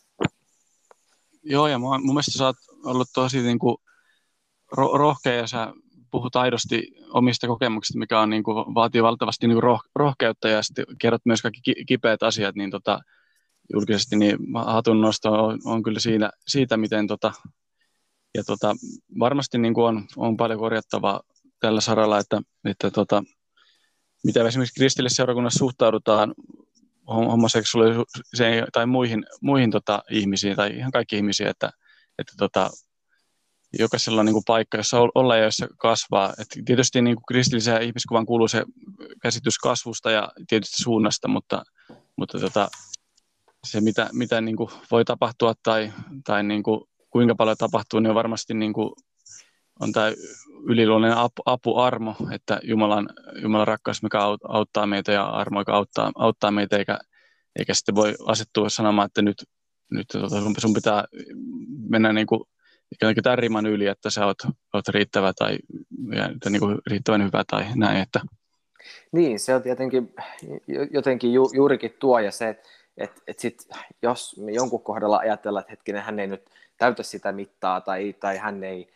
Joo, 1.44 1.68
ja 1.68 1.80
mun, 1.80 2.06
mun 2.06 2.16
mielestä 2.16 2.38
sä 2.38 2.46
oot 2.46 2.56
ollut 2.84 3.08
tosi 3.14 3.42
niin 3.42 3.60
kuin, 3.60 3.78
ro- 4.78 4.98
rohkea 4.98 5.34
ja 5.34 5.48
sä 5.48 5.74
puhut 6.12 6.36
aidosti 6.36 6.92
omista 7.14 7.48
kokemuksista, 7.48 8.00
mikä 8.00 8.20
on, 8.20 8.30
niin 8.30 8.44
kuin, 8.44 8.76
vaatii 8.76 9.04
valtavasti 9.04 9.48
niin 9.48 9.56
kuin 9.56 9.64
roh, 9.64 9.82
rohkeutta 9.96 10.48
ja 10.48 10.64
sitten 10.64 10.86
kerrot 11.00 11.22
myös 11.26 11.42
kaikki 11.42 11.86
kipeät 11.88 12.24
asiat, 12.24 12.56
niin 12.56 12.72
tota, 12.72 13.00
julkisesti, 13.74 14.16
niin 14.16 14.38
hatun 14.66 15.02
nosto 15.02 15.32
on, 15.32 15.60
on 15.66 15.84
kyllä 15.84 16.00
siinä, 16.00 16.30
siitä, 16.48 16.78
miten 16.78 17.08
tota, 17.08 17.34
ja 18.34 18.44
tota, 18.44 18.76
varmasti 19.20 19.58
niin 19.58 19.74
kuin 19.74 19.86
on, 19.86 20.06
on 20.18 20.38
paljon 20.38 20.60
korjattavaa 20.60 21.22
tällä 21.60 21.82
saralla, 21.82 22.20
että, 22.20 22.42
että 22.66 22.92
tota, 22.92 23.24
mitä 24.24 24.48
esimerkiksi 24.48 24.80
kristillisseurakunnassa 24.80 25.60
suhtaudutaan 25.60 26.34
homoseksuaalisuuteen 27.08 28.68
tai 28.74 28.86
muihin, 28.86 29.26
muihin 29.42 29.72
tota, 29.72 30.04
ihmisiin 30.12 30.56
tai 30.56 30.78
ihan 30.78 30.92
kaikki 30.92 31.16
ihmisiä, 31.16 31.50
että, 31.50 31.72
että 32.20 32.34
tota, 32.38 32.70
jokaisella 33.80 34.20
on 34.20 34.26
niin 34.26 34.34
kuin 34.34 34.46
paikka, 34.48 34.78
jossa 34.78 34.98
olla 35.16 35.38
ja 35.38 35.44
jossa 35.44 35.68
kasvaa. 35.78 36.34
Et 36.40 36.48
tietysti 36.66 37.02
niin 37.02 37.16
kuin 37.16 37.26
kristilliseen 37.26 37.82
ihmiskuvan 37.82 38.26
kuuluu 38.26 38.48
se 38.48 38.64
käsitys 39.22 39.58
kasvusta 39.58 40.12
ja 40.12 40.32
tietysti 40.48 40.84
suunnasta, 40.84 41.28
mutta, 41.28 41.64
mutta 42.18 42.40
tota, 42.40 42.70
se 43.64 43.82
mitä, 43.82 44.10
mitä 44.14 44.42
niin 44.42 44.56
kuin 44.56 44.70
voi 44.92 45.06
tapahtua 45.06 45.54
tai, 45.64 45.94
tai 46.24 46.44
niin 46.44 46.64
kuin 46.64 46.82
kuinka 47.10 47.36
paljon 47.36 47.58
tapahtuu, 47.58 48.00
niin 48.00 48.10
on 48.10 48.16
varmasti 48.16 48.54
niin 48.54 48.74
kuin, 48.74 48.92
on 49.80 49.92
tämä 49.92 50.12
yliluonnollinen 50.68 51.18
apu, 51.46 51.78
armo, 51.78 52.16
että 52.32 52.60
Jumalan, 52.64 53.10
Jumalan 53.42 53.68
rakkaus, 53.68 54.04
mikä 54.04 54.20
auttaa 54.48 54.86
meitä 54.88 55.12
ja 55.12 55.26
armo, 55.26 55.62
joka 55.62 55.74
auttaa, 55.74 56.12
auttaa 56.16 56.52
meitä, 56.52 56.78
eikä, 56.78 57.00
eikä 57.60 57.74
sitten 57.74 57.96
voi 57.96 58.16
asettua 58.28 58.70
sanomaan, 58.70 59.06
että 59.06 59.22
nyt, 59.22 59.44
nyt 59.92 60.08
tota, 60.12 60.36
sun 60.58 60.74
pitää 60.74 61.04
mennä 61.90 62.14
niin 62.14 62.28
kuin, 62.28 62.42
kuin 63.02 63.16
tämän 63.24 63.40
riman 63.40 63.66
yli, 63.66 63.88
että 63.88 64.10
sä 64.10 64.26
oot, 64.26 64.38
oot 64.74 64.88
riittävä 64.88 65.34
tai 65.34 65.58
ja, 66.16 66.50
niin 66.50 66.60
kuin 66.60 66.78
riittävän 66.88 67.24
hyvä 67.24 67.44
tai 67.48 67.66
näin. 67.76 67.98
Että. 67.98 68.22
Niin, 69.12 69.40
se 69.40 69.56
on 69.56 69.62
tietenkin 69.62 70.14
jotenkin 70.92 71.34
ju, 71.34 71.50
juurikin 71.54 71.96
tuo 72.00 72.20
ja 72.20 72.32
se, 72.32 72.50
että 72.50 72.70
et, 72.98 73.12
et 73.28 73.40
sit, 73.40 73.68
jos 74.02 74.38
me 74.38 74.52
jonkun 74.52 74.84
kohdalla 74.84 75.18
ajatellaan, 75.18 75.62
että 75.62 75.72
hetkinen, 75.72 76.04
hän 76.04 76.20
ei 76.20 76.28
nyt 76.28 76.50
täytä 76.78 77.04
sitä 77.04 77.32
mittaa 77.32 77.82
tai, 77.82 78.14
tai 78.20 78.38
hän, 78.38 78.64
ei, 78.64 78.88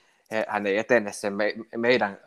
hän 0.48 0.68
ei 0.68 0.78
etene 0.78 1.12
sen 1.12 1.34
me, 1.34 1.54
meidän 1.78 2.20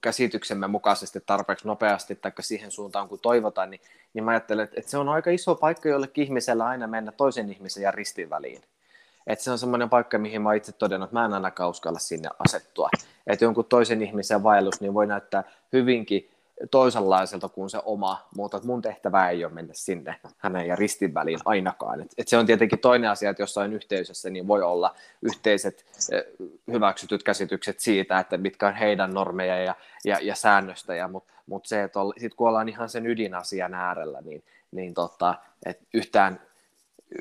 käsityksemme 0.00 0.66
mukaisesti 0.66 1.20
tarpeeksi 1.26 1.66
nopeasti 1.66 2.14
tai 2.14 2.32
siihen 2.40 2.70
suuntaan 2.70 3.08
kuin 3.08 3.20
toivotaan, 3.20 3.70
niin, 3.70 3.80
niin 4.14 4.24
mä 4.24 4.30
ajattelen, 4.30 4.64
että, 4.64 4.76
että 4.78 4.90
se 4.90 4.98
on 4.98 5.08
aika 5.08 5.30
iso 5.30 5.54
paikka 5.54 5.88
jollekin 5.88 6.24
ihmisellä 6.24 6.66
aina 6.66 6.86
mennä 6.86 7.12
toisen 7.12 7.50
ihmisen 7.50 7.82
ja 7.82 7.90
ristin 7.90 8.30
väliin. 8.30 8.62
Että 9.26 9.44
se 9.44 9.50
on 9.50 9.58
semmoinen 9.58 9.90
paikka, 9.90 10.18
mihin 10.18 10.42
mä 10.42 10.54
itse 10.54 10.72
todennut, 10.72 11.06
että 11.06 11.18
mä 11.18 11.24
en 11.24 11.34
ainakaan 11.34 11.70
uskalla 11.70 11.98
sinne 11.98 12.28
asettua. 12.48 12.90
Että 13.26 13.44
jonkun 13.44 13.64
toisen 13.64 14.02
ihmisen 14.02 14.42
vaellus 14.42 14.80
niin 14.80 14.94
voi 14.94 15.06
näyttää 15.06 15.44
hyvinkin 15.72 16.30
toisenlaiselta 16.70 17.48
kuin 17.48 17.70
se 17.70 17.78
oma, 17.84 18.28
mutta 18.36 18.60
mun 18.64 18.82
tehtävä 18.82 19.30
ei 19.30 19.44
ole 19.44 19.52
mennä 19.52 19.74
sinne 19.76 20.16
hänen 20.38 20.66
ja 20.66 20.76
ristin 20.76 21.14
väliin 21.14 21.40
ainakaan. 21.44 22.00
Et, 22.00 22.14
et 22.18 22.28
se 22.28 22.38
on 22.38 22.46
tietenkin 22.46 22.78
toinen 22.78 23.10
asia, 23.10 23.30
että 23.30 23.42
jossain 23.42 23.72
yhteisössä 23.72 24.30
niin 24.30 24.48
voi 24.48 24.62
olla 24.62 24.94
yhteiset 25.22 25.86
hyväksytyt 26.72 27.22
käsitykset 27.22 27.80
siitä, 27.80 28.18
että 28.18 28.36
mitkä 28.36 28.66
on 28.66 28.74
heidän 28.74 29.14
normeja 29.14 29.62
ja, 29.62 29.74
ja, 30.04 30.18
ja 30.22 30.34
säännöstä, 30.34 31.08
mutta 31.08 31.32
mut 31.46 31.66
se, 31.66 31.82
että 31.82 32.00
sit 32.18 32.34
kun 32.34 32.48
ollaan 32.48 32.68
ihan 32.68 32.88
sen 32.88 33.06
ydinasian 33.06 33.74
äärellä, 33.74 34.20
niin, 34.20 34.44
niin 34.70 34.94
tota, 34.94 35.34
et 35.66 35.80
yhtään 35.94 36.40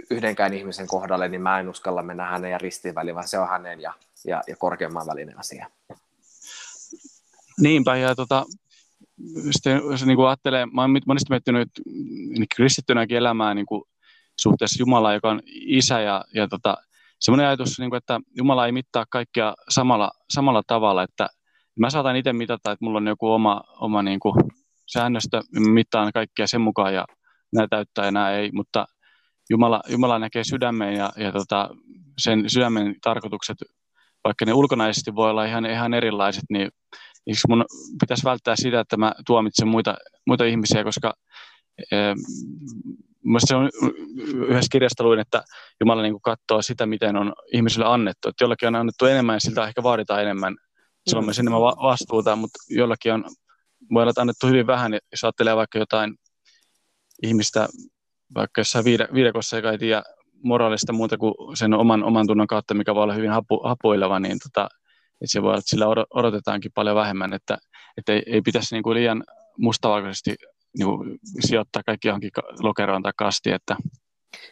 yhdenkään 0.09 0.53
ihmisen 0.53 0.87
kohdalle, 0.87 1.27
niin 1.27 1.41
mä 1.41 1.59
en 1.59 1.69
uskalla 1.69 2.03
mennä 2.03 2.25
hänen 2.25 2.51
ja 2.51 2.57
ristin 2.57 2.95
väliin, 2.95 3.15
vaan 3.15 3.27
se 3.27 3.39
on 3.39 3.49
hänen 3.49 3.81
ja, 3.81 3.93
ja, 4.25 4.43
ja 4.47 4.55
korkeamman 4.55 5.07
välinen 5.07 5.39
asia. 5.39 5.67
Niinpä, 7.59 7.97
ja 7.97 8.15
tota, 8.15 8.45
sitten 9.51 9.81
jos 9.91 10.05
niin 10.05 10.15
kuin 10.15 10.27
ajattelee, 10.27 10.65
mä 10.65 10.81
olen 10.81 11.01
monesti 11.07 11.29
miettinyt 11.29 11.69
niin 12.29 12.47
kristittynäkin 12.55 13.17
elämää 13.17 13.53
niin 13.53 13.65
kuin 13.65 13.83
suhteessa 14.39 14.81
Jumalaan, 14.81 15.13
joka 15.13 15.29
on 15.29 15.41
isä 15.45 15.99
ja, 15.99 16.23
ja 16.33 16.47
tota, 16.47 16.77
semmoinen 17.19 17.47
ajatus, 17.47 17.79
niin 17.79 17.89
kuin, 17.89 17.97
että 17.97 18.19
Jumala 18.37 18.65
ei 18.65 18.71
mittaa 18.71 19.05
kaikkea 19.09 19.53
samalla, 19.69 20.11
samalla 20.33 20.63
tavalla, 20.67 21.03
että 21.03 21.27
mä 21.79 21.89
saatan 21.89 22.15
itse 22.15 22.33
mitata, 22.33 22.71
että 22.71 22.85
mulla 22.85 22.97
on 22.97 23.07
joku 23.07 23.31
oma, 23.31 23.63
oma 23.79 24.03
niin 24.03 24.19
kuin 24.19 24.35
säännöstö, 24.93 25.41
mittaan 25.51 26.11
kaikkea 26.13 26.47
sen 26.47 26.61
mukaan 26.61 26.93
ja 26.93 27.05
nämä 27.53 27.67
täyttää 27.67 28.05
ja 28.05 28.11
nämä 28.11 28.31
ei, 28.31 28.51
mutta 28.53 28.85
Jumala, 29.49 29.81
Jumala 29.89 30.19
näkee 30.19 30.43
sydämen 30.43 30.93
ja, 30.93 31.09
ja 31.17 31.31
tota, 31.31 31.69
sen 32.17 32.49
sydämen 32.49 32.95
tarkoitukset, 33.01 33.57
vaikka 34.23 34.45
ne 34.45 34.53
ulkonaisesti 34.53 35.15
voi 35.15 35.29
olla 35.29 35.45
ihan, 35.45 35.65
ihan 35.65 35.93
erilaiset, 35.93 36.43
niin 36.49 36.69
miksi 37.27 37.47
mun 37.49 37.65
pitäisi 37.99 38.23
välttää 38.23 38.55
sitä, 38.55 38.79
että 38.79 38.97
mä 38.97 39.13
tuomitsen 39.25 39.67
muita, 39.67 39.97
muita 40.27 40.45
ihmisiä, 40.45 40.83
koska 40.83 41.13
ee, 41.91 42.15
se 43.45 43.55
on 43.55 43.69
yhdessä 44.47 44.69
kirjasta 44.71 45.03
luin, 45.03 45.19
että 45.19 45.43
Jumala 45.79 46.01
niin 46.01 46.21
katsoo 46.21 46.61
sitä, 46.61 46.85
miten 46.85 47.15
on 47.17 47.33
ihmisille 47.53 47.85
annettu. 47.85 48.29
Että 48.29 48.43
jollakin 48.43 48.67
on 48.67 48.75
annettu 48.75 49.05
enemmän 49.05 49.33
ja 49.33 49.39
siltä 49.39 49.67
ehkä 49.67 49.83
vaaditaan 49.83 50.21
enemmän. 50.21 50.55
Silloin 51.07 51.23
mm. 51.23 51.27
myös 51.27 51.39
enemmän 51.39 51.61
vastuuta, 51.61 52.35
mutta 52.35 52.59
jollakin 52.69 53.13
on, 53.13 53.23
voi 53.93 54.03
olla 54.03 54.13
annettu 54.17 54.47
hyvin 54.47 54.67
vähän, 54.67 54.93
jos 54.93 55.23
ajattelee 55.23 55.55
vaikka 55.55 55.79
jotain 55.79 56.15
ihmistä, 57.23 57.67
vaikka 58.35 58.61
jossain 58.61 58.85
viidekossa, 59.13 59.55
joka 59.55 59.71
ei 59.71 59.77
tiedä 59.77 60.03
moraalista 60.43 60.93
muuta 60.93 61.17
kuin 61.17 61.33
sen 61.57 61.73
oman, 61.73 62.03
oman 62.03 62.27
tunnon 62.27 62.47
kautta, 62.47 62.73
mikä 62.73 62.95
voi 62.95 63.03
olla 63.03 63.13
hyvin 63.13 63.31
hapu, 63.31 63.61
hapuileva, 63.63 64.19
niin 64.19 64.39
tota, 64.39 64.69
että 65.21 65.31
se 65.31 65.41
voi 65.41 65.49
olla, 65.49 65.59
että 65.59 65.69
sillä 65.69 65.87
odotetaankin 66.13 66.71
paljon 66.75 66.95
vähemmän, 66.95 67.33
että, 67.33 67.57
että 67.97 68.13
ei, 68.13 68.23
ei 68.25 68.41
pitäisi 68.41 68.75
niin 68.75 68.83
kuin 68.83 68.95
liian 68.95 69.23
mustavalkoisesti 69.57 70.35
niin 70.77 70.85
kuin 70.87 71.19
sijoittaa 71.39 71.83
kaikki 71.85 72.07
johonkin 72.07 72.31
lokeroon 72.59 73.03
tai 73.03 73.11
kastiin, 73.17 73.55
että 73.55 73.75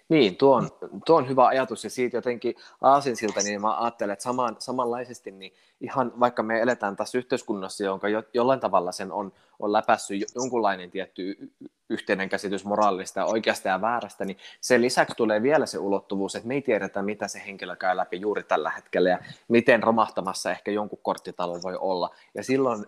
niin, 0.10 0.36
tuo 0.36 0.56
on, 0.56 0.70
tuo 1.06 1.18
on 1.18 1.30
hyvä 1.30 1.48
ajatus 1.48 1.84
ja 1.84 1.90
siitä 1.90 2.18
jotenkin 2.18 2.56
aasinsilta, 2.82 3.40
niin 3.40 3.62
mä 3.62 3.84
ajattelen, 3.84 4.14
että 4.14 4.24
saman, 4.24 4.56
samanlaisesti, 4.60 5.32
niin 5.32 5.54
ihan 5.82 6.14
vaikka 6.20 6.44
me 6.44 6.62
eletään 6.62 6.96
tässä 6.96 7.18
yhteiskunnassa, 7.18 7.84
jonka 7.84 8.10
jo, 8.10 8.24
jollain 8.34 8.60
tavalla 8.60 8.92
sen 8.92 9.12
on, 9.12 9.34
on 9.60 9.74
läpässyt 9.74 10.24
jonkunlainen 10.36 10.92
tietty 10.92 11.52
yhteinen 11.90 12.30
käsitys 12.30 12.66
moraalista 12.66 13.20
ja 13.20 13.26
oikeasta 13.26 13.68
ja 13.68 13.82
väärästä, 13.82 14.26
niin 14.26 14.38
sen 14.62 14.82
lisäksi 14.82 15.16
tulee 15.18 15.44
vielä 15.44 15.66
se 15.66 15.78
ulottuvuus, 15.78 16.36
että 16.36 16.48
me 16.48 16.54
ei 16.54 16.62
tiedetä, 16.62 17.02
mitä 17.02 17.28
se 17.28 17.42
henkilö 17.46 17.76
käy 17.76 17.98
läpi 17.98 18.22
juuri 18.22 18.44
tällä 18.44 18.70
hetkellä 18.70 19.10
ja 19.10 19.20
miten 19.48 19.84
romahtamassa 19.84 20.52
ehkä 20.52 20.72
jonkun 20.72 21.00
korttitalo 21.02 21.60
voi 21.64 21.76
olla. 21.76 22.16
Ja 22.34 22.44
silloin 22.44 22.86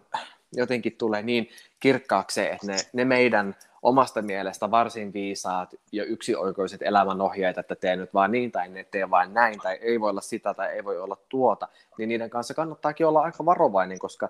jotenkin 0.53 0.97
tulee 0.97 1.21
niin 1.21 1.49
kirkkaaksi 1.79 2.41
että 2.41 2.67
ne, 2.67 2.77
ne 2.93 3.05
meidän 3.05 3.55
omasta 3.81 4.21
mielestä 4.21 4.71
varsin 4.71 5.13
viisaat 5.13 5.75
ja 5.91 6.03
yksioikoiset 6.03 6.81
elämänohjeet, 6.81 7.57
että 7.57 7.75
tee 7.75 7.95
nyt 7.95 8.13
vaan 8.13 8.31
niin 8.31 8.51
tai 8.51 8.69
ne 8.69 8.83
tee 8.83 9.09
vain 9.09 9.33
näin 9.33 9.59
tai 9.59 9.77
ei 9.81 9.99
voi 9.99 10.09
olla 10.09 10.21
sitä 10.21 10.53
tai 10.53 10.67
ei 10.73 10.83
voi 10.83 10.99
olla 10.99 11.17
tuota, 11.29 11.67
niin 11.97 12.09
niiden 12.09 12.29
kanssa 12.29 12.53
kannattaakin 12.53 13.07
olla 13.07 13.21
aika 13.21 13.45
varovainen, 13.45 13.99
koska 13.99 14.29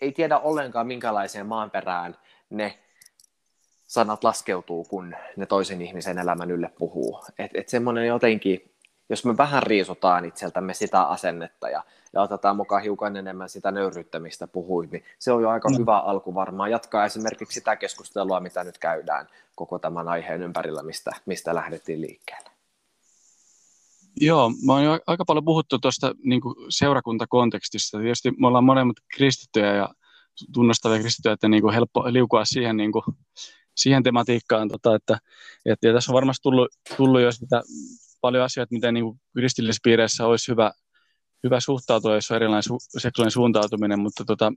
ei 0.00 0.12
tiedä 0.12 0.38
ollenkaan 0.38 0.86
minkälaiseen 0.86 1.46
maanperään 1.46 2.16
ne 2.50 2.78
sanat 3.86 4.24
laskeutuu, 4.24 4.84
kun 4.84 5.14
ne 5.36 5.46
toisen 5.46 5.82
ihmisen 5.82 6.18
elämän 6.18 6.50
ylle 6.50 6.70
puhuu. 6.78 7.24
Että 7.38 7.60
et 7.60 7.68
semmoinen 7.68 8.06
jotenkin, 8.06 8.71
jos 9.12 9.24
me 9.24 9.36
vähän 9.36 9.62
riisutaan 9.62 10.24
itseltämme 10.24 10.74
sitä 10.74 11.02
asennetta 11.02 11.68
ja, 11.68 11.84
ja 12.12 12.22
otetaan 12.22 12.56
mukaan 12.56 12.82
hiukan 12.82 13.16
enemmän 13.16 13.48
sitä 13.48 13.70
nöyryyttämistä 13.70 14.46
puhuin, 14.46 14.90
niin 14.90 15.04
se 15.18 15.32
on 15.32 15.42
jo 15.42 15.48
aika 15.48 15.68
mm. 15.68 15.78
hyvä 15.78 15.98
alku 15.98 16.34
varmaan 16.34 16.70
jatkaa 16.70 17.04
esimerkiksi 17.04 17.54
sitä 17.54 17.76
keskustelua, 17.76 18.40
mitä 18.40 18.64
nyt 18.64 18.78
käydään 18.78 19.28
koko 19.54 19.78
tämän 19.78 20.08
aiheen 20.08 20.42
ympärillä, 20.42 20.82
mistä, 20.82 21.10
mistä 21.26 21.54
lähdettiin 21.54 22.00
liikkeelle. 22.00 22.50
Joo, 24.20 24.52
mä 24.66 24.72
oon 24.72 24.84
jo 24.84 25.00
aika 25.06 25.24
paljon 25.24 25.44
puhuttu 25.44 25.78
tuosta 25.78 26.14
niin 26.24 26.40
seurakuntakontekstista. 26.68 27.98
Tietysti 27.98 28.30
me 28.30 28.46
ollaan 28.46 28.64
molemmat 28.64 28.96
kristittyjä 29.14 29.74
ja 29.74 29.88
tunnustavia 30.54 30.98
kristittyjä, 30.98 31.32
että 31.32 31.48
niin 31.48 31.62
kuin 31.62 31.74
helppo 31.74 32.04
liukua 32.12 32.44
siihen, 32.44 32.76
niin 32.76 32.92
kuin, 32.92 33.04
siihen 33.76 34.02
tematiikkaan. 34.02 34.68
Tota, 34.68 34.94
että, 34.94 35.18
että, 35.66 35.86
ja 35.86 35.94
tässä 35.94 36.12
on 36.12 36.14
varmasti 36.14 36.42
tullut, 36.42 36.68
tullut 36.96 37.20
jo 37.20 37.32
sitä 37.32 37.62
paljon 38.22 38.44
asioita, 38.44 38.74
miten 38.74 38.94
niin 38.94 39.20
kristillisissä 39.36 39.80
piireissä 39.84 40.26
olisi 40.26 40.52
hyvä, 40.52 40.72
hyvä 41.44 41.60
suhtautua, 41.60 42.14
jos 42.14 42.30
on 42.30 42.36
erilainen 42.36 42.72
su- 42.72 43.00
seksuaalinen 43.00 43.30
suuntautuminen, 43.30 44.00
mutta 44.00 44.24
tota, 44.24 44.52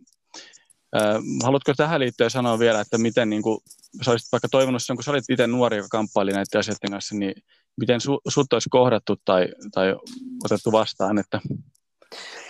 äh, 0.96 1.16
haluatko 1.44 1.74
tähän 1.78 2.00
liittyen 2.00 2.30
sanoa 2.30 2.60
vielä, 2.60 2.82
että 2.82 2.98
miten 2.98 3.30
niin 3.30 3.42
kuin, 3.42 3.58
sä 4.06 4.12
olisit 4.12 4.32
vaikka 4.32 4.50
toivonut 4.50 4.84
sen, 4.84 4.96
kun 4.96 5.04
sä 5.04 5.12
olit 5.12 5.30
itse 5.30 5.48
nuori, 5.48 5.78
joka 5.78 5.88
kamppaili 5.92 6.32
näiden 6.32 6.60
asioiden 6.60 6.92
kanssa, 6.92 7.16
niin 7.16 7.34
miten 7.80 8.00
su- 8.02 8.32
sut 8.32 8.54
olisi 8.54 8.70
kohdattu 8.70 9.16
tai, 9.26 9.48
tai 9.72 9.96
otettu 10.44 10.72
vastaan? 10.72 11.18
Että... 11.18 11.42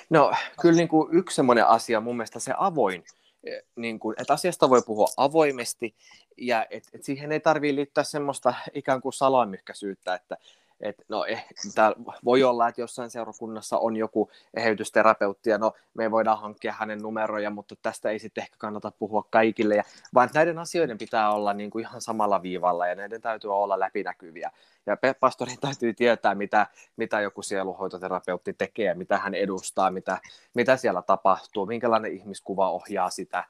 No 0.09 0.32
kyllä 0.61 0.76
niin 0.76 0.88
kuin 0.88 1.18
yksi 1.18 1.36
semmoinen 1.36 1.68
asia 1.68 2.01
mun 2.01 2.18
mielestä 2.18 2.39
se 2.39 2.53
avoin, 2.57 3.03
e, 3.43 3.59
niin 3.76 3.99
kuin, 3.99 4.16
että 4.22 4.34
asiasta 4.34 4.70
voi 4.70 4.82
puhua 4.86 5.07
avoimesti 5.18 5.95
ja 6.38 6.66
et, 6.70 6.84
et 6.93 7.03
siihen 7.03 7.32
ei 7.32 7.39
tarvitse 7.39 7.76
liittää 7.76 8.03
semmoista 8.03 8.53
ikään 8.74 9.01
kuin 9.01 9.13
salamyhkäisyyttä, 9.13 10.16
että 10.16 10.38
et, 10.82 10.95
no, 11.09 11.26
eh, 11.26 11.45
tää 11.76 11.91
voi 12.26 12.43
olla, 12.43 12.67
että 12.67 12.82
jossain 12.82 13.09
seurakunnassa 13.09 13.78
on 13.78 13.95
joku 13.95 14.32
eheytysterapeutti, 14.53 15.49
ja 15.49 15.57
no, 15.57 15.73
me 15.93 16.11
voidaan 16.11 16.39
hankkia 16.39 16.73
hänen 16.73 16.99
numeroja, 16.99 17.49
mutta 17.49 17.76
tästä 17.82 18.09
ei 18.09 18.19
sitten 18.19 18.41
ehkä 18.41 18.55
kannata 18.57 18.91
puhua 18.99 19.26
kaikille, 19.30 19.76
ja, 19.76 19.84
vaan 20.13 20.30
näiden 20.34 20.59
asioiden 20.59 20.97
pitää 20.97 21.32
olla 21.32 21.53
niin 21.53 21.69
kuin 21.69 21.86
ihan 21.86 22.01
samalla 22.01 22.41
viivalla, 22.41 22.88
ja 22.88 22.95
näiden 22.95 23.21
täytyy 23.21 23.55
olla 23.55 23.80
läpinäkyviä. 23.80 24.51
Ja 24.86 24.97
pastorin 25.19 25.59
täytyy 25.59 25.93
tietää, 25.93 26.36
mitä, 26.36 26.67
mitä 26.97 27.21
joku 27.21 27.41
sieluhoitoterapeutti 27.41 28.53
tekee, 28.53 28.93
mitä 28.93 29.17
hän 29.17 29.34
edustaa, 29.34 29.91
mitä, 29.91 30.17
mitä 30.53 30.78
siellä 30.78 31.01
tapahtuu, 31.01 31.65
minkälainen 31.65 32.13
ihmiskuva 32.13 32.71
ohjaa 32.71 33.09
sitä, 33.09 33.43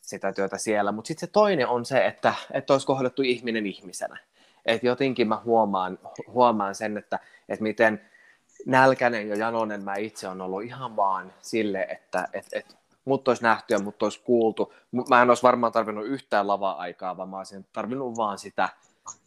sitä 0.00 0.32
työtä 0.32 0.58
siellä. 0.58 0.92
Mutta 0.92 1.08
sitten 1.08 1.28
se 1.28 1.32
toinen 1.32 1.68
on 1.68 1.84
se, 1.84 2.06
että, 2.06 2.34
että 2.52 2.72
olisi 2.72 2.86
kohdattu 2.86 3.22
ihminen 3.22 3.66
ihmisenä. 3.66 4.18
Että 4.66 4.86
jotenkin 4.86 5.28
mä 5.28 5.40
huomaan, 5.44 5.98
huomaan 6.28 6.74
sen, 6.74 6.98
että, 6.98 7.18
että 7.48 7.62
miten 7.62 8.00
nälkäinen 8.66 9.28
ja 9.28 9.36
janonen 9.36 9.82
mä 9.82 9.94
itse 9.96 10.28
on 10.28 10.40
ollut 10.40 10.62
ihan 10.62 10.96
vaan 10.96 11.32
sille, 11.40 11.82
että 11.82 12.28
et, 12.32 12.46
et, 12.52 12.78
mut 13.04 13.28
olisi 13.28 13.42
nähty 13.42 13.74
ja 13.74 13.80
mut 13.80 14.02
olisi 14.02 14.20
kuultu. 14.20 14.74
Mä 15.08 15.22
en 15.22 15.28
olisi 15.28 15.42
varmaan 15.42 15.72
tarvinnut 15.72 16.06
yhtään 16.06 16.48
lava-aikaa, 16.48 17.16
vaan 17.16 17.28
mä 17.28 17.38
olisin 17.38 17.66
tarvinnut 17.72 18.16
vaan 18.16 18.38
sitä, 18.38 18.68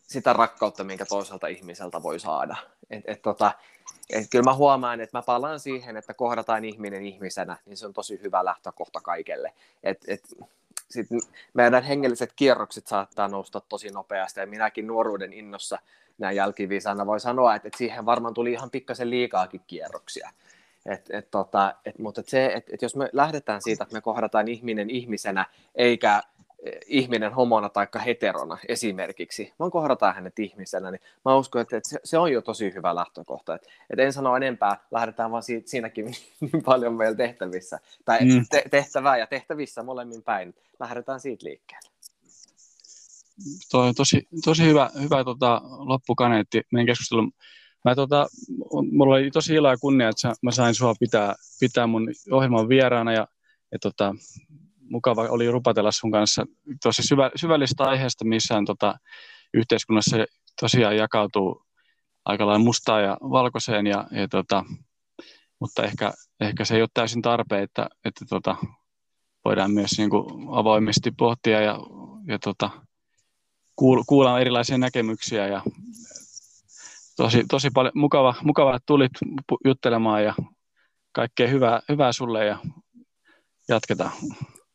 sitä 0.02 0.34
rakkautta, 0.34 0.84
minkä 0.84 1.06
toiselta 1.06 1.48
ihmiseltä 1.48 2.04
voi 2.04 2.20
saada. 2.20 2.56
Et, 2.90 3.04
et, 3.06 3.22
tota, 3.22 3.52
et 4.10 4.26
kyllä 4.32 4.44
mä 4.44 4.54
huomaan, 4.54 5.02
että 5.02 5.18
mä 5.18 5.22
palaan 5.22 5.60
siihen, 5.60 5.98
että 5.98 6.14
kohdataan 6.14 6.66
ihminen 6.66 7.06
ihmisenä, 7.06 7.58
niin 7.66 7.78
se 7.78 7.86
on 7.86 7.94
tosi 7.94 8.20
hyvä 8.24 8.46
lähtökohta 8.46 9.02
kaikelle. 9.02 9.54
Et, 9.84 9.98
et, 10.08 10.24
sit 10.92 11.08
meidän 11.54 11.84
hengelliset 11.84 12.34
kierrokset 12.36 12.88
saattaa 12.88 13.28
nousta 13.28 13.62
tosi 13.70 13.90
nopeasti, 13.90 14.40
ja 14.40 14.48
minäkin 14.48 14.88
nuoruuden 14.88 15.34
innossa 15.34 15.80
näin 16.18 16.36
jälkiviisana 16.36 17.06
voi 17.06 17.20
sanoa, 17.20 17.56
että, 17.56 17.68
että 17.68 17.78
siihen 17.78 18.06
varmaan 18.06 18.34
tuli 18.34 18.52
ihan 18.52 18.72
pikkasen 18.72 19.10
liikaakin 19.10 19.62
kierroksia. 19.68 20.30
Et, 20.86 21.06
et, 21.10 21.32
tota, 21.32 21.76
et, 21.86 22.00
mutta 22.00 22.22
et 22.22 22.28
se, 22.28 22.46
et, 22.46 22.70
et 22.74 22.82
jos 22.82 22.96
me 22.96 23.10
lähdetään 23.14 23.62
siitä, 23.62 23.84
että 23.84 23.96
me 23.96 24.02
kohdataan 24.02 24.48
ihminen 24.48 24.90
ihmisenä, 24.90 25.46
eikä 25.76 26.22
ihminen 26.88 27.34
homona 27.34 27.70
tai 27.70 27.88
heterona 28.06 28.58
esimerkiksi, 28.68 29.54
vaan 29.60 29.72
kohdataan 29.72 30.16
hänet 30.16 30.40
ihmisenä, 30.40 30.92
niin 30.92 31.02
mä 31.26 31.36
uskon, 31.36 31.62
että, 31.62 31.78
että 31.78 31.90
se, 32.04 32.18
on 32.18 32.32
jo 32.32 32.42
tosi 32.42 32.74
hyvä 32.74 32.96
lähtökohta. 32.96 33.56
Että, 33.56 33.68
että 33.90 34.04
en 34.04 34.14
sano 34.14 34.36
enempää, 34.36 34.78
lähdetään 34.92 35.32
vaan 35.32 35.44
siitä, 35.44 35.70
siinäkin 35.70 36.06
niin 36.42 36.64
paljon 36.66 36.94
meillä 36.94 37.18
tehtävissä, 37.18 37.80
tai 38.06 38.26
mm. 38.26 38.46
te, 38.50 38.64
tehtävää 38.72 39.18
ja 39.18 39.28
tehtävissä 39.28 39.84
molemmin 39.84 40.24
päin. 40.24 40.56
Lähdetään 40.80 41.20
siitä 41.20 41.46
liikkeelle. 41.46 41.90
Toi 43.72 43.88
on 43.88 43.96
tosi, 43.96 44.28
tosi 44.44 44.64
hyvä, 44.64 44.90
hyvä 45.02 45.24
tota, 45.24 45.62
loppukaneetti 45.64 46.62
meidän 46.72 46.88
keskustelun. 46.88 47.32
Mä, 47.86 47.96
tota, 47.96 48.28
mulla 48.92 49.16
oli 49.16 49.32
tosi 49.32 49.54
ilo 49.54 49.70
ja 49.70 49.78
kunnia, 49.78 50.10
että 50.10 50.34
mä 50.42 50.52
sain 50.52 50.76
sua 50.76 50.94
pitää, 51.00 51.36
pitää 51.60 51.88
mun 51.88 52.08
ohjelman 52.32 52.70
vieraana 52.70 53.14
ja, 53.14 53.28
ja 53.72 53.80
tota, 53.80 54.16
mukava 54.92 55.22
oli 55.22 55.52
rupatella 55.52 55.92
sun 55.92 56.12
kanssa 56.12 56.46
tosi 56.84 57.04
syvä, 57.04 57.32
syvällistä 57.36 57.84
aiheesta, 57.84 58.26
missä 58.26 58.58
on 58.58 58.66
tota, 58.66 58.96
yhteiskunnassa 59.54 60.18
tosiaan 60.62 60.98
jakautuu 60.98 61.66
aika 62.26 62.46
lailla 62.48 62.64
mustaa 62.64 63.02
ja 63.02 63.18
valkoiseen, 63.22 63.88
ja, 63.88 64.08
ja 64.12 64.28
tota, 64.28 64.66
mutta 65.60 65.84
ehkä, 65.84 66.14
ehkä 66.40 66.66
se 66.66 66.76
ei 66.76 66.82
ole 66.82 66.90
täysin 66.94 67.22
tarpeen, 67.22 67.64
että, 67.64 67.90
että 68.06 68.26
tota, 68.30 68.56
voidaan 69.46 69.72
myös 69.72 69.92
niin 69.98 70.10
kuin 70.10 70.26
avoimesti 70.52 71.12
pohtia 71.12 71.62
ja, 71.62 71.80
ja 72.28 72.40
tota, 72.40 72.70
kuulla 74.08 74.40
erilaisia 74.40 74.78
näkemyksiä 74.78 75.48
ja 75.48 75.62
tosi, 77.18 77.44
tosi 77.50 77.70
paljon 77.70 77.92
mukava, 77.96 78.36
mukava, 78.44 78.76
että 78.76 78.86
tulit 78.86 79.12
juttelemaan 79.66 80.24
ja 80.24 80.34
kaikkea 81.12 81.48
hyvää, 81.48 81.82
hyvää 81.90 82.12
sulle 82.12 82.46
ja 82.46 82.58
jatketaan 83.70 84.12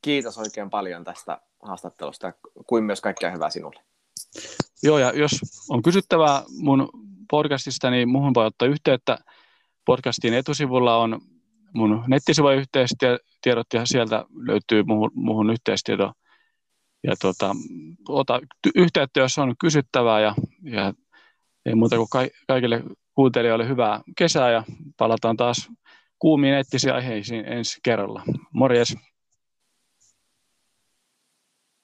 kiitos 0.06 0.38
oikein 0.38 0.70
paljon 0.70 1.04
tästä 1.04 1.40
haastattelusta, 1.62 2.32
kuin 2.66 2.84
myös 2.84 3.00
kaikkea 3.00 3.30
hyvää 3.30 3.50
sinulle. 3.50 3.80
Joo, 4.82 4.98
ja 4.98 5.12
jos 5.14 5.30
on 5.68 5.82
kysyttävää 5.82 6.42
mun 6.58 6.88
podcastista, 7.30 7.90
niin 7.90 8.08
muuhun 8.08 8.34
voi 8.34 8.46
ottaa 8.46 8.68
yhteyttä. 8.68 9.18
Podcastin 9.84 10.34
etusivulla 10.34 10.96
on 10.96 11.20
mun 11.74 12.04
nettisivujen 12.06 12.58
yhteystiedot, 12.58 13.66
ja 13.74 13.86
sieltä 13.86 14.24
löytyy 14.34 14.82
muuhun, 14.82 15.10
muuhun 15.14 15.50
yhteystieto. 15.50 16.12
Ja 17.04 17.14
tuota, 17.20 17.56
ota 18.08 18.40
yhteyttä, 18.74 19.20
jos 19.20 19.38
on 19.38 19.54
kysyttävää, 19.60 20.20
ja, 20.20 20.34
ja 20.62 20.92
ei 21.66 21.74
muuta 21.74 21.96
kuin 21.96 22.08
kaikille 22.46 22.82
kuuntelijoille 23.14 23.68
hyvää 23.68 24.00
kesää, 24.16 24.50
ja 24.50 24.64
palataan 24.96 25.36
taas 25.36 25.68
kuumiin 26.18 26.54
eettisiin 26.54 26.94
aiheisiin 26.94 27.44
ensi 27.44 27.78
kerralla. 27.82 28.22
Morjes! 28.52 28.96